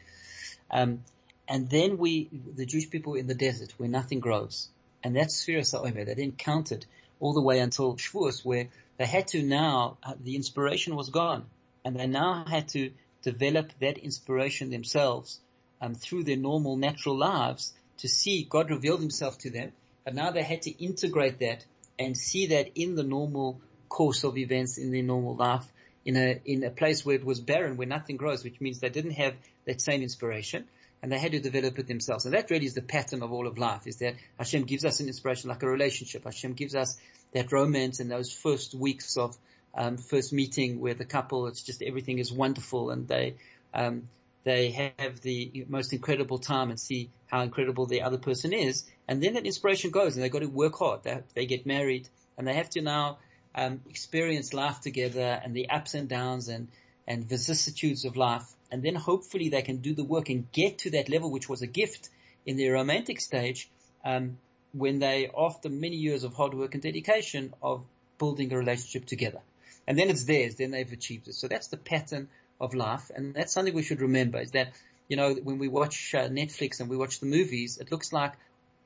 um, 0.70 1.02
and 1.48 1.68
then 1.68 1.98
we 1.98 2.28
the 2.56 2.66
Jewish 2.66 2.90
people 2.90 3.14
in 3.14 3.26
the 3.26 3.34
desert 3.34 3.74
where 3.76 3.88
nothing 3.88 4.20
grows, 4.20 4.68
and 5.02 5.16
that's 5.16 5.44
Sfiras 5.44 5.74
HaOmer. 5.74 6.06
They 6.06 6.14
didn't 6.14 6.38
count 6.38 6.72
it 6.72 6.86
all 7.20 7.32
the 7.32 7.42
way 7.42 7.58
until 7.60 7.96
Shavuos, 7.96 8.44
where 8.44 8.68
they 8.96 9.06
had 9.06 9.28
to 9.28 9.42
now 9.42 9.98
uh, 10.02 10.14
the 10.22 10.36
inspiration 10.36 10.96
was 10.96 11.10
gone, 11.10 11.44
and 11.84 11.96
they 11.96 12.06
now 12.06 12.44
had 12.46 12.68
to 12.68 12.90
develop 13.22 13.72
that 13.80 13.98
inspiration 13.98 14.70
themselves 14.70 15.40
um, 15.80 15.94
through 15.94 16.24
their 16.24 16.36
normal 16.36 16.76
natural 16.76 17.16
lives 17.16 17.72
to 17.98 18.08
see 18.08 18.46
God 18.48 18.70
revealed 18.70 19.00
Himself 19.00 19.38
to 19.38 19.50
them, 19.50 19.72
but 20.04 20.14
now 20.14 20.30
they 20.30 20.42
had 20.42 20.62
to 20.62 20.84
integrate 20.84 21.38
that 21.40 21.64
and 21.98 22.16
see 22.16 22.46
that 22.46 22.70
in 22.74 22.94
the 22.96 23.02
normal 23.02 23.60
course 23.88 24.24
of 24.24 24.36
events 24.36 24.78
in 24.78 24.90
their 24.90 25.02
normal 25.02 25.36
life 25.36 25.64
in 26.04 26.16
a, 26.16 26.40
in 26.44 26.64
a 26.64 26.70
place 26.70 27.04
where 27.04 27.16
it 27.16 27.24
was 27.24 27.40
barren, 27.40 27.76
where 27.76 27.86
nothing 27.86 28.16
grows, 28.16 28.44
which 28.44 28.60
means 28.60 28.80
they 28.80 28.88
didn't 28.88 29.12
have 29.12 29.34
that 29.64 29.80
same 29.80 30.02
inspiration 30.02 30.64
and 31.02 31.12
they 31.12 31.18
had 31.18 31.32
to 31.32 31.40
develop 31.40 31.78
it 31.78 31.86
themselves. 31.86 32.24
And 32.24 32.34
that 32.34 32.50
really 32.50 32.64
is 32.64 32.74
the 32.74 32.80
pattern 32.80 33.22
of 33.22 33.30
all 33.30 33.46
of 33.46 33.58
life 33.58 33.86
is 33.86 33.96
that 33.96 34.14
Hashem 34.38 34.64
gives 34.64 34.86
us 34.86 35.00
an 35.00 35.06
inspiration 35.06 35.50
like 35.50 35.62
a 35.62 35.68
relationship. 35.68 36.24
Hashem 36.24 36.54
gives 36.54 36.74
us 36.74 36.96
that 37.32 37.52
romance 37.52 38.00
and 38.00 38.10
those 38.10 38.32
first 38.32 38.74
weeks 38.74 39.18
of 39.18 39.36
um, 39.74 39.98
first 39.98 40.32
meeting 40.32 40.80
where 40.80 40.94
the 40.94 41.04
couple, 41.04 41.46
it's 41.46 41.62
just 41.62 41.82
everything 41.82 42.20
is 42.20 42.32
wonderful 42.32 42.90
and 42.90 43.06
they, 43.06 43.34
um, 43.74 44.08
they 44.44 44.70
have 44.98 45.20
the 45.20 45.66
most 45.68 45.92
incredible 45.92 46.38
time 46.38 46.70
and 46.70 46.80
see 46.80 47.10
how 47.26 47.42
incredible 47.42 47.86
the 47.86 48.02
other 48.02 48.18
person 48.18 48.52
is. 48.52 48.84
And 49.06 49.22
then 49.22 49.34
that 49.34 49.44
inspiration 49.44 49.90
goes 49.90 50.14
and 50.14 50.24
they've 50.24 50.32
got 50.32 50.40
to 50.40 50.46
work 50.46 50.78
hard. 50.78 51.02
They, 51.02 51.20
they 51.34 51.46
get 51.46 51.66
married 51.66 52.08
and 52.38 52.46
they 52.46 52.54
have 52.54 52.70
to 52.70 52.80
now 52.80 53.18
um, 53.54 53.80
experience 53.88 54.52
life 54.52 54.80
together 54.80 55.40
and 55.42 55.54
the 55.54 55.70
ups 55.70 55.94
and 55.94 56.08
downs 56.08 56.48
and 56.48 56.68
and 57.06 57.24
vicissitudes 57.24 58.04
of 58.04 58.16
life. 58.16 58.50
And 58.70 58.82
then 58.82 58.94
hopefully 58.94 59.50
they 59.50 59.62
can 59.62 59.78
do 59.78 59.94
the 59.94 60.04
work 60.04 60.30
and 60.30 60.50
get 60.52 60.78
to 60.78 60.90
that 60.90 61.08
level, 61.08 61.30
which 61.30 61.48
was 61.48 61.62
a 61.62 61.66
gift 61.66 62.08
in 62.46 62.56
their 62.56 62.72
romantic 62.72 63.20
stage, 63.20 63.68
um, 64.04 64.38
when 64.72 64.98
they, 64.98 65.30
after 65.36 65.68
many 65.68 65.96
years 65.96 66.24
of 66.24 66.34
hard 66.34 66.54
work 66.54 66.74
and 66.74 66.82
dedication, 66.82 67.54
of 67.62 67.84
building 68.18 68.52
a 68.52 68.58
relationship 68.58 69.06
together. 69.06 69.40
And 69.86 69.98
then 69.98 70.08
it's 70.08 70.24
theirs, 70.24 70.56
then 70.56 70.70
they've 70.70 70.90
achieved 70.92 71.28
it. 71.28 71.34
So 71.34 71.46
that's 71.46 71.68
the 71.68 71.76
pattern 71.76 72.28
of 72.60 72.74
life. 72.74 73.10
And 73.14 73.34
that's 73.34 73.52
something 73.52 73.74
we 73.74 73.82
should 73.82 74.00
remember 74.00 74.40
is 74.40 74.52
that, 74.52 74.72
you 75.08 75.16
know, 75.16 75.34
when 75.34 75.58
we 75.58 75.68
watch 75.68 76.14
uh, 76.14 76.28
Netflix 76.28 76.80
and 76.80 76.88
we 76.88 76.96
watch 76.96 77.20
the 77.20 77.26
movies, 77.26 77.78
it 77.78 77.92
looks 77.92 78.12
like 78.12 78.32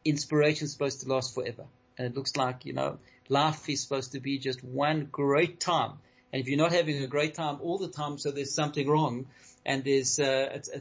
inspiration 0.04 0.64
is 0.64 0.72
supposed 0.72 1.02
to 1.02 1.08
last 1.08 1.34
forever. 1.34 1.64
And 1.96 2.06
it 2.06 2.16
looks 2.16 2.36
like, 2.36 2.66
you 2.66 2.72
know, 2.72 2.98
life 3.28 3.68
is 3.68 3.82
supposed 3.82 4.12
to 4.12 4.20
be 4.20 4.38
just 4.38 4.62
one 4.64 5.08
great 5.10 5.60
time. 5.60 5.92
And 6.32 6.40
if 6.40 6.48
you're 6.48 6.58
not 6.58 6.72
having 6.72 7.02
a 7.02 7.06
great 7.06 7.34
time 7.34 7.58
all 7.62 7.78
the 7.78 7.88
time, 7.88 8.18
so 8.18 8.30
there's 8.30 8.54
something 8.54 8.88
wrong 8.88 9.26
and 9.64 9.84
there's, 9.84 10.18
uh, 10.18 10.60
uh, 10.74 10.78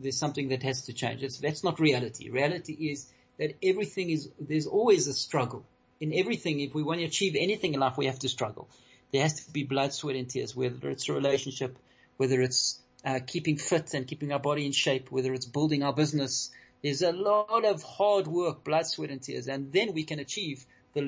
there's 0.00 0.16
something 0.16 0.48
that 0.48 0.62
has 0.62 0.86
to 0.86 0.92
change. 0.92 1.22
It's, 1.22 1.38
that's 1.38 1.64
not 1.64 1.80
reality. 1.80 2.30
Reality 2.30 2.72
is 2.72 3.06
that 3.38 3.56
everything 3.62 4.10
is, 4.10 4.30
there's 4.38 4.66
always 4.66 5.06
a 5.06 5.14
struggle. 5.14 5.64
In 6.00 6.12
everything, 6.12 6.60
if 6.60 6.74
we 6.74 6.82
want 6.82 7.00
to 7.00 7.06
achieve 7.06 7.36
anything 7.38 7.74
in 7.74 7.80
life, 7.80 7.96
we 7.96 8.06
have 8.06 8.18
to 8.20 8.28
struggle. 8.28 8.68
There 9.12 9.22
has 9.22 9.44
to 9.44 9.52
be 9.52 9.64
blood, 9.64 9.92
sweat 9.92 10.16
and 10.16 10.28
tears, 10.28 10.56
whether 10.56 10.90
it's 10.90 11.08
a 11.08 11.12
relationship, 11.12 11.78
whether 12.16 12.40
it's 12.40 12.80
uh, 13.04 13.20
keeping 13.26 13.56
fit 13.56 13.94
and 13.94 14.06
keeping 14.06 14.32
our 14.32 14.38
body 14.38 14.66
in 14.66 14.72
shape, 14.72 15.10
whether 15.10 15.32
it's 15.32 15.46
building 15.46 15.82
our 15.82 15.92
business. 15.92 16.50
There's 16.82 17.02
a 17.02 17.12
lot 17.12 17.64
of 17.64 17.82
hard 17.82 18.26
work, 18.26 18.64
blood, 18.64 18.86
sweat 18.86 19.10
and 19.10 19.22
tears, 19.22 19.48
and 19.48 19.72
then 19.72 19.92
we 19.92 20.04
can 20.04 20.18
achieve 20.18 20.64
the 20.94 21.02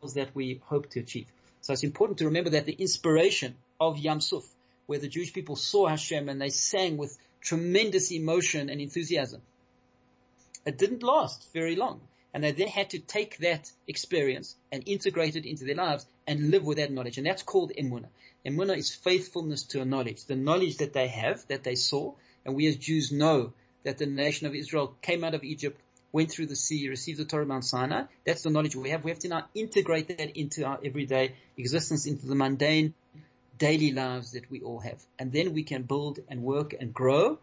levels 0.00 0.14
that 0.14 0.34
we 0.34 0.60
hope 0.64 0.88
to 0.88 1.00
achieve. 1.00 1.26
So 1.60 1.74
it's 1.74 1.84
important 1.84 2.18
to 2.18 2.24
remember 2.24 2.50
that 2.50 2.64
the 2.64 2.72
inspiration 2.72 3.54
of 3.78 3.98
Yam 3.98 4.22
Suf, 4.22 4.44
where 4.86 4.98
the 4.98 5.08
Jewish 5.08 5.34
people 5.34 5.56
saw 5.56 5.88
Hashem 5.88 6.30
and 6.30 6.40
they 6.40 6.48
sang 6.48 6.96
with 6.96 7.18
tremendous 7.42 8.10
emotion 8.10 8.70
and 8.70 8.80
enthusiasm, 8.80 9.42
it 10.64 10.78
didn't 10.78 11.02
last 11.02 11.52
very 11.52 11.76
long. 11.76 12.00
And 12.32 12.44
they 12.44 12.52
then 12.52 12.68
had 12.68 12.90
to 12.90 12.98
take 12.98 13.38
that 13.38 13.70
experience 13.86 14.56
and 14.72 14.82
integrate 14.86 15.36
it 15.36 15.44
into 15.44 15.64
their 15.64 15.74
lives 15.74 16.06
and 16.26 16.50
live 16.50 16.64
with 16.64 16.78
that 16.78 16.92
knowledge. 16.92 17.18
And 17.18 17.26
that's 17.26 17.42
called 17.42 17.72
emunah. 17.78 18.08
Emunah 18.46 18.78
is 18.78 18.94
faithfulness 18.94 19.64
to 19.64 19.82
a 19.82 19.84
knowledge. 19.84 20.24
The 20.24 20.36
knowledge 20.36 20.78
that 20.78 20.94
they 20.94 21.08
have, 21.08 21.46
that 21.48 21.64
they 21.64 21.74
saw, 21.74 22.14
and 22.46 22.54
we 22.54 22.68
as 22.68 22.76
Jews 22.76 23.12
know 23.12 23.52
that 23.82 23.98
the 23.98 24.06
nation 24.06 24.46
of 24.46 24.54
Israel 24.54 24.96
came 25.02 25.24
out 25.24 25.34
of 25.34 25.44
Egypt, 25.44 25.78
went 26.12 26.30
through 26.30 26.46
the 26.46 26.56
sea, 26.56 26.88
received 26.88 27.18
the 27.18 27.24
Torah 27.24 27.46
Mount 27.46 27.64
Sinai. 27.64 28.04
That's 28.24 28.42
the 28.42 28.50
knowledge 28.50 28.76
we 28.76 28.90
have. 28.90 29.04
We 29.04 29.10
have 29.10 29.20
to 29.20 29.28
now 29.28 29.46
integrate 29.54 30.08
that 30.08 30.38
into 30.38 30.64
our 30.64 30.78
everyday 30.84 31.34
existence, 31.56 32.06
into 32.06 32.26
the 32.26 32.34
mundane 32.34 32.94
daily 33.58 33.92
lives 33.92 34.32
that 34.32 34.50
we 34.50 34.60
all 34.60 34.80
have. 34.80 35.00
And 35.18 35.32
then 35.32 35.52
we 35.52 35.62
can 35.62 35.82
build 35.82 36.18
and 36.28 36.42
work 36.42 36.74
and 36.78 36.92
grow 36.92 37.38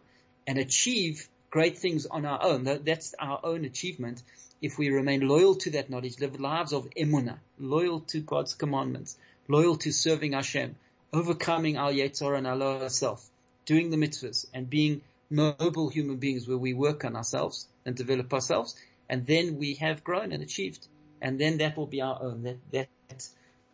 and 0.46 0.58
achieve 0.58 1.28
great 1.50 1.78
things 1.78 2.06
on 2.06 2.26
our 2.26 2.42
own. 2.42 2.64
That's 2.64 3.14
our 3.18 3.40
own 3.42 3.64
achievement. 3.64 4.22
If 4.60 4.76
we 4.76 4.90
remain 4.90 5.26
loyal 5.26 5.54
to 5.56 5.70
that 5.70 5.88
knowledge, 5.88 6.20
live 6.20 6.40
lives 6.40 6.72
of 6.72 6.90
emunah, 6.90 7.38
loyal 7.58 8.00
to 8.08 8.20
God's 8.20 8.54
commandments, 8.54 9.16
loyal 9.46 9.76
to 9.76 9.92
serving 9.92 10.32
Hashem, 10.32 10.74
overcoming 11.12 11.76
our 11.76 11.92
Yetzer 11.92 12.26
Hara 12.26 12.38
and 12.38 12.46
our 12.46 12.56
lower 12.56 12.88
self, 12.88 13.30
doing 13.64 13.90
the 13.90 13.96
mitzvahs 13.96 14.46
and 14.52 14.68
being 14.68 15.00
noble 15.30 15.88
human 15.88 16.16
beings 16.16 16.48
where 16.48 16.58
we 16.58 16.74
work 16.74 17.04
on 17.04 17.16
ourselves 17.16 17.66
and 17.84 17.96
develop 17.96 18.32
ourselves. 18.32 18.74
And 19.08 19.26
then 19.26 19.56
we 19.56 19.74
have 19.74 20.04
grown 20.04 20.32
and 20.32 20.42
achieved. 20.42 20.86
And 21.20 21.40
then 21.40 21.58
that 21.58 21.76
will 21.76 21.86
be 21.86 22.00
our 22.00 22.22
own. 22.22 22.58
That, 22.72 22.88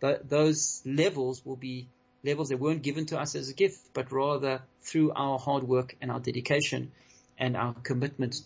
that, 0.00 0.28
those 0.28 0.82
levels 0.84 1.44
will 1.44 1.56
be 1.56 1.88
levels 2.24 2.48
that 2.48 2.58
weren't 2.58 2.82
given 2.82 3.06
to 3.06 3.20
us 3.20 3.34
as 3.34 3.50
a 3.50 3.54
gift, 3.54 3.78
but 3.92 4.10
rather 4.10 4.62
through 4.82 5.12
our 5.12 5.38
hard 5.38 5.64
work 5.64 5.94
and 6.00 6.10
our 6.10 6.20
dedication 6.20 6.90
and 7.38 7.56
our 7.56 7.74
commitment 7.74 8.36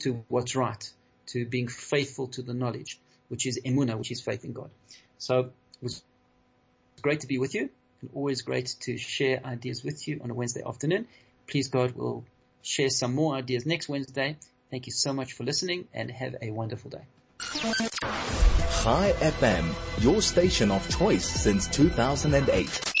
to 0.00 0.24
what's 0.28 0.54
right, 0.54 0.90
to 1.26 1.46
being 1.46 1.68
faithful 1.68 2.28
to 2.28 2.42
the 2.42 2.52
knowledge, 2.52 2.98
which 3.28 3.46
is 3.46 3.60
emunah, 3.64 3.96
which 3.96 4.10
is 4.10 4.20
faith 4.20 4.44
in 4.44 4.52
God. 4.52 4.70
So 5.18 5.38
it 5.40 5.82
was 5.82 6.02
great 7.00 7.20
to 7.20 7.26
be 7.26 7.38
with 7.38 7.54
you 7.54 7.70
and 8.00 8.10
always 8.14 8.42
great 8.42 8.74
to 8.80 8.98
share 8.98 9.40
ideas 9.44 9.82
with 9.82 10.06
you 10.06 10.20
on 10.22 10.30
a 10.30 10.34
Wednesday 10.34 10.62
afternoon. 10.66 11.06
Please 11.46 11.68
God 11.68 11.92
will 11.92 12.24
share 12.62 12.90
some 12.90 13.14
more 13.14 13.34
ideas 13.34 13.66
next 13.66 13.88
Wednesday. 13.88 14.36
Thank 14.70 14.86
you 14.86 14.92
so 14.92 15.12
much 15.12 15.34
for 15.34 15.44
listening 15.44 15.88
and 15.92 16.10
have 16.10 16.36
a 16.40 16.50
wonderful 16.50 16.90
day. 16.90 17.04
Chai 18.82 19.12
FM, 19.18 20.02
your 20.02 20.22
station 20.22 20.70
of 20.70 20.88
choice 20.98 21.24
since 21.24 21.68
2008. 21.68 22.91